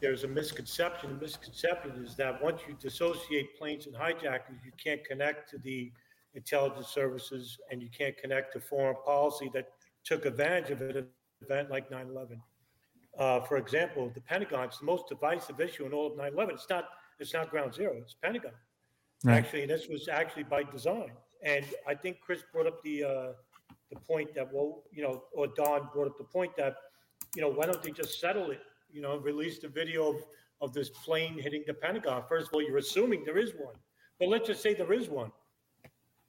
[0.02, 1.14] there's a misconception.
[1.14, 5.92] The misconception is that once you dissociate planes and hijackers, you can't connect to the
[6.34, 9.70] intelligence services and you can't connect to foreign policy that
[10.04, 11.08] took advantage of an
[11.42, 12.42] event like 9/11.
[13.18, 16.52] Uh, for example, the Pentagon, it's the most divisive issue in all of 9/11.
[16.52, 18.52] It's not, it's not ground zero, it's Pentagon.
[19.24, 19.38] Right.
[19.38, 21.14] Actually, this was actually by design.
[21.44, 23.32] And I think Chris brought up the, uh,
[23.92, 26.76] the point that, well, you know, or Don brought up the point that,
[27.36, 28.62] you know, why don't they just settle it?
[28.92, 30.16] You know, release the video of,
[30.62, 32.24] of this plane hitting the Pentagon.
[32.28, 33.76] First of all, you're assuming there is one,
[34.20, 35.32] but let's just say there is one.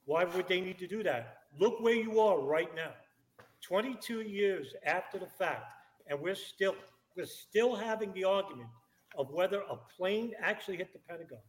[0.05, 1.39] Why would they need to do that?
[1.59, 2.93] Look where you are right now.
[3.63, 5.73] 22 years after the fact,
[6.07, 6.77] and we're still
[7.17, 8.69] we're still having the argument
[9.17, 11.41] of whether a plane actually hit the Pentagon.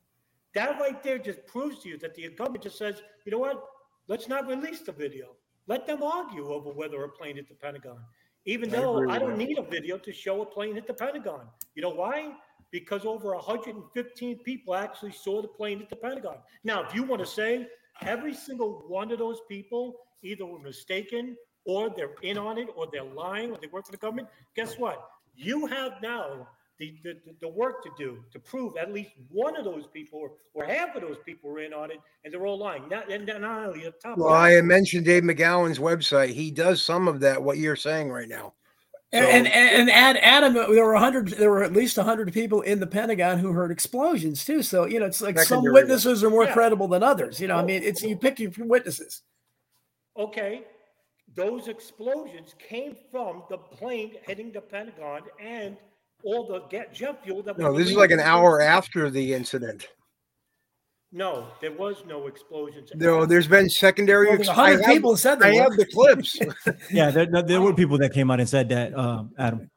[0.55, 3.63] That right there just proves to you that the government just says, you know what?
[4.07, 5.35] Let's not release the video.
[5.69, 7.99] Let them argue over whether a plane hit the Pentagon.
[8.45, 9.37] Even I though I don't that.
[9.37, 11.41] need a video to show a plane hit the Pentagon.
[11.75, 12.31] You know why?
[12.71, 16.37] Because over 115 people actually saw the plane hit the Pentagon.
[16.63, 17.67] Now, if you want to say
[18.01, 22.87] every single one of those people either were mistaken or they're in on it or
[22.91, 25.07] they're lying or they work for the government, guess what?
[25.35, 26.47] You have now
[26.79, 30.31] the, the, the work to do to prove at least one of those people or,
[30.53, 32.87] or half of those people were in on it and they're all lying.
[32.89, 34.17] Not, and not only the top.
[34.17, 36.29] Well, that, I had mentioned Dave McGowan's website.
[36.29, 38.53] He does some of that, what you're saying right now.
[39.11, 41.29] And, So- and and add Adam, there were hundred.
[41.29, 44.61] There were at least hundred people in the Pentagon who heard explosions too.
[44.61, 45.73] So you know, it's like some Secondary.
[45.73, 46.53] witnesses are more Yeah.
[46.53, 47.39] credible than others.
[47.41, 49.23] You know, I Oh, mean, it's you pick your witnesses.
[50.15, 50.63] okay,
[51.35, 55.75] those explosions came from the plane hitting the Pentagon and
[56.23, 59.33] all the get jet fuel that No, was this is like an hour after the
[59.33, 59.87] incident.
[61.11, 62.91] No, there was no explosions.
[62.93, 64.27] No, there's been secondary.
[64.27, 66.37] Well, there's 100 I have- people said I there have the clips.
[66.91, 69.69] Yeah, there, there- there were people that came out and said that, um, Adam.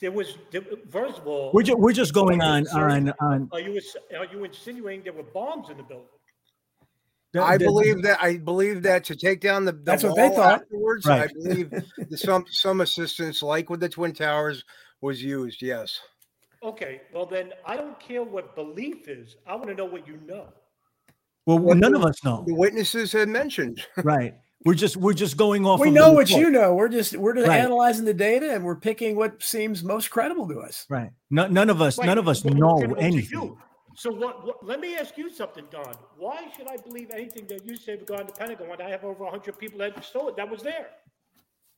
[0.00, 3.48] There was, there, first of all, We're just we're just going on on on.
[3.52, 3.78] are you
[4.18, 6.06] are you insinuating there were bombs in the building?
[7.38, 8.18] I the- believe that.
[8.20, 10.62] I believe that to take down the, the That's what they thought.
[10.62, 11.04] afterwards.
[11.06, 11.30] Right.
[11.30, 11.84] I believe that
[12.18, 14.64] some some assistance, like with the twin towers,
[15.00, 15.62] was used.
[15.62, 15.98] Yes.
[16.62, 19.36] Okay, well then I don't care what belief is.
[19.46, 20.48] I want to know what you know.
[21.46, 23.82] Well, What none the- of us know, The witnesses had mentioned.
[24.04, 24.34] right?
[24.66, 25.80] We're just we're just going off.
[25.80, 26.40] We of know what report.
[26.44, 26.74] you know.
[26.74, 27.60] We're just we're just Right.
[27.60, 30.84] analyzing the data and we're picking what seems most credible to us.
[30.90, 31.10] Right.
[31.30, 31.96] No, none of us.
[31.96, 33.56] Right, None of us what- what know credible anything.
[33.96, 34.64] So what, what?
[34.64, 35.94] Let me ask you something, Don.
[36.16, 39.24] Why should I believe anything that you say regarding the Pentagon when I have over
[39.24, 40.88] 100 people that saw it that was there?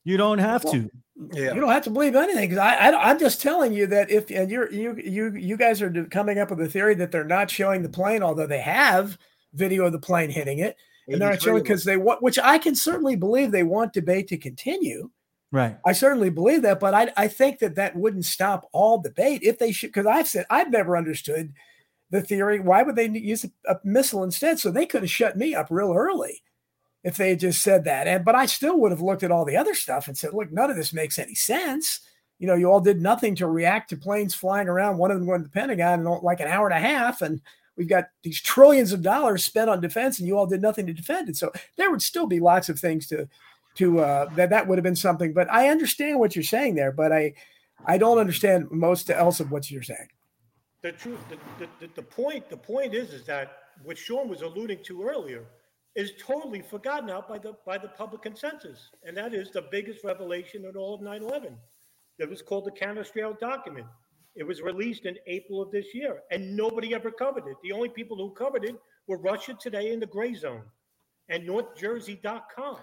[0.04, 0.90] You don't have to.
[1.32, 1.54] Yeah.
[1.54, 4.30] You don't have to believe anything because I, I I'm just telling you that if
[4.30, 7.50] and you're you you you guys are coming up with a theory that they're not
[7.50, 9.18] showing the plane, although they have
[9.54, 10.76] video of the plane hitting it,
[11.06, 14.28] and they're not showing because they want, which I can certainly believe they want debate
[14.28, 15.10] to continue.
[15.52, 15.76] Right.
[15.84, 19.58] I certainly believe that, but I I think that that wouldn't stop all debate if
[19.58, 19.90] they should.
[19.90, 21.52] Because I've said I've never understood
[22.10, 22.58] the theory.
[22.58, 24.58] Why would they use a, a missile instead?
[24.58, 26.42] So they could have shut me up real early
[27.04, 28.06] if they had just said that.
[28.06, 30.52] And but I still would have looked at all the other stuff and said, look,
[30.52, 32.00] none of this makes any sense.
[32.38, 34.98] You know, you all did nothing to react to planes flying around.
[34.98, 37.40] One of them going to the Pentagon in like an hour and a half, and
[37.76, 40.92] we've got these trillions of dollars spent on defense, and you all did nothing to
[40.92, 41.36] defend it.
[41.36, 43.28] So there would still be lots of things to
[43.76, 45.32] to uh, that that would have been something.
[45.32, 47.34] But I understand what you're saying there, but I
[47.86, 50.08] I don't understand most else of what you're saying.
[50.82, 54.42] The truth, the, the, the, the point, the point is, is that what Sean was
[54.42, 55.44] alluding to earlier
[55.94, 60.04] is totally forgotten out by the by the public consensus, and that is the biggest
[60.04, 61.58] revelation in all of 9/11.
[62.18, 63.86] It was called the Counterstrail document.
[64.34, 67.56] It was released in April of this year, and nobody ever covered it.
[67.62, 70.64] The only people who covered it were Russia Today in the Gray Zone
[71.28, 72.78] and NorthJersey.com,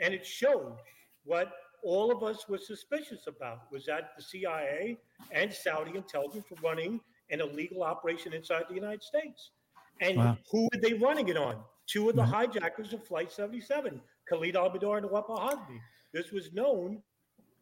[0.00, 0.76] and it showed
[1.24, 1.52] what
[1.82, 4.98] all of us were suspicious about was that the CIA
[5.30, 7.00] and Saudi intelligence were running
[7.30, 9.52] an illegal operation inside the United States.
[10.00, 10.38] And Wow.
[10.50, 11.64] who were they running it on?
[11.88, 12.32] Two of the mm-hmm.
[12.32, 15.80] hijackers of Flight 77, Khalid Al-Badr and Wapa Hasbi.
[16.12, 17.02] This was known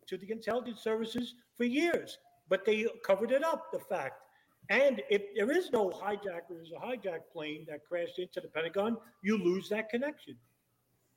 [0.07, 4.23] to the intelligence services for years, but they covered it up, the fact.
[4.69, 8.97] And if there is no hijacker, there's a hijacked plane that crashed into the Pentagon,
[9.23, 10.37] you lose that connection.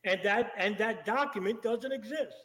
[0.05, 2.37] And that and that document doesn't exist.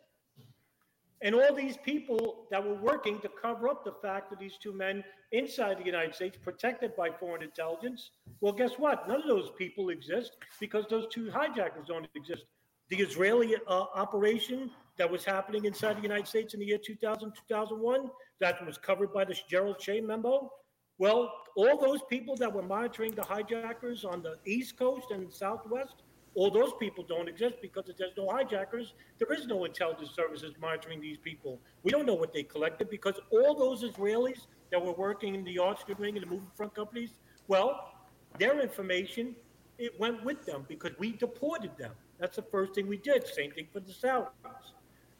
[1.22, 4.72] And all these people that were working to cover up the fact that these two
[4.72, 8.10] men inside the United States, protected by foreign intelligence,
[8.40, 9.08] well, guess what?
[9.08, 12.44] None of those people exist because those two hijackers don't exist.
[12.90, 17.32] The Israeli uh, operation that was happening inside the United States in the year 2000,
[17.48, 18.10] 2001,
[18.40, 20.50] that was covered by the Gerald Shea memo.
[20.98, 26.02] Well, all those people that were monitoring the hijackers on the East Coast and Southwest,
[26.34, 30.54] all those people don't exist because if there's no hijackers, there is no intelligence services
[30.60, 31.60] monitoring these people.
[31.82, 35.58] We don't know what they collected because all those Israelis that were working in the
[35.58, 37.10] Austrian wing and the moving front companies,
[37.46, 37.92] well,
[38.38, 39.36] their information,
[39.78, 41.92] it went with them because we deported them.
[42.18, 43.26] That's the first thing we did.
[43.26, 44.28] Same thing for the Saudis.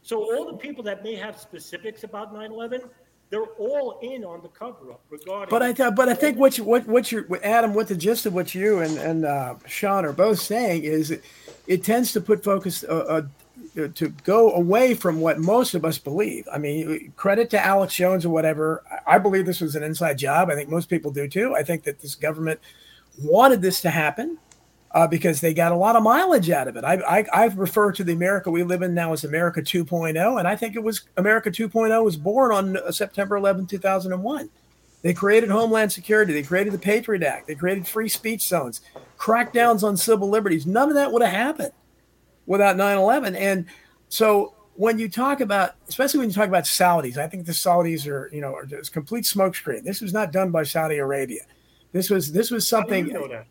[0.03, 2.91] So all the people that may have specifics about 9/11,
[3.31, 5.51] they're all in on the cover up regarding.
[5.51, 8.27] But I thought, but I think what you, what what you're Adam, what the gist
[8.27, 11.25] of what you and and uh, Sean are both saying is, it,
[11.67, 13.23] it tends to put focus uh,
[13.77, 16.47] uh, to go away from what most of us believe.
[16.53, 18.85] I mean, credit to Alex Jones or whatever.
[19.07, 20.49] I believe this was an inside job.
[20.49, 21.55] I think most people do too.
[21.57, 22.61] I think that this government
[23.23, 24.39] wanted this to happen
[24.95, 26.85] uh, because they got a lot of mileage out of it.
[26.85, 30.49] I, I, I refer to the America we live in now as America 2.0, and
[30.49, 34.49] I think it was America 2.0 was born on uh, September 11, 2001.
[35.03, 36.33] They created Homeland Security.
[36.33, 37.49] They created the Patriot Act.
[37.49, 38.81] They created free speech zones,
[39.19, 40.65] crackdowns on civil liberties.
[40.65, 41.73] None of that would have happened
[42.47, 43.35] without 9 11.
[43.35, 43.67] And
[44.09, 48.07] so when you talk about, especially when you talk about Saudis, I think the Saudis
[48.07, 49.83] are, you know, are just complete smokescreen.
[49.83, 51.43] This was not done by Saudi Arabia.
[51.93, 53.09] This was this was something.
[53.09, 53.45] you know?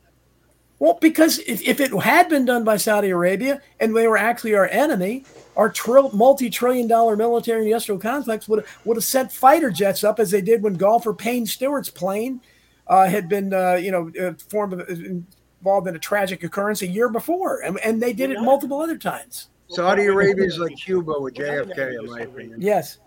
[0.84, 4.54] Well, because if, if it had been done by Saudi Arabia and they were actually
[4.54, 5.24] our enemy,
[5.56, 10.30] our trill, multi-trillion dollar military industrial complex would would have sent fighter jets up as
[10.30, 12.42] they did when golfer Payne Stewart's plane
[12.88, 14.74] uh, had been, uh, you know, uh, formed
[15.62, 18.98] involved in a tragic occurrence a year before, and, and they did it multiple other
[18.98, 19.48] times.
[19.70, 22.60] Saudi Arabia is like Cuba with JFK, in my opinion.
[22.60, 22.98] Yes.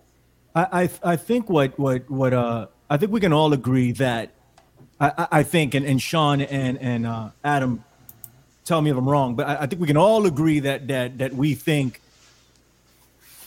[0.54, 4.30] I, I I think what what what uh I think we can all agree that
[5.00, 7.84] I, I- think and, and Sean and and uh, Adam
[8.64, 11.18] tell me if I'm wrong, but I, I think we can all agree that that
[11.18, 12.00] that we think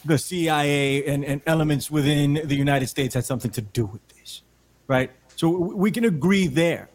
[0.06, 4.42] the CIA and, and elements within the United States had something to do with this,
[4.88, 5.12] right?
[5.36, 6.90] So we can agree there,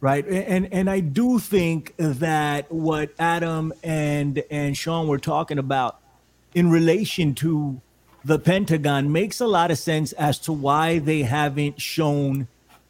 [0.00, 0.26] right?
[0.26, 5.98] And and I do think that what Adam and and Sean were talking about
[6.54, 7.80] in relation to
[8.24, 12.48] the Pentagon makes a lot of sense as to why they haven't shown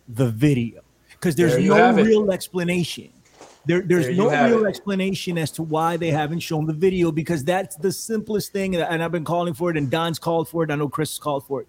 [0.08, 0.80] the video
[1.20, 2.02] because there's There no have it.
[2.04, 3.10] real explanation.
[3.66, 4.68] There, there's There no real it.
[4.68, 8.74] explanation as to why they haven't shown the video because that's the simplest thing.
[8.76, 10.70] And I've been calling for it, and Don's called for it.
[10.70, 11.68] I know Chris has called for it.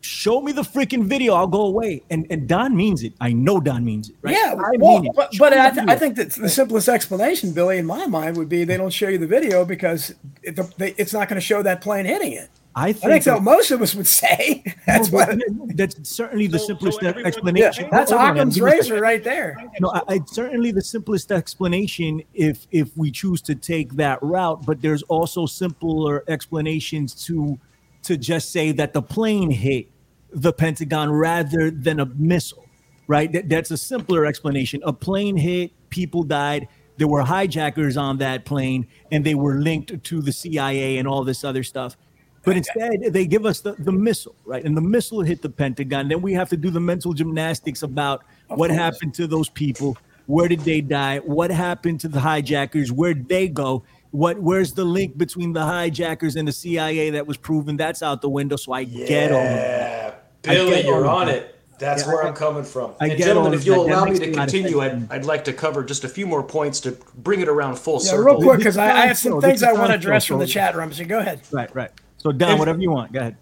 [0.00, 1.32] Show me the freaking video.
[1.34, 2.02] I'll go away.
[2.10, 3.14] And and Don means it.
[3.20, 4.16] I know Don means it.
[4.20, 4.34] Right?
[4.34, 5.16] Yeah, I well, mean it.
[5.16, 8.48] but, but I, th- I think that the simplest explanation, Billy, in my mind, would
[8.50, 11.46] be they don't show you the video because it, the, they, it's not going to
[11.46, 12.50] show that plane hitting it.
[12.76, 14.62] I I think, think that- what most of us would say.
[14.86, 15.76] That's No, but what.
[15.76, 17.88] that's certainly the So- so simplest everyone- explanation.
[17.90, 18.90] That's Hold Occam's give me a second.
[18.92, 19.56] razor right there.
[19.80, 24.66] No, I, I certainly the simplest explanation if if we choose to take that route,
[24.66, 27.58] but there's also simpler explanations to
[28.02, 29.86] to just say that the plane hit
[30.30, 32.66] the Pentagon rather than a missile,
[33.06, 33.32] right?
[33.32, 34.80] That, that's a simpler explanation.
[34.84, 36.66] A plane hit, people died.
[36.96, 41.24] There were hijackers on that plane, and they were linked to the CIA and all
[41.24, 41.96] this other stuff.
[42.44, 44.64] But instead, they give us the, the missile, right?
[44.64, 46.08] And the missile hit the Pentagon.
[46.08, 49.96] Then we have to do the mental gymnastics about what happened to those people.
[50.26, 51.18] Where did they die?
[51.18, 52.90] What happened to the hijackers?
[52.92, 53.84] Where'd they go?
[54.10, 54.38] What?
[54.40, 57.76] Where's the link between the hijackers and the CIA that was proven?
[57.76, 58.56] That's out the window.
[58.56, 60.30] So I get all of that.
[60.44, 61.50] Yeah, Billy, get you're on it.
[61.78, 62.92] That's Yeah, where I- I'm coming from.
[63.00, 63.90] I and get gentlemen, if you'll that.
[63.90, 64.80] That allow me to a lot of continue.
[64.80, 67.94] I'd, I'd like to cover just a few more points to bring it around full
[67.94, 68.24] Yeah, circle.
[68.24, 70.76] real quick, because I, I have some things I want to address from the chat
[70.76, 70.92] room.
[70.92, 71.40] So go ahead.
[71.50, 71.90] Right, right.
[72.24, 73.36] So Don, If- whatever you want, go ahead.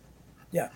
[0.50, 0.68] Yeah.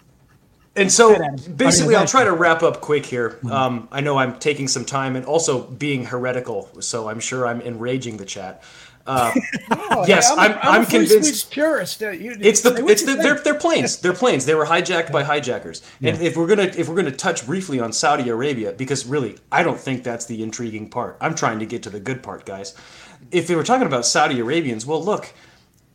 [0.77, 1.55] And so Go ahead, Adam.
[1.57, 3.31] basically, I mean, I'll try to wrap up quick here.
[3.31, 3.51] Mm-hmm.
[3.51, 7.61] Um, I know I'm taking some time and also being heretical, so I'm sure I'm
[7.63, 8.63] enraging the chat.
[9.07, 9.33] Uh,
[10.07, 11.51] yes, I'm, I'm, a- I'm, a free convinced.
[11.51, 12.03] purist.
[12.03, 13.97] Uh, you- It's the it's the they're, they're planes.
[13.99, 14.45] They're planes.
[14.47, 15.83] They were hijacked by hijackers.
[16.03, 19.63] And if we're gonna if we're gonna touch briefly on Saudi Arabia, because really I
[19.65, 21.17] don't think that's the intriguing part.
[21.21, 22.75] I'm trying to get to the good part, guys.
[23.33, 25.33] If they were talking about Saudi Arabians, well, look,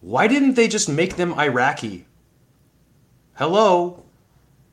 [0.01, 2.05] why didn't they just make them Iraqi?
[3.35, 4.03] Hello,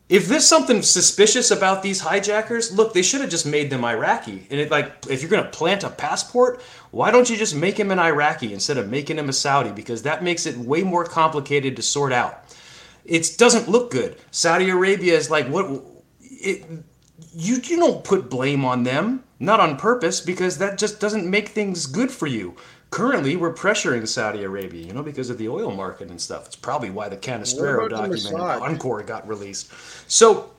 [0.09, 4.47] if there's something suspicious about these hijackers, look, they should have just made them Iraqi.
[4.51, 7.91] And it, like, if you're gonna plant a passport, why don't you just make him
[7.91, 9.71] an Iraqi instead of making him a Saudi?
[9.71, 12.43] Because that makes it way more complicated to sort out.
[13.05, 14.17] It doesn't look good.
[14.31, 15.83] Saudi Arabia is like, what?
[16.21, 16.65] It,
[17.35, 21.51] you you don't put blame on them, not on purpose, because that just doesn't make
[21.51, 22.57] things good for you.
[22.91, 26.47] Currently, we're pressuring Saudi Arabia, you know, because of the oil market and stuff.
[26.47, 29.73] It's probably why the Canastraro What about the document Encore got released.
[30.11, 30.51] So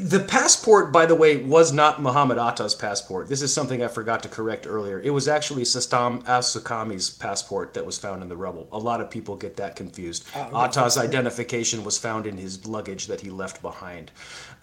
[0.00, 3.28] the passport, by the way, was not Muhammad Atta's passport.
[3.28, 4.98] This is something I forgot to correct earlier.
[5.00, 8.68] It was actually Satam al-Suqami's passport that was found in the rubble.
[8.72, 10.24] A lot of people get that confused.
[10.34, 14.10] Oh, Atta's identification was found in his luggage that he left behind.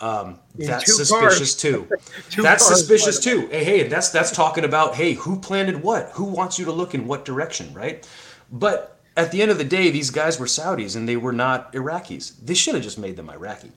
[0.02, 1.56] Um, that's suspicious cars.
[1.56, 1.88] too.
[2.42, 3.48] That's cars, suspicious too.
[3.52, 6.12] Hey, hey, that's that's talking about hey, who planted what?
[6.14, 8.08] Who wants you to look in what direction, right?
[8.50, 11.74] But at the end of the day, these guys were Saudis and they were not
[11.74, 12.34] Iraqis.
[12.42, 13.72] They should have just made them Iraqi.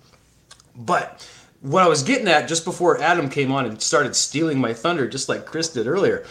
[0.76, 1.28] But
[1.62, 5.09] what I was getting at just before Adam came on and started stealing my thunder,
[5.09, 6.26] just like Chris did earlier,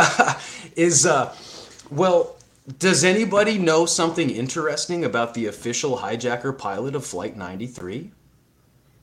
[0.76, 1.34] is uh,
[1.90, 2.36] well,
[2.78, 8.10] does anybody know something interesting about the official hijacker pilot of Flight 93?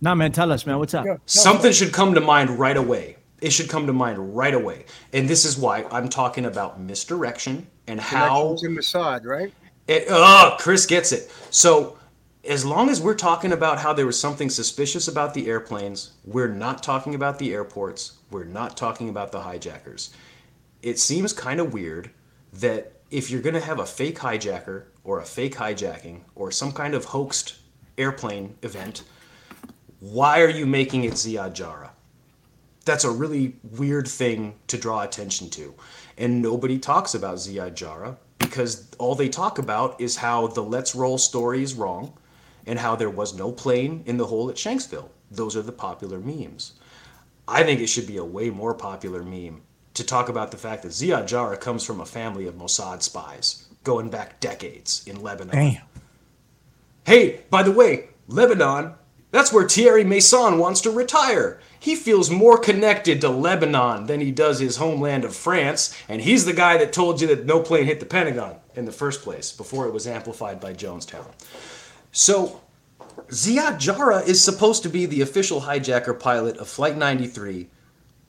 [0.02, 0.78] Nah, man, tell us, man.
[0.78, 1.06] What's up?
[1.26, 3.18] Something should come to mind right away.
[3.42, 4.86] It should come to mind right away.
[5.14, 9.52] And this is why I'm talking about misdirection and how Connections in Mossad, right?
[9.88, 11.32] it, oh, Chris gets it.
[11.50, 11.98] So,
[12.48, 16.48] as long as we're talking about how there was something suspicious about the airplanes, we're
[16.48, 20.12] not talking about the airports, we're not talking about the hijackers.
[20.84, 22.12] It seems kind of weird
[22.54, 26.72] that if you're going to have a fake hijacker or a fake hijacking or some
[26.72, 27.56] kind of hoaxed
[27.98, 29.04] airplane event,
[30.00, 31.92] why are you making it Ziad Jarrah?
[32.84, 35.74] That's a really weird thing to draw attention to.
[36.18, 40.94] And nobody talks about Ziad Jarrah because all they talk about is how the Let's
[40.94, 42.16] Roll story is wrong
[42.66, 45.10] and how there was no plane in the hole at Shanksville.
[45.30, 46.74] Those are the popular memes.
[47.48, 49.62] I think it should be a way more popular meme
[49.94, 53.68] to talk about the fact that Ziad Jarrah comes from a family of Mossad spies
[53.84, 55.56] going back decades in Lebanon.
[55.56, 55.82] Damn.
[57.06, 58.96] Hey, by the way, Lebanon,
[59.32, 61.60] that's where Thierry Meyssan wants to retire.
[61.80, 66.46] He feels more connected to Lebanon than he does his homeland of France, and he's
[66.46, 69.52] the guy that told you that no plane hit the Pentagon in the first place
[69.52, 71.28] before it was amplified by Jonestown.
[72.18, 72.62] So,
[73.28, 77.68] Ziad Jarrah is supposed to be the official hijacker pilot of Flight 93,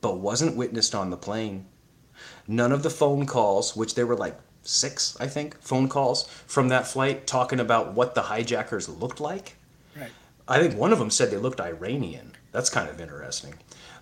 [0.01, 1.67] but wasn't witnessed on the plane.
[2.49, 6.67] None of the phone calls, which there were like six, I think, phone calls from
[6.71, 9.55] that flight talking about what the hijackers looked like.
[9.95, 10.11] Right.
[10.49, 12.33] I think one of them said they looked Iranian.
[12.51, 13.55] That's kind of interesting.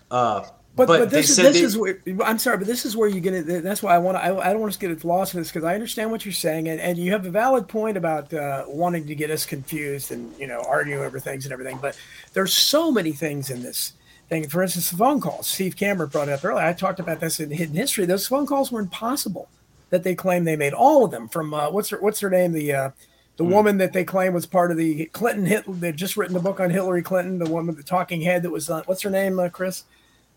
[0.09, 2.97] Uh, But, but, but, this is this they- is where I'm sorry, but this is
[2.97, 3.63] where you get it.
[3.63, 4.23] That's why I want to.
[4.23, 6.33] I, I don't want us to get lost in this because I understand what you're
[6.33, 10.11] saying, and, and you have a valid point about uh, wanting to get us confused
[10.11, 11.77] and you know argue over things and everything.
[11.81, 11.97] But
[12.33, 13.93] there's so many things in this
[14.27, 14.49] thing.
[14.49, 15.47] For instance, the phone calls.
[15.47, 16.65] Steve Cameron brought it up earlier.
[16.65, 18.05] I talked about this in Hidden History.
[18.05, 19.47] Those phone calls were impossible
[19.91, 20.73] that they claim they made.
[20.73, 22.89] All of them from uh, what's her what's her name the uh,
[23.37, 23.51] the Hmm.
[23.51, 25.73] woman that they claim was part of the Clinton Hitler.
[25.75, 27.39] They've just written a book on Hillary Clinton.
[27.39, 29.85] The woman, with the talking head that was uh, what's her name, uh, Chris?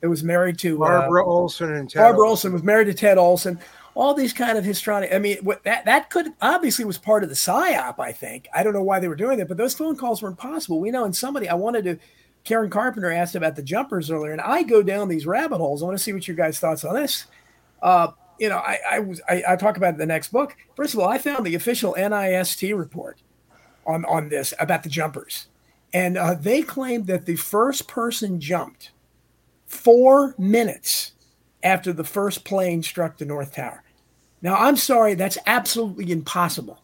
[0.00, 3.18] It was married to uh, Barbara Olson and Ted Barbara Olson was married to Ted
[3.18, 3.58] Olson.
[3.94, 5.12] All these kind of histrionic.
[5.12, 7.98] I mean, what that that could obviously was part of the psyop.
[7.98, 8.48] I think.
[8.54, 10.80] I don't know why they were doing that, but those phone calls were impossible.
[10.80, 11.04] We know.
[11.04, 11.98] And somebody, I wanted to.
[12.44, 15.82] Karen Carpenter asked about the jumpers earlier, and I go down these rabbit holes.
[15.82, 17.26] I want to see what your guys' thoughts on this.
[17.82, 18.08] Uh,
[18.38, 20.56] you know, I I was I, I talk about it in the next book.
[20.76, 23.20] First of all, I found the official NIST report
[23.84, 25.48] on on this about the jumpers,
[25.92, 28.92] and uh, they claimed that the first person jumped
[29.68, 31.12] four minutes
[31.62, 33.84] after the first plane struck the North Tower.
[34.42, 36.82] Now, I'm sorry, that's absolutely impossible.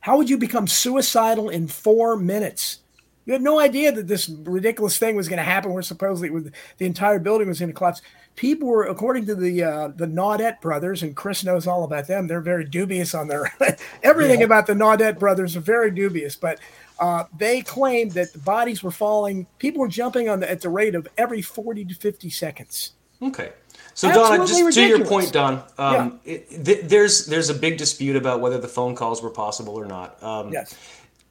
[0.00, 2.80] How would you become suicidal in four minutes?
[3.28, 5.74] You had no idea that this ridiculous thing was going to happen.
[5.74, 6.44] Where supposedly was,
[6.78, 8.00] the entire building was going to collapse.
[8.36, 12.26] People were, according to the uh, the Naudet brothers, and Chris knows all about them.
[12.26, 13.52] They're very dubious on their
[14.02, 14.46] everything Yeah.
[14.46, 16.36] about the Naudet brothers are very dubious.
[16.36, 16.58] But
[16.98, 19.46] uh, they claimed that the bodies were falling.
[19.58, 22.92] People were jumping on the, at the rate of every forty to fifty seconds.
[23.20, 23.52] Okay.
[23.92, 27.76] So Don, Absolutely just to your point, Don, um, it, th- there's there's a big
[27.76, 30.22] dispute about whether the phone calls were possible or not.
[30.22, 30.74] Um, Yes.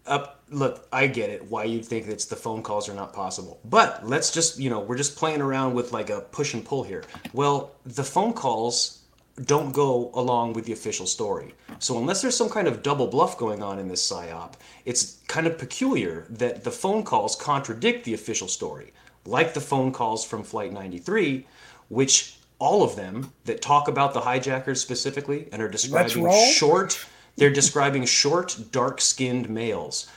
[0.07, 1.49] Uh, look, I get it.
[1.49, 4.79] Why you think it's the phone calls are not possible, but let's just you know
[4.79, 7.03] we're just playing around with like a push and pull here.
[7.33, 8.97] Well, the phone calls
[9.45, 11.53] don't go along with the official story.
[11.79, 14.53] So unless there's some kind of double bluff going on in this psyop,
[14.85, 18.93] it's kind of peculiar that the phone calls contradict the official story,
[19.25, 21.45] like the phone calls from Flight 93,
[21.89, 27.05] which all of them that talk about the hijackers specifically and are describing short,
[27.37, 30.07] they're describing short, dark-skinned males.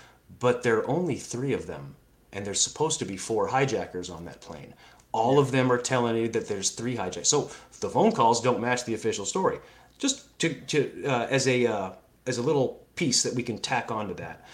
[0.41, 1.97] but there are only three of them,
[2.33, 4.75] and there's supposed to be four hijackers on that plane.
[5.13, 7.29] All of them are telling you that there's three hijackers.
[7.29, 9.61] So the phone calls don't match the official story.
[9.99, 11.93] Just to, to uh, as a uh,
[12.27, 14.45] as a little piece that we can tack onto that.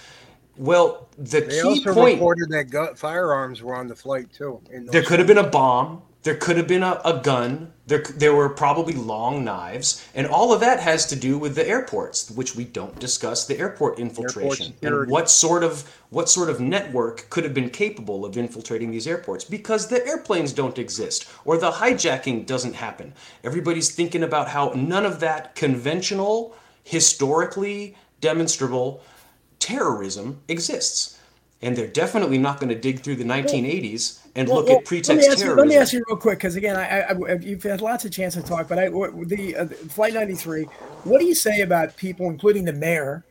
[0.57, 4.63] Well, the They key also point reported that gu- firearms were on the flight too.
[4.91, 6.03] there could have been a bomb.
[6.25, 7.73] There could have been a, a gun.
[7.87, 10.05] There, there were probably long knives.
[10.15, 13.59] And all of that has to do with the airports, which we don't discuss the
[13.59, 14.75] airport infiltration.
[14.83, 19.07] and what sort of what sort of network could have been capable of infiltrating these
[19.07, 19.45] airports?
[19.45, 23.13] Because the airplanes don't exist or the hijacking doesn't happen.
[23.45, 29.03] Everybody's thinking about how none of that conventional, historically demonstrable
[29.59, 31.19] terrorism exists.
[31.63, 34.85] And they're definitely not going to dig through the 1980s and Well, look well, at
[34.85, 35.49] pretext let me ask terrorism.
[35.49, 38.05] You, let me ask you real quick, because again, I, I, I, you've had lots
[38.05, 40.65] of chance to talk, but I, the uh, flight 93.
[41.05, 43.25] What do you say about people, including the mayor,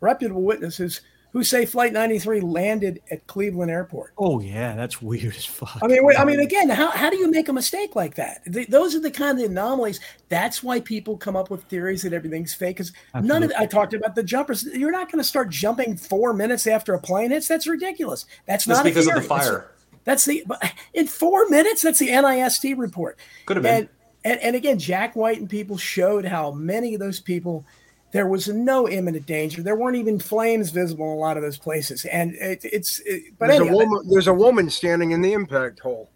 [0.00, 1.00] reputable witnesses,
[1.34, 4.12] who say flight 93 landed at Cleveland Airport?
[4.16, 5.80] Oh yeah, that's weird as fuck.
[5.82, 8.42] I mean, wait, I mean, again, how, how do you make a mistake like that?
[8.50, 9.98] Th those are the kind of anomalies.
[10.28, 12.76] That's why people come up with theories that everything's fake.
[12.76, 14.64] Because none of I talked about the jumpers.
[14.64, 17.48] You're not going to start jumping four minutes after a plane hits.
[17.48, 18.26] That's ridiculous.
[18.46, 19.28] That's Just not a because of the theory.
[19.28, 19.70] That's- fire.
[20.04, 20.44] That's the
[20.92, 21.82] in four minutes.
[21.82, 23.18] That's the NIST report.
[23.46, 23.74] Could have been.
[23.74, 23.88] And,
[24.24, 27.64] and and again, Jack White and people showed how many of those people
[28.12, 29.60] there was no imminent danger.
[29.60, 32.04] There weren't even flames visible in a lot of those places.
[32.04, 35.32] And it, it's it, but there's, anyhow, a woman, there's a woman standing in the
[35.32, 36.08] impact hole.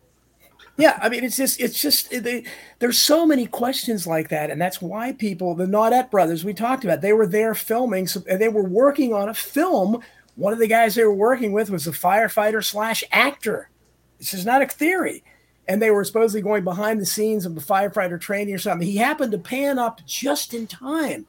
[0.78, 2.44] yeah, I mean, it's just, it's just, they,
[2.78, 6.84] there's so many questions like that, and that's why people, the Naudet brothers, we talked
[6.84, 10.00] about, they were there filming, so and they were working on a film.
[10.36, 13.70] One of the guys they were working with was a firefighter slash actor.
[14.18, 15.22] This is not a theory,
[15.66, 18.86] and they were supposedly going behind the scenes of the firefighter training or something.
[18.86, 21.26] He happened to pan up just in time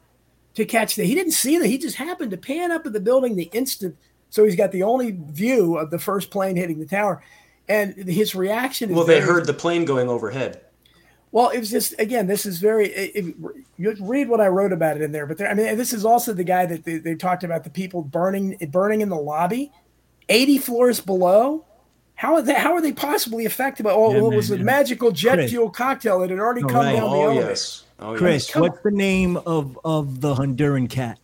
[0.55, 1.05] to catch that.
[1.05, 1.67] He didn't see that.
[1.67, 3.95] He just happened to pan up at the building the instant.
[4.31, 7.21] So he's got the only view of the first plane hitting the tower,
[7.67, 8.89] and his reaction.
[8.89, 10.61] Is Well, they very- heard the plane going overhead.
[11.31, 12.25] well, it was just again.
[12.27, 12.87] This is very.
[12.89, 13.35] It, it-
[13.77, 16.03] you read what I wrote about it in there, but there, I mean, this is
[16.05, 19.71] also the guy that they, they talked about the people burning burning in the lobby,
[20.27, 21.65] eighty floors below.
[22.19, 22.53] How are they?
[22.53, 23.91] How are they possibly affected by?
[23.91, 24.65] Oh, Yeah, well, it was man, a yeah.
[24.65, 25.51] magic jet Chris.
[25.51, 26.95] fuel cocktail that had already Oh, come right.
[26.97, 27.47] down the Oh elevator.
[27.47, 27.85] yes.
[28.01, 28.57] Oh Chris, yes.
[28.57, 31.17] What's the name of of the Honduran cat?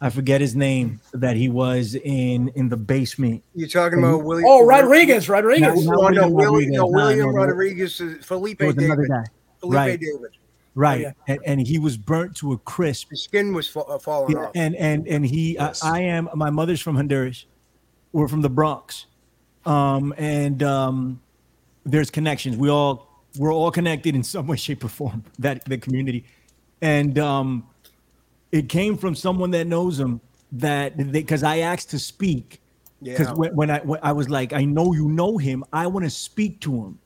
[0.00, 3.44] I forget his name that he was in in the basement.
[3.54, 4.46] You're talking about William?
[4.48, 5.86] Oh, Rodriguez, Rodriguez.
[5.86, 7.44] No, no, William William, no, William no, no.
[7.46, 9.08] Rodriguez, Felipe It was another David.
[9.10, 9.24] guy.
[9.60, 10.00] Felipe Right.
[10.00, 10.30] David.
[10.74, 11.12] Right, yeah.
[11.28, 13.08] and, and he was burnt to a crisp.
[13.10, 14.52] His skin was fa- uh, falling Yeah, off.
[14.56, 15.82] and and and he, Yes.
[15.84, 16.28] I, I am.
[16.34, 17.46] My mother's from Honduras.
[18.12, 19.06] We're from the Bronx,
[19.66, 21.20] um, and um,
[21.84, 22.56] there's connections.
[22.56, 25.24] We all we're all connected in some way, shape, or form.
[25.38, 26.24] That the community,
[26.80, 27.66] and um,
[28.52, 30.20] it came from someone that knows him.
[30.52, 32.60] That because I asked to speak,
[33.02, 33.34] because Yeah.
[33.34, 35.64] when, when I when I was like, I know you know him.
[35.72, 36.98] I want to speak to him,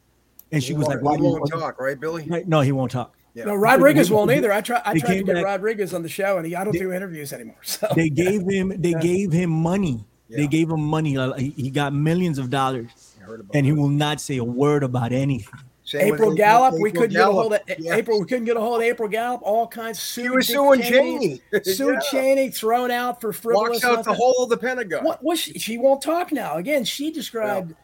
[0.53, 2.27] and she He was won't- like, Why he do you won't talk, right, Billy?
[2.29, 3.17] Right, No, he won't talk.
[3.33, 3.45] Yeah.
[3.45, 4.53] No, Rodriguez They- won't either.
[4.53, 4.83] I try.
[4.85, 6.55] I tried to get back- Rodriguez on the show, and he.
[6.55, 7.57] I don't do interviews anymore.
[7.63, 11.71] So they gave him they gave him money they gave him money uh, he he
[11.71, 12.91] got millions of dollars
[13.21, 13.79] I heard about and he that.
[13.81, 15.49] will not say a word about anything
[15.85, 17.81] Same April Gallop, we couldn't get a hold of Gallop.
[17.83, 17.97] Yeah.
[17.97, 18.21] April.
[18.21, 19.41] We couldn't get a hold of April Gallop.
[19.43, 19.99] All kinds.
[20.01, 21.65] Sued He was Dick suing Cheney, Cheney.
[21.65, 22.11] Sued Yeah.
[22.13, 23.83] Cheney, thrown out for frivolous.
[23.83, 24.15] Walks out the nothing.
[24.15, 25.03] whole of the Pentagon.
[25.05, 26.59] What was she, she won't talk now.
[26.59, 27.75] Again, she described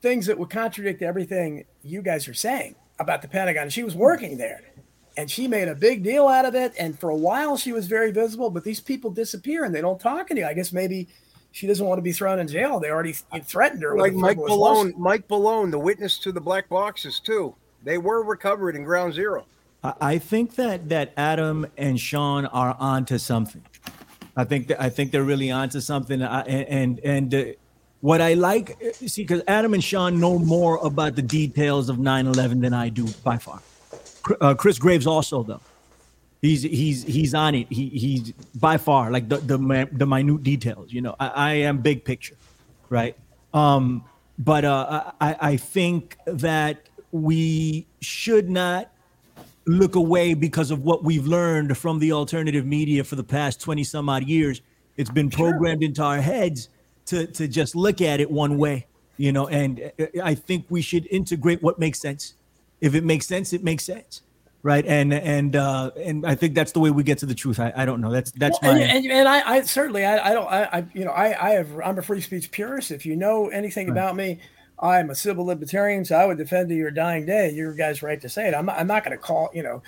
[0.00, 3.68] things that would contradict everything you guys are saying about the Pentagon.
[3.68, 4.62] She was working there.
[5.18, 6.72] And she made a big deal out of it.
[6.78, 10.00] And for a while she was very visible, but these people disappear and they don't
[10.00, 10.46] talk to you.
[10.46, 11.08] I guess maybe
[11.52, 12.80] she doesn't want to be thrown in jail.
[12.80, 13.14] They already
[13.44, 13.96] threatened her.
[13.96, 14.94] Like Mike frivolous lawsuit.
[14.94, 17.54] Bellone, Mike Bellone, the witness to the black boxes too.
[17.82, 19.46] They were recovered in Ground Zero.
[19.82, 23.62] I, I think that that adam and sean are onto something
[24.36, 27.44] i think that i think they're really onto something I, and and uh,
[28.00, 31.96] what i like uh, see because adam and sean know more about the details of
[31.96, 33.60] 9-11 than i do by far
[34.40, 35.60] uh, chris graves also though
[36.42, 37.66] he's he's he's on it.
[37.70, 41.16] He he's by far like the the, the minute details you know.
[41.20, 42.36] I, I am big picture
[42.90, 43.16] right?
[43.54, 44.04] Um
[44.38, 48.90] but uh i i think that we should not
[49.66, 53.84] look away because of what we've learned from the alternative media for the past 20
[53.84, 54.62] some odd years.
[54.96, 56.68] It's been programmed into our heads
[57.06, 58.86] to to just look at it one way
[59.16, 62.34] you know and uh, i think we should integrate what makes sense.
[62.80, 64.22] If it makes sense it makes sense
[64.62, 67.58] right and and uh and i think that's the way we get to the truth
[67.60, 70.30] i, I don't know that's that's Well, my and, and, and I, I certainly I,
[70.30, 72.90] I don't I, I you know I, I have I'm a free speech purist.
[72.90, 74.40] If you know anything about me,
[74.78, 78.20] I'm a civil libertarian, so I would defend to your dying day your guys' right
[78.20, 78.54] to say it.
[78.54, 79.82] I'm not, I'm not going to call you know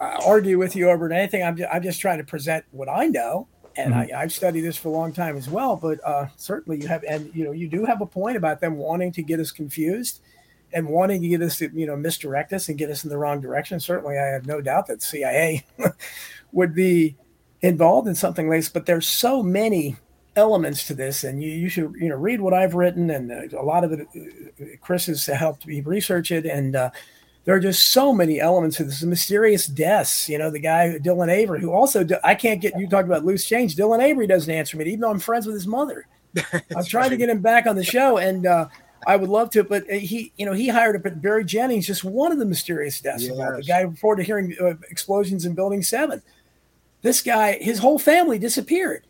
[0.00, 1.42] uh, argue with you over anything.
[1.44, 3.94] I'm just, I'm just trying to present what I know And Mhm.
[3.94, 7.04] I, I've studied this for a long time as well, but uh, certainly you have,
[7.08, 10.20] and you know, you do have a point about them wanting to get us confused
[10.72, 13.18] and wanting to get us to, you know, misdirect us and get us in the
[13.18, 13.80] wrong direction.
[13.80, 15.64] Certainly, I have no doubt that CIA
[16.52, 17.16] would be
[17.60, 18.68] involved in something like this.
[18.68, 19.96] But there's so many
[20.36, 23.58] elements to this, and you, you should, you know, read what I've written, and uh,
[23.58, 26.90] a lot of it, uh, Chris has helped me research it, and uh,
[27.44, 29.00] there are just so many elements to this.
[29.00, 32.88] The mysterious deaths, you know, the guy Dylan Avery, who also I can't get you
[32.88, 33.76] talked about loose change.
[33.76, 36.06] Dylan Avery doesn't answer me, even though I'm friends with his mother.
[36.74, 38.68] I'm trying to get him back on the show, and uh,
[39.06, 42.04] I would love to, but he, you know, he hired up at Barry Jennings, just
[42.04, 43.28] one of the mysterious deaths.
[43.28, 46.22] About the guy reported hearing uh, explosions in Building Seven.
[47.02, 49.06] This guy, his whole family disappeared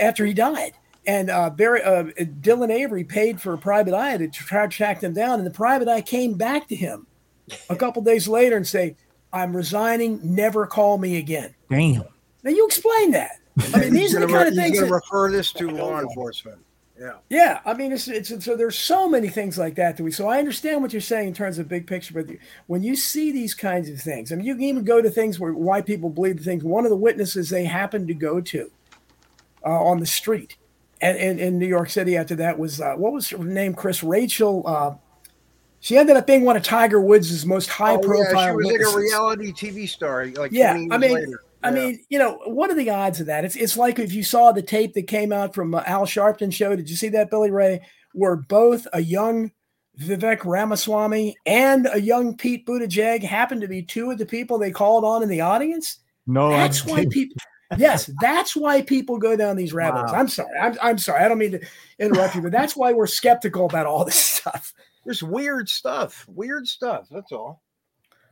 [0.00, 0.72] after he died.
[1.06, 2.04] And uh, Barry, uh,
[2.40, 5.52] Dylan Avery paid for a private eye to try to track them down, and the
[5.52, 7.06] private eye came back to him
[7.70, 8.96] a couple days later and say,
[9.32, 10.18] "I'm resigning.
[10.22, 12.02] Never call me again." Damn.
[12.42, 13.38] Now you explain that.
[13.72, 14.70] I mean, these are the gonna, kind of things.
[14.70, 14.90] he's things.
[14.90, 16.58] gonna refer this to law enforcement.
[16.98, 17.12] Yeah.
[17.28, 20.10] yeah, I mean, it's, it's so there's so many things like that that we.
[20.10, 22.34] So I understand what you're saying in terms of big picture, but
[22.68, 25.38] when you see these kinds of things, I mean, you can even go to things
[25.38, 26.64] where why people believe the things.
[26.64, 28.70] One of the witnesses they happened to go to
[29.64, 30.56] uh, on the street,
[31.02, 33.74] and, and in New York City after that was uh, what was her name?
[33.74, 34.62] Chris Rachel.
[34.66, 34.94] Uh,
[35.80, 38.34] she ended up being one of Tiger Woods' most high Oh, profile.
[38.34, 40.26] yeah, she was like a reality TV star.
[40.26, 41.42] Like Yeah, I mean, later.
[41.66, 43.44] I mean, you know, what are the odds of that?
[43.44, 46.52] It's it's like if you saw the tape that came out from uh, Al Sharpton
[46.52, 46.74] show.
[46.76, 47.80] Did you see that, Billy Ray?
[48.12, 49.52] Where both a young
[49.98, 54.70] Vivek Ramaswamy and a young Pete Buttigieg happened to be two of the people they
[54.70, 55.98] called on in the audience.
[56.26, 57.12] No, That's why didn't.
[57.12, 57.36] people.
[57.76, 60.12] Yes, that's why people go down these rabbit holes.
[60.12, 60.18] Wow.
[60.18, 60.58] I'm sorry.
[60.58, 61.24] I'm, I'm sorry.
[61.24, 61.66] I don't mean to
[61.98, 64.72] interrupt you, but that's why we're skeptical about all this stuff.
[65.04, 66.24] There's weird stuff.
[66.28, 67.08] Weird stuff.
[67.10, 67.62] That's all.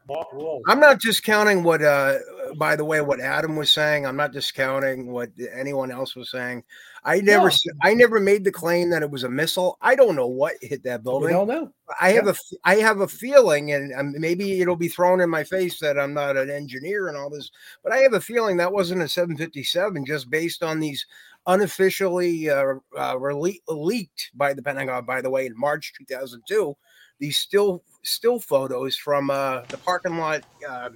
[0.08, 0.26] Mark.
[0.68, 2.18] I'm not discounting what, uh,
[2.56, 4.06] by the way, what Adam was saying.
[4.06, 6.62] I'm not discounting what anyone else was saying.
[7.04, 7.72] I never, No.
[7.82, 9.76] I never made the claim that it was a missile.
[9.82, 11.30] I don't know what hit that We building.
[11.30, 11.72] don't know.
[12.00, 15.44] I have a, I have a feeling, and um, maybe it'll be thrown in my
[15.44, 17.50] face that I'm not an engineer and all this,
[17.82, 21.04] but I have a feeling that wasn't a 757, just based on these
[21.46, 25.04] unofficially uh, uh, rele- leaked by the Pentagon.
[25.04, 26.76] By the way, in March 2002,
[27.18, 30.90] these still still photos from uh, the parking lot uh,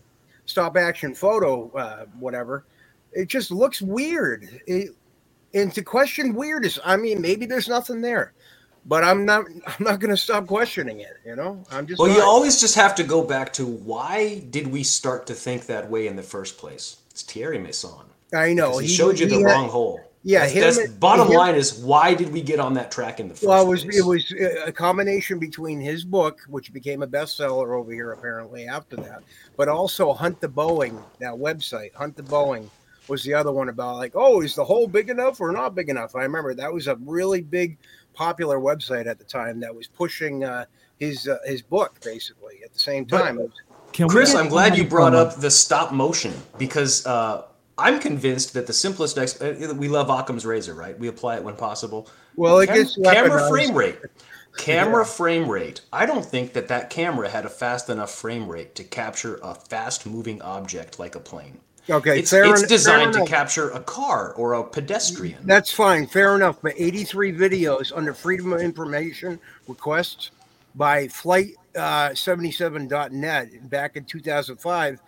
[0.47, 2.65] stop action photo, uh, whatever.
[3.13, 4.49] It just looks weird.
[4.67, 4.91] It,
[5.55, 8.35] and to question weird is, I mean, maybe there's nothing there
[8.89, 11.19] but I'm not I'm not going to stop questioning it.
[11.25, 12.01] You know, I'm just.
[12.01, 15.67] Well, you always just have to go back to why did we start to think
[15.67, 16.97] that way in the first place?
[17.11, 18.05] It's Thierry Meyssan.
[18.35, 20.01] I know Because he, showed you the had- wrong hole.
[20.25, 23.21] Yeah, that's, that's and- bottom him- line is why did we get on that track
[23.21, 23.99] in the first Well, it was place?
[23.99, 24.35] it was
[24.67, 29.23] a combination between his book, which became a bestseller over here apparently after that,
[29.57, 32.69] but also Hunt the Boeing, that website, Hunt the Boeing,
[33.09, 35.89] was the other one about like, oh, is the hole big enough or not big
[35.89, 36.15] enough?
[36.15, 37.79] I remember that was a really big,
[38.13, 40.67] popular website at the time that was pushing uh,
[40.99, 43.39] his uh, his book basically at the same time.
[43.39, 43.63] It was-
[43.93, 47.45] Can Chris, get I'm glad you brought uh, up the stop motion because uh,
[47.79, 50.99] I'm convinced that the simplest ex- uh, we love Occam's razor, right?
[50.99, 52.09] We apply it when possible.
[52.37, 53.49] well, it Cam- gets camera weaponized.
[53.51, 53.99] frame rate.
[54.57, 55.11] Camera Yeah.
[55.11, 55.81] frame rate.
[55.93, 59.55] I don't think that that camera had a fast enough frame rate to capture a
[59.55, 61.61] fast moving object like a plane.
[61.91, 65.39] Okay, It's, fair it's en- designed to capture a car or a pedestrian.
[65.47, 66.59] That's fine, fair enough.
[66.61, 69.39] But 83 videos under Freedom of Information
[69.69, 70.31] requests
[70.75, 75.01] by Flight uh, 77.net back in 2005,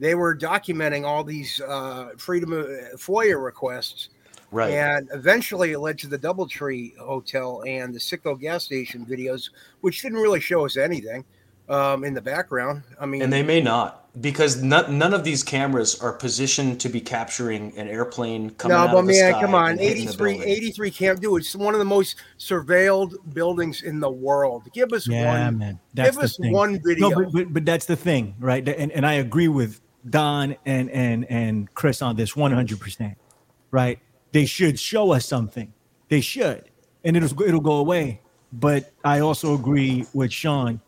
[0.00, 2.66] they were documenting all these uh, Freedom of
[2.96, 4.08] FOIA requests.
[4.50, 4.72] Right.
[4.72, 9.50] And eventually it led to the Doubletree Hotel and the Citgo gas station videos,
[9.82, 11.24] which didn't really show us anything
[11.68, 12.82] um, in the background.
[12.98, 16.88] I mean, And they may not because none, none of these cameras are positioned to
[16.88, 19.70] be capturing an airplane coming no, out but of the man, sky come on.
[19.72, 21.40] and hitting the 83, 83 can't do it.
[21.40, 24.64] It's one of the most surveilled buildings in the world.
[24.72, 25.58] Give us Yeah, one.
[25.58, 25.80] man.
[25.94, 26.52] That's give the us thing.
[26.52, 27.10] one video.
[27.10, 28.68] No, but, but but that's the thing, right?
[28.68, 33.16] And and I agree with Don and and and Chris on this 100%.
[33.70, 33.98] Right?
[34.32, 35.72] They should show us something.
[36.08, 36.64] They should.
[37.04, 38.20] And it'll it'll go away.
[38.52, 40.80] But I also agree with Sean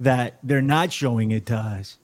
[0.00, 1.96] that they're not showing it to us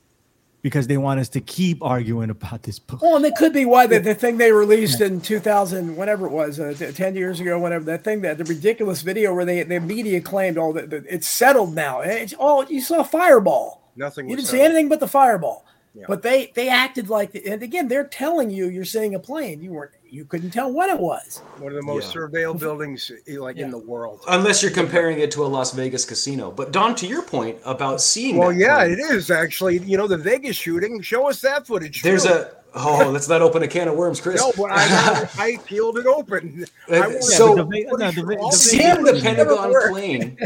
[0.62, 3.02] because they want us to keep arguing about this book.
[3.02, 6.30] Well, and it could be why the, the thing they released in 2000, whenever it
[6.30, 9.80] was, uh, 10 years ago, whatever, that thing, that the ridiculous video where they the
[9.80, 12.00] media claimed, oh, that that it's settled now.
[12.00, 13.82] It's all you saw Fireball.
[13.96, 14.30] Nothing.
[14.30, 15.66] You didn't see anything but the Fireball.
[15.94, 16.06] Yeah.
[16.08, 19.60] But they they acted like, and again, they're telling you you're seeing a plane.
[19.60, 21.42] You weren't, you couldn't tell what it was.
[21.58, 22.22] One of the most Yeah.
[22.22, 24.20] surveilled buildings eh, like in the world.
[24.26, 26.50] Unless you're comparing it to a Las Vegas casino.
[26.50, 29.78] But Don, to your point about seeing Well, that yeah, plane, it is actually.
[29.80, 31.02] You know, the Vegas shooting.
[31.02, 32.00] Show us that footage.
[32.02, 32.32] There's too.
[32.32, 34.40] a Oh, let's not open a can of worms, Chris.
[34.40, 36.64] No, but I, I peeled it open.
[36.88, 40.38] Uh, so- the va- no, the va- the Seeing the Pentagon plane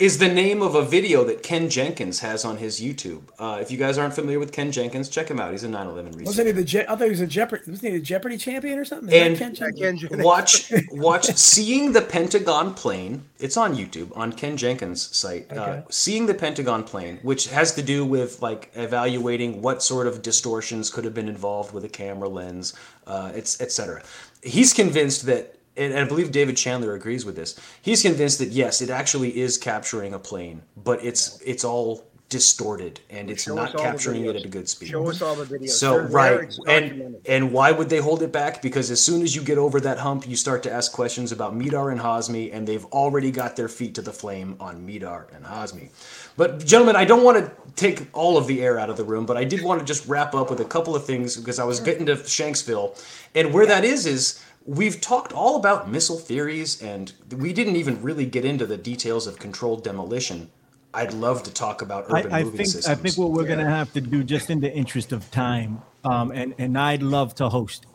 [0.00, 3.22] is the name of a video that Ken Jenkins has on his YouTube.
[3.38, 5.52] Uh, if you guys aren't familiar with Ken Jenkins, check him out.
[5.52, 6.24] He's a 9/11 researcher.
[6.24, 6.64] Wasn't he the?
[6.64, 7.62] Je- I thought he was a Jeopardy.
[7.70, 9.08] Wasn't he the Jeopardy champion or something?
[9.08, 10.04] Is And Ken Jenkins?
[10.24, 16.26] Watch watch seeing the pentagon plane it's on youtube on ken jenkins site uh, seeing
[16.26, 21.04] the pentagon plane which has to do with like evaluating what sort of distortions could
[21.04, 22.74] have been involved with a camera lens
[23.06, 24.02] uh, it's etc
[24.42, 27.58] he's convinced that and I believe David Chandler agrees with this.
[27.80, 33.00] He's convinced that yes, it actually is capturing a plane, but it's it's all distorted
[33.10, 34.88] and it's not capturing it at a good speed.
[34.88, 35.70] Show us all the videos.
[35.70, 38.62] So They're right, and and why would they hold it back?
[38.62, 41.58] Because as soon as you get over that hump, you start to ask questions about
[41.58, 45.44] Mihdhar and Hazmi, and they've already got their feet to the flame on Mihdhar and
[45.44, 45.90] Hazmi.
[46.36, 49.26] But gentlemen, I don't want to take all of the air out of the room,
[49.26, 51.64] but I did want to just wrap up with a couple of things because I
[51.64, 52.96] was getting to Shanksville,
[53.34, 54.42] and where that is is.
[54.66, 59.26] We've talked all about missile theories, and we didn't even really get into the details
[59.26, 60.50] of controlled demolition.
[60.92, 62.86] I'd love to talk about urban I, I moving think systems.
[62.98, 66.32] I think what we're gonna have to do, just in the interest of time, um,
[66.32, 67.86] and and I'd love to host.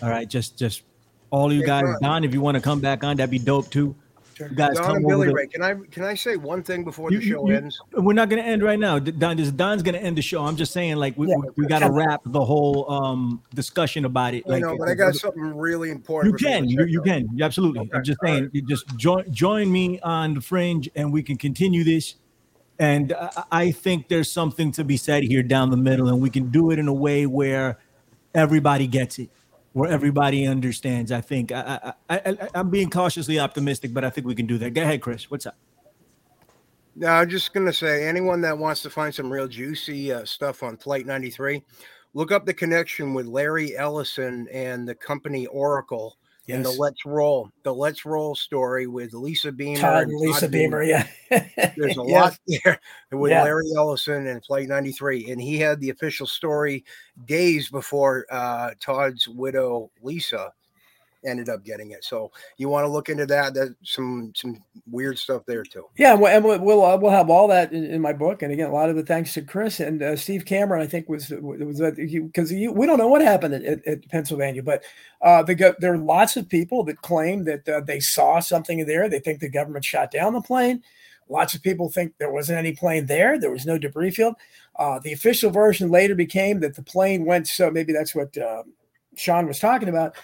[0.00, 0.82] All right, just just
[1.30, 2.02] all you Yeah, guys, Don.
[2.02, 3.96] Don, if you want to come back on, that'd be dope too.
[4.50, 7.18] You guys Don and Billy Ray, can I can I say one thing before You-
[7.20, 7.80] the show you- ends?
[7.92, 8.98] We're not going to end right now.
[8.98, 10.44] Don, Don's going to end the show.
[10.44, 11.36] I'm just saying, like, we, Yeah.
[11.36, 14.44] we, we got to wrap the whole um, discussion about it.
[14.46, 16.40] I Like, know, but I got something really important.
[16.40, 17.90] you can, you, you can, You absolutely.
[17.92, 18.50] I'm just saying, right.
[18.54, 22.14] you just join join me on the fringe, and we can continue this.
[22.78, 26.30] And I, I think there's something to be said here down the middle, and we
[26.30, 27.78] can do it in a way where
[28.34, 29.28] everybody gets it,
[29.72, 31.12] where everybody understands.
[31.12, 34.58] I think I, I, I, I'm being cautiously optimistic, but I think we can do
[34.58, 34.70] that.
[34.70, 35.30] Go ahead, Chris.
[35.30, 35.56] What's up?
[36.94, 40.62] No, I'm just gonna say anyone that wants to find some real juicy uh, stuff
[40.62, 41.62] on Flight 93,
[42.12, 46.18] look up the connection with Larry Ellison and the company Oracle
[46.48, 50.50] and the Let's Roll, the Let's Roll story with Lisa Beamer Todd and Lisa Todd
[50.50, 50.82] Beamer.
[50.82, 51.06] Yeah.
[51.30, 52.20] There's a Yeah.
[52.20, 52.80] lot there
[53.12, 53.44] with Yeah.
[53.44, 56.84] Larry Ellison and Flight 93, and he had the official story
[57.26, 60.52] days before uh, Todd's widow Lisa
[61.24, 62.04] ended up getting it.
[62.04, 63.54] So you want to look into that.
[63.54, 65.86] There's some some weird stuff there too.
[65.96, 68.70] Yeah, and we'll we'll, uh, we'll have all that in, in my book, and again,
[68.70, 70.82] a lot of the thanks to Chris and uh, Steve Cameron.
[70.82, 74.82] I think was was because we don't know what happened at, at, at Pennsylvania, but
[75.20, 79.08] uh, the, there are lots of people that claim that uh, they saw something there.
[79.08, 80.82] They think the government shot down the plane.
[81.28, 83.38] Lots of people think there wasn't any plane there.
[83.38, 84.34] There was no debris field.
[84.76, 87.46] Uh, the official version later became that the plane went.
[87.48, 88.64] So maybe that's what uh,
[89.16, 90.16] Sean was talking about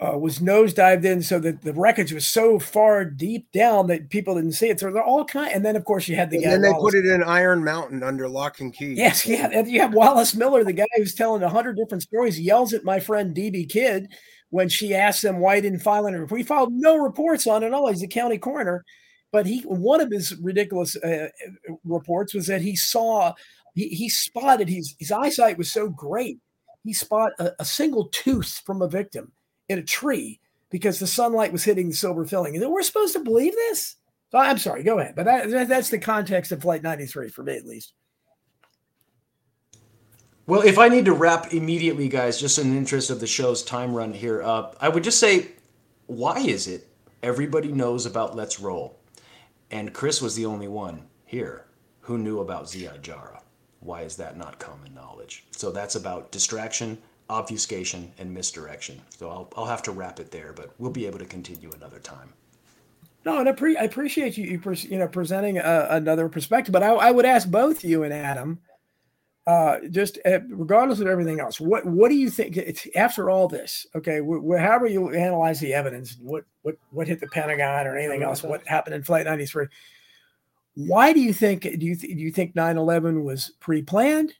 [0.00, 4.36] uh, was nosedived in so that the wreckage was so far deep down that people
[4.36, 4.78] didn't see it.
[4.78, 5.52] So they're all kind.
[5.52, 6.50] And then of course you had the And guy.
[6.52, 6.94] then they Wallace.
[6.94, 8.94] put it in Iron Mountain under lock and key.
[8.94, 9.48] Yes, yeah.
[9.52, 12.38] And you have Wallace Miller, the guy who's telling a hundred different stories.
[12.38, 14.06] Yells at my friend DB Kidd
[14.50, 16.38] when she asks him why he didn't file any report.
[16.40, 17.88] He filed no reports on it at all.
[17.88, 18.84] He's a county coroner.
[19.32, 21.28] But he one of his ridiculous uh,
[21.84, 23.34] reports was that he saw
[23.74, 26.38] he, he spotted his his eyesight was so great
[26.84, 29.30] he spot a, a single tooth from a victim
[29.68, 30.40] in a tree
[30.70, 32.56] because the sunlight was hitting the silver filling.
[32.56, 33.96] And we're supposed to believe this?
[34.30, 35.14] So I'm sorry, go ahead.
[35.14, 37.94] But that, that- that's the context of Flight 93 for me, at least.
[40.46, 43.62] Well, if I need to wrap immediately, guys, just in the interest of the show's
[43.62, 45.48] time run here, uh, I would just say,
[46.06, 46.88] why is it
[47.22, 48.98] everybody knows about Let's Roll,
[49.70, 51.66] and Chris was the only one here
[52.00, 53.42] who knew about Ziad Jarrah?
[53.80, 55.44] Why is that not common knowledge?
[55.50, 56.96] So that's about distraction,
[57.30, 59.00] obfuscation, and misdirection.
[59.10, 61.98] So I'll, I'll have to wrap it there, but we'll be able to continue another
[61.98, 62.32] time.
[63.24, 66.72] No, and I, pre- I appreciate you, you, you know, presenting a, another perspective.
[66.72, 68.60] But I, I would ask both you and Adam,
[69.46, 72.58] uh, just uh, regardless of everything else, what what do you think?
[72.94, 77.18] After all this, okay, wh- wh- however you analyze the evidence, what what what hit
[77.18, 79.66] the Pentagon or anything else, what happened in Flight 93?
[80.74, 81.62] Why do you think?
[81.62, 84.34] Do you th- do you think 9/11 was pre-planned?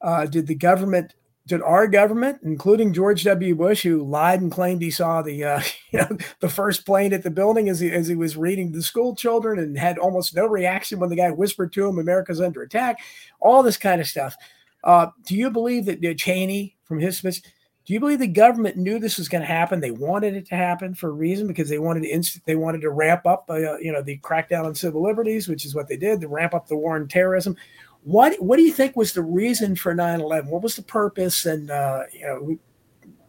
[0.00, 1.14] Uh, did the government?
[1.46, 3.54] Did our government, including George W.
[3.54, 7.22] Bush, who lied and claimed he saw the uh, you know the first plane at
[7.22, 10.34] the building as he as he was reading to the school children and had almost
[10.34, 13.00] no reaction when the guy whispered to him, "America's under attack,"
[13.40, 14.36] all this kind of stuff.
[14.84, 17.42] Uh, do you believe that uh, Cheney, from his speech,
[17.86, 19.80] do you believe the government knew this was going to happen?
[19.80, 22.80] They wanted it to happen for a reason because they wanted to inst- they wanted
[22.80, 25.98] to ramp up, uh, you know, the crackdown on civil liberties, which is what they
[25.98, 27.56] did, to ramp up the war on terrorism.
[28.04, 30.46] What what do you think was the reason for 9-11?
[30.46, 32.58] What was the purpose, and uh, you know, who,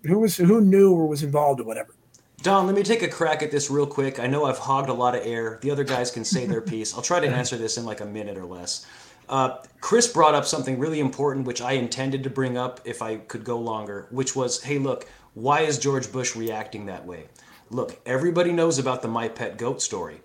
[0.04, 1.96] who was who knew or was involved or whatever?
[2.42, 4.20] Don, let me take a crack at this real quick.
[4.20, 5.58] I know I've hogged a lot of air.
[5.64, 6.94] The other guys can say their piece.
[6.94, 8.86] I'll try to answer this in like a minute or less.
[9.28, 13.18] Uh, Chris brought up something really important, which I intended to bring up if I
[13.18, 17.26] could go longer, which was, hey, look, why is George Bush reacting that way?
[17.72, 20.22] Look, everybody knows about the My Pet Goat story.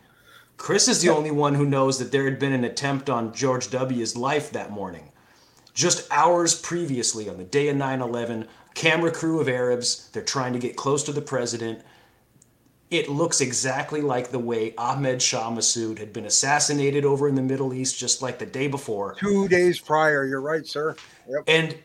[0.61, 3.70] Chris is the only one who knows that there had been an attempt on George
[3.70, 5.11] W.'s life that morning.
[5.73, 10.53] Just hours previously, on the day of 9 11, camera crew of Arabs, they're trying
[10.53, 11.81] to get close to the president.
[12.91, 17.43] It looks exactly like the way Ahmed Shah Massoud had been assassinated over in the
[17.43, 19.15] Middle East just like the day before.
[19.15, 20.27] Two days prior.
[20.27, 20.95] You're right, sir.
[21.27, 21.45] Yep.
[21.47, 21.78] And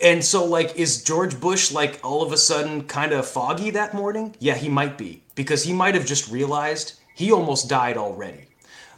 [0.00, 3.92] and so like is George Bush like all of a sudden kind of foggy that
[3.92, 4.36] morning?
[4.38, 8.46] Yeah, he might be because he might have just realized he almost died already.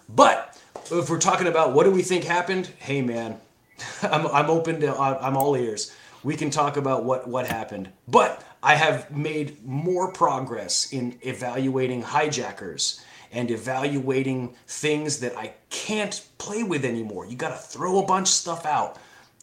[0.08, 0.56] But
[0.92, 2.70] if we're talking about what do we think happened?
[2.78, 3.40] Hey man,
[4.02, 5.92] I'm I'm open to I'm all ears.
[6.22, 7.90] We can talk about what what happened.
[8.06, 16.24] But I have made more progress in evaluating hijackers and evaluating things that I can't
[16.38, 17.26] play with anymore.
[17.26, 18.98] You got to throw a bunch of stuff out.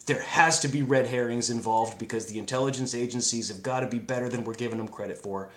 [0.06, 4.00] There has to be red herrings involved because the intelligence agencies have got to be
[4.00, 5.50] better than we're giving them credit for.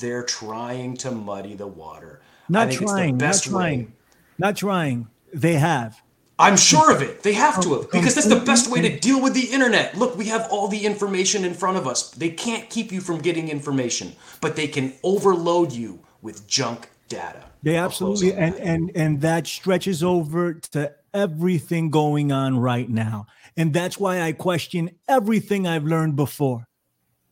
[0.00, 2.20] They're trying to muddy the water.
[2.48, 3.10] Not think it's the trying.
[3.12, 3.52] Not best way.
[3.52, 3.92] trying.
[4.38, 5.08] Not trying.
[5.32, 6.00] They have.
[6.38, 7.22] I'm sure of it.
[7.22, 9.52] They have to have um, because that's the best way to um, deal with the
[9.52, 9.96] internet.
[9.96, 12.10] Look, we have all the information in front of us.
[12.10, 17.44] They can't keep you from getting information, but they can overload you with junk data.
[17.62, 23.26] They absolutely and and and that stretches over to everything going on right now.
[23.56, 26.66] And that's why I question everything I've learned before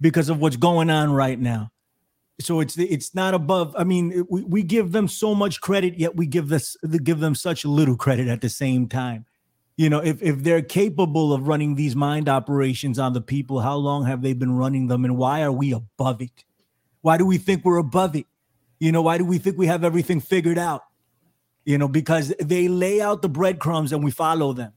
[0.01, 1.72] because of what's going on right now.
[2.41, 3.75] So it's it's not above.
[3.79, 7.35] I mean, we, we give them so much credit, yet we give this give them
[7.35, 9.27] such little credit at the same time.
[9.77, 13.77] You know, if if they're capable of running these mind operations on the people, how
[13.77, 16.45] long have they been running them, and why are we above it?
[17.03, 18.27] Why do we think we're above it?
[18.81, 20.83] You know, why do we think we have everything figured out?
[21.65, 24.73] You know, because they lay out the breadcrumbs and we follow them.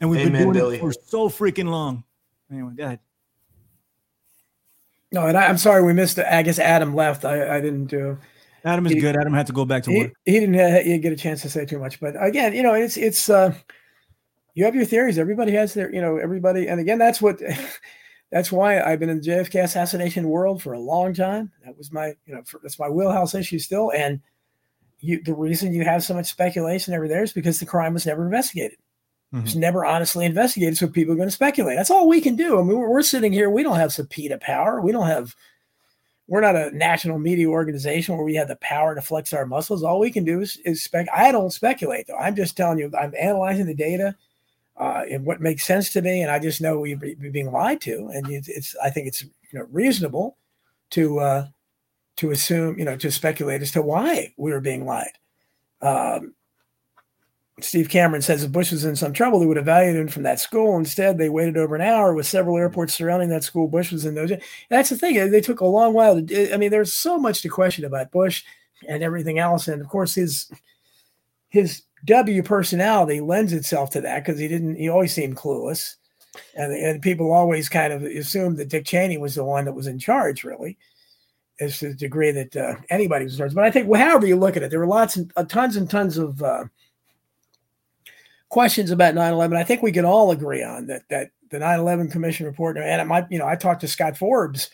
[0.00, 0.76] And we've been doing Billy.
[0.76, 2.04] it for so freaking long.
[2.50, 2.98] Anyway, go ahead.
[5.12, 6.18] No, and I, I'm sorry we missed.
[6.18, 6.26] it.
[6.26, 7.24] I guess Adam left.
[7.24, 8.18] I, I didn't do.
[8.64, 9.16] Adam is He- good.
[9.16, 10.12] Adam had to go back to He, work.
[10.24, 12.74] he didn't uh, he get a chance to say too much, but again, you know,
[12.74, 13.28] it's it's.
[13.28, 13.52] uh
[14.54, 15.18] You have your theories.
[15.18, 17.40] Everybody has their, you know, everybody, and again, that's what.
[18.30, 21.52] That's why I've been in the JFK assassination world for a long time.
[21.66, 23.92] That was my, you know, for, that's my wheelhouse issue still.
[23.94, 24.22] And
[25.00, 28.06] you, the reason you have so much speculation over there is because the crime was
[28.06, 28.78] never investigated.
[29.40, 31.76] Was never honestly investigated, so people are going to speculate.
[31.76, 32.58] That's all we can do.
[32.58, 33.48] I mean, we're, we're sitting here.
[33.48, 34.80] We don't have subpoena power.
[34.80, 35.34] We don't have.
[36.28, 39.82] We're not a national media organization where we have the power to flex our muscles.
[39.82, 41.08] All we can do is, is spec.
[41.14, 42.16] I don't speculate though.
[42.16, 42.90] I'm just telling you.
[42.98, 44.14] I'm analyzing the data
[44.76, 47.80] uh, and what makes sense to me, and I just know we're, we're being lied
[47.82, 48.76] to, and it's, it's.
[48.82, 50.36] I think it's you know reasonable
[50.90, 51.46] to uh,
[52.16, 55.18] to assume you know to speculate as to why we were being lied.
[55.80, 56.34] Um,
[57.64, 60.22] Steve Cameron says if Bush was in some trouble, they would have evaluated him from
[60.24, 60.76] that school.
[60.76, 63.68] Instead, they waited over an hour with several airports surrounding that school.
[63.68, 64.32] Bush was in those.
[64.70, 65.30] That's the thing.
[65.30, 66.54] They took a long while to.
[66.54, 68.44] I mean, there's so much to question about Bush
[68.88, 70.50] and everything else, and of course his
[71.48, 74.76] his W personality lends itself to that because he didn't.
[74.76, 75.96] He always seemed clueless,
[76.56, 79.86] and and people always kind of assumed that Dick Cheney was the one that was
[79.86, 80.78] in charge, really,
[81.60, 83.54] as to the degree that uh, anybody was in charge.
[83.54, 85.76] But I think, well, however you look at it, there were lots and uh, tons
[85.76, 86.42] and tons of.
[86.42, 86.64] Uh,
[88.52, 92.44] questions about 9-11 i think we can all agree on that that the 9-11 commission
[92.44, 94.68] report and it might you know i talked to scott forbes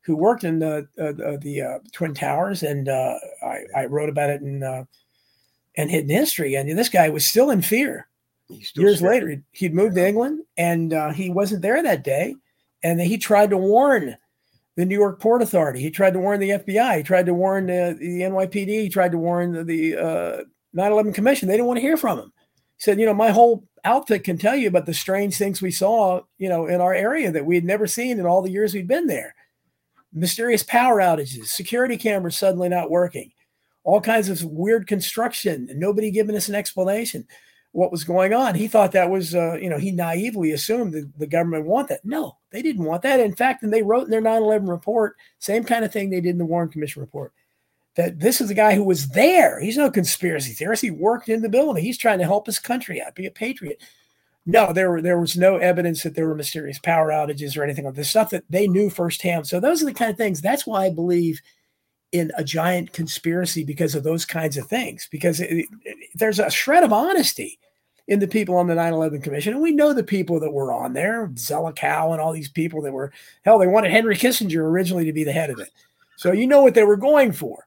[0.00, 4.30] who worked in the uh, the uh, twin towers and uh, I, I wrote about
[4.30, 4.84] it in uh,
[5.74, 8.08] in hidden history and this guy was still in fear
[8.62, 9.12] still years scared.
[9.12, 9.42] later.
[9.52, 12.34] He'd- moved to england and uh, he wasn't there that day
[12.82, 14.16] and he tried to warn
[14.76, 15.80] the new york port authority.
[15.80, 19.12] He tried to warn the fbi he tried to warn uh, the nypd he tried
[19.12, 20.44] to warn the, the uh,
[20.74, 21.46] 9-11 commission.
[21.46, 22.32] They didn't want to hear from him
[22.78, 26.20] said, you know, my whole outfit can tell you about the strange things we saw,
[26.38, 28.88] you know, in our area that we had never seen in all the years we'd
[28.88, 29.34] been there.
[30.12, 33.32] Mysterious power outages, security cameras suddenly not working,
[33.84, 37.26] all kinds of weird construction, and nobody giving us an explanation
[37.72, 38.54] what was going on.
[38.54, 42.04] He thought that was, uh, you know, he naively assumed that the government want that.
[42.04, 43.20] No, they didn't want that.
[43.20, 46.30] In fact, and they wrote in their 9/11 report, same kind of thing they did
[46.30, 47.32] in the Warren Commission report
[47.96, 49.60] that this is a guy who was there.
[49.60, 50.82] He's no conspiracy theorist.
[50.82, 51.82] He worked in the building.
[51.82, 53.82] He's trying to help his country out, be a patriot.
[54.46, 57.84] No, there were there was no evidence that there were mysterious power outages or anything
[57.84, 59.46] like this stuff that they knew firsthand.
[59.46, 60.40] So those are the kind of things.
[60.40, 61.40] That's why I believe
[62.12, 65.06] in a giant conspiracy because of those kinds of things.
[65.10, 65.50] Because it,
[65.84, 67.58] it- there's a shred of honesty
[68.06, 70.94] in the people on the 9/11 Commission, and we know the people that were on
[70.94, 73.12] there, Zelikow and all these people that were
[73.44, 73.58] hell.
[73.58, 75.68] They wanted Henry Kissinger originally to be the head of it,
[76.16, 77.66] so you know what they were going for.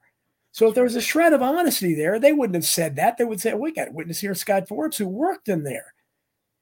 [0.52, 3.18] So if there was a shred of honesty there, they wouldn't have said that.
[3.18, 5.94] They would say, "We got a witness here, Scott Forbes, who worked in there."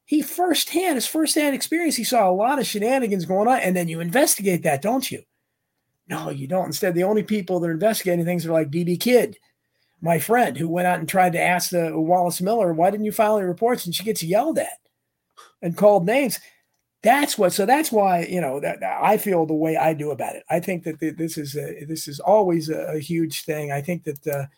[0.09, 3.87] he firsthand, his firsthand experience, he saw a lot of shenanigans going on, and then
[3.87, 5.21] you investigate that, don't you?
[6.07, 6.65] No, you don't.
[6.65, 9.37] Instead, the only people that are investigating things are like BB Kidd,
[10.01, 13.11] my friend, who went out and tried to ask the Wallace Miller, "Why didn't you
[13.11, 14.79] file any reports?" And she gets yelled at
[15.61, 16.39] and called names.
[17.01, 17.53] That's what.
[17.53, 20.43] So that's why you know that I feel the way I do about it.
[20.49, 23.71] I think that this is a, this is always a, a huge thing.
[23.71, 24.49] I think that the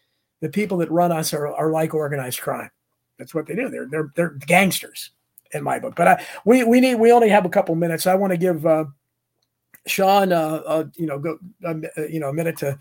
[0.41, 2.71] the people that run us are, are like organized crime.
[3.19, 3.69] That's what they do.
[3.69, 5.11] They're they're they're gangsters
[5.51, 5.95] in my book.
[5.95, 8.07] But I, we we need we only have a couple minutes.
[8.07, 8.85] I want to give uh,
[9.85, 11.75] Sean uh, uh, you know go uh,
[12.09, 12.77] you know a minute to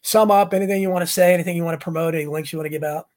[0.00, 2.58] sum up anything you want to say, anything you want to promote, any links you
[2.58, 3.08] want to give out.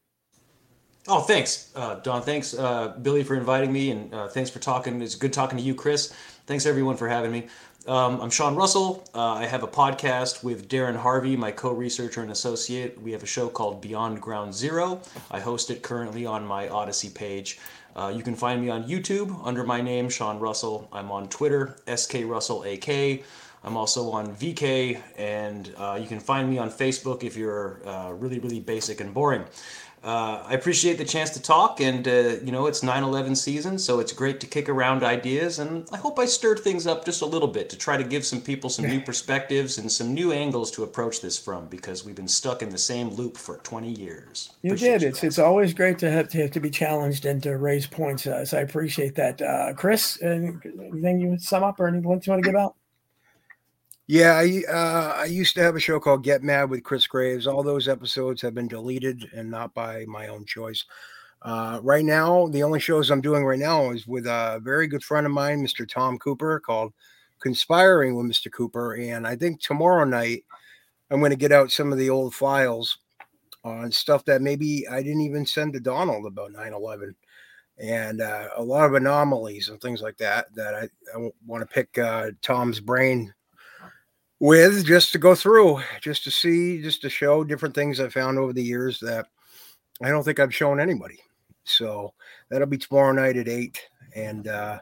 [1.07, 2.23] Oh, thanks, uh, Don.
[2.23, 5.03] Thanks, uh, Billy, for inviting me, and uh, thanks for talking.
[5.03, 6.11] It's good talking to you, Chris.
[6.47, 7.47] Thanks everyone for having me.
[7.87, 9.07] Um, I'm Sean Russell.
[9.13, 12.99] Uh, I have a podcast with Darren Harvey, my co-researcher and associate.
[12.99, 14.99] We have a show called Beyond Ground Zero.
[15.29, 17.59] I host it currently on my Odysee page.
[17.95, 20.89] Uh, you can find me on YouTube under my name, Sean Russell.
[20.91, 23.23] I'm on Twitter, SKRussellAK.
[23.63, 27.79] I'm also on VK, and uh, you can find me on Facebook if you're
[28.15, 29.43] really, really basic and boring
[30.05, 33.99] uh, I appreciate the chance to talk, and uh, you know it's 9/11 season, so
[33.99, 37.25] it's great to kick around ideas, and I hope I stirred things up just a
[37.25, 40.69] little bit to try to give some people some new perspectives and some new angles
[40.71, 44.51] to approach this from, because we've been stuck in the same loop for 20 years.
[44.61, 45.01] You appreciate did.
[45.01, 47.87] You it's it's always great to have to, have to be challenged and to raise
[47.87, 48.27] points.
[48.27, 50.21] Uh, so I appreciate that, uh, Chris.
[50.21, 52.75] Anything you sum up or any links you want to give out?
[54.07, 57.47] Yeah, I uh, I used to have a show called Get Mad with Chris Graves.
[57.47, 60.85] All those episodes have been deleted and not by my own choice.
[61.41, 65.03] Uh, right now, the only shows I'm doing right now is with a very good
[65.03, 65.87] friend of mine, Mr.
[65.87, 66.93] Tom Cooper, called
[67.39, 68.51] Conspiring with Mr.
[68.51, 68.95] Cooper.
[68.95, 70.43] And I think tomorrow night
[71.11, 72.97] I'm going to get out some of the old files
[73.63, 77.15] on stuff that maybe I didn't even send to Donald about 9 11
[77.79, 81.73] and uh, a lot of anomalies and things like that that I, I want to
[81.73, 83.34] pick uh, Tom's brain
[84.39, 88.37] with just to go through, just to see, just to show different things I found
[88.37, 89.27] over the years that
[90.01, 91.19] I don't think I've shown anybody.
[91.63, 92.13] So
[92.49, 93.81] that'll be tomorrow night at eight,
[94.15, 94.79] and uh,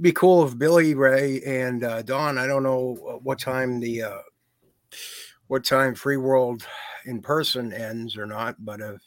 [0.00, 2.38] be cool if Billy Ray and uh, Don.
[2.38, 4.18] I don't know what time the uh,
[5.46, 6.66] what time Free World
[7.06, 9.00] in person ends or not, but if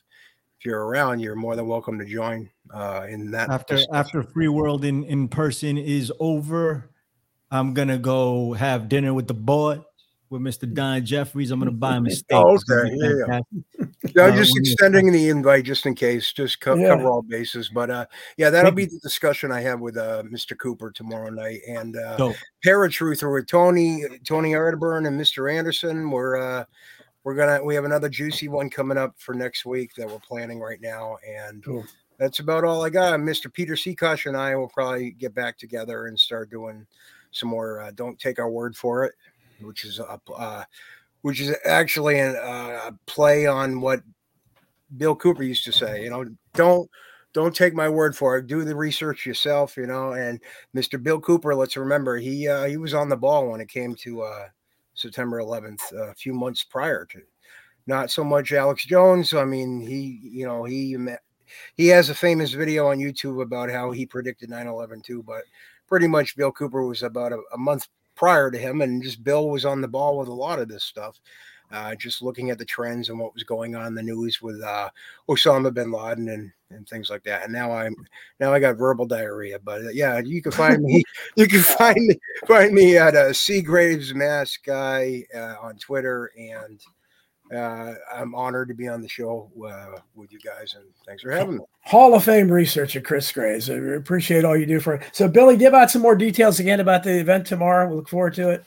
[0.59, 3.49] if you're around, you're more than welcome to join uh, in that.
[3.49, 3.95] After discussion.
[3.95, 6.90] after Free World in in person is over,
[7.51, 9.81] I'm gonna go have dinner with the boy
[10.31, 10.73] with Mr.
[10.73, 11.51] Don Jeffries.
[11.51, 12.25] I'm gonna buy him a steak.
[12.31, 14.23] Oh, okay, yeah, yeah.
[14.23, 16.87] I'm uh, just extending the invite just in case, just co- yeah.
[16.87, 17.69] cover all bases.
[17.69, 18.05] But uh,
[18.37, 20.57] yeah, that'll be the discussion I have with uh, Mr.
[20.57, 22.31] Cooper tomorrow night, and uh,
[22.65, 25.53] Paratruther with Tony, Tony Arterburn, and Mr.
[25.53, 26.09] Anderson.
[26.09, 26.65] We're uh,
[27.25, 30.59] we're gonna we have another juicy one coming up for next week that we're planning
[30.59, 31.63] right now, and.
[31.63, 31.83] Cool.
[32.17, 33.19] That's about all I got.
[33.19, 33.51] Mr.
[33.51, 36.85] Peter Seakosh and I will probably get back together and start doing
[37.31, 39.13] some more uh, don't take our word for it
[39.61, 40.63] which is a uh,
[41.21, 44.01] which is actually a, a play on what
[44.97, 46.89] bill cooper used to say you know don't
[47.33, 48.47] don't take my word for it.
[48.47, 50.39] Do the research yourself you know and
[50.75, 53.95] mr bill cooper let's remember he uh, he was on the ball when it came
[53.95, 54.47] to uh,
[54.93, 57.21] september 11th a few months prior to
[57.87, 59.33] not so much alex jones.
[59.33, 60.97] I mean he you know he
[61.75, 65.43] he has a famous video on youtube about how he predicted 9-11 too but
[65.91, 69.49] pretty much Bill Cooper was about a, a month prior to him, and just Bill
[69.49, 71.19] was on the ball with a lot of this stuff.
[71.69, 74.61] Uh, just looking at the trends and what was going on in the news with
[74.61, 74.89] uh,
[75.29, 77.43] Osama bin Laden and, and things like that.
[77.43, 77.95] And now I'm
[78.39, 79.59] now I got verbal diarrhea.
[79.59, 81.03] But uh, yeah, you can find me.
[81.35, 82.15] you can find me
[82.45, 86.81] find me at a uh, Seagraves Mask guy uh, on Twitter and
[87.55, 91.31] uh, I'm honored to be on the show uh, with you guys, and thanks for
[91.31, 91.63] having me.
[91.81, 93.69] Hall of Fame researcher Chris Graves.
[93.69, 94.95] I appreciate all you do for.
[94.95, 95.03] It.
[95.11, 97.89] So, Billy, give out some more details again about the event tomorrow.
[97.89, 98.65] We look forward to it.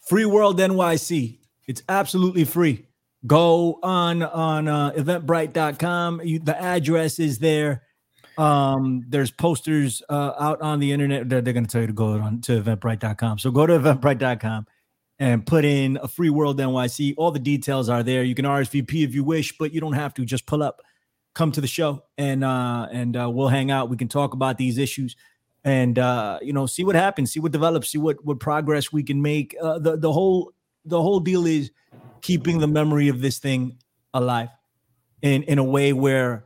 [0.00, 1.38] Free World NYC.
[1.66, 2.86] It's absolutely free.
[3.26, 6.22] Go on on uh, Eventbrite.com.
[6.24, 7.82] You, the address is there.
[8.38, 11.28] Um, there's posters uh, out on the internet.
[11.28, 13.38] They're, they're going to tell you to go on to Eventbrite.com.
[13.38, 14.66] So go to Eventbrite.com
[15.18, 17.14] and put in a free world NYC.
[17.16, 18.22] All the details are there.
[18.22, 20.24] You can RSVP if you wish, but you don't have to.
[20.24, 20.80] Just pull up,
[21.34, 23.88] come to the show, and uh, and uh, we'll hang out.
[23.88, 25.16] We can talk about these issues,
[25.64, 29.02] and uh, you know, see what happens, see what develops, see what what progress we
[29.02, 29.56] can make.
[29.60, 30.52] Uh, the the whole
[30.84, 31.70] the whole deal is
[32.20, 33.78] keeping the memory of this thing
[34.14, 34.50] alive,
[35.22, 36.44] in in a way where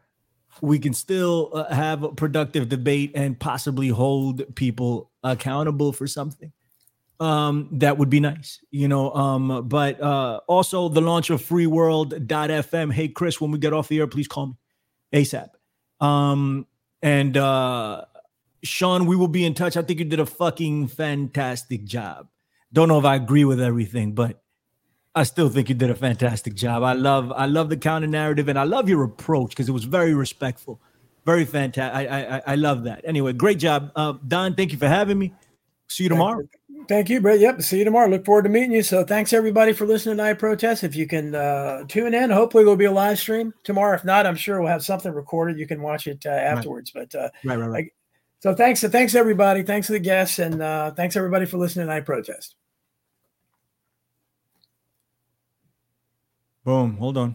[0.61, 6.53] we can still uh, have a productive debate and possibly hold people accountable for something
[7.23, 9.13] um, that would be nice, you know.
[9.13, 12.93] Um, but uh, also the launch of freeworld.fm.
[12.93, 14.55] Hey, Chris, when we get off the air, please call me
[15.15, 15.51] ASAP.
[16.05, 16.67] Um,
[17.01, 18.05] and uh,
[18.65, 19.77] Sean, we will be in touch.
[19.77, 22.27] I think you did a fucking fantastic job.
[22.73, 24.43] Don't know if I agree with everything, but
[25.15, 26.83] I still think you did a fantastic job.
[26.83, 29.85] I love I love the counter narrative and I love your approach because it was
[29.85, 30.81] very respectful,
[31.25, 32.11] very fantastic.
[32.11, 33.03] I, I I love that.
[33.05, 34.55] Anyway, great job, uh, Don.
[34.55, 35.33] Thank you for having me.
[35.89, 36.49] See you tomorrow.
[36.89, 37.41] Thank you, Brett.
[37.41, 37.63] Yep.
[37.63, 38.09] See you tomorrow.
[38.09, 38.83] Look forward to meeting you.
[38.83, 40.85] So thanks everybody for listening to I Protest.
[40.85, 43.95] If you can uh, tune in, hopefully there'll be a live stream tomorrow.
[43.95, 45.59] If not, I'm sure we'll have something recorded.
[45.59, 46.91] You can watch it uh, afterwards.
[46.91, 47.93] But uh, Right, right, right.
[48.41, 48.81] so thanks.
[48.81, 49.63] So thanks everybody.
[49.63, 52.57] Thanks to the guests and uh, thanks everybody for listening to I Protest.
[56.65, 56.97] Boom.
[56.97, 57.35] Hold on.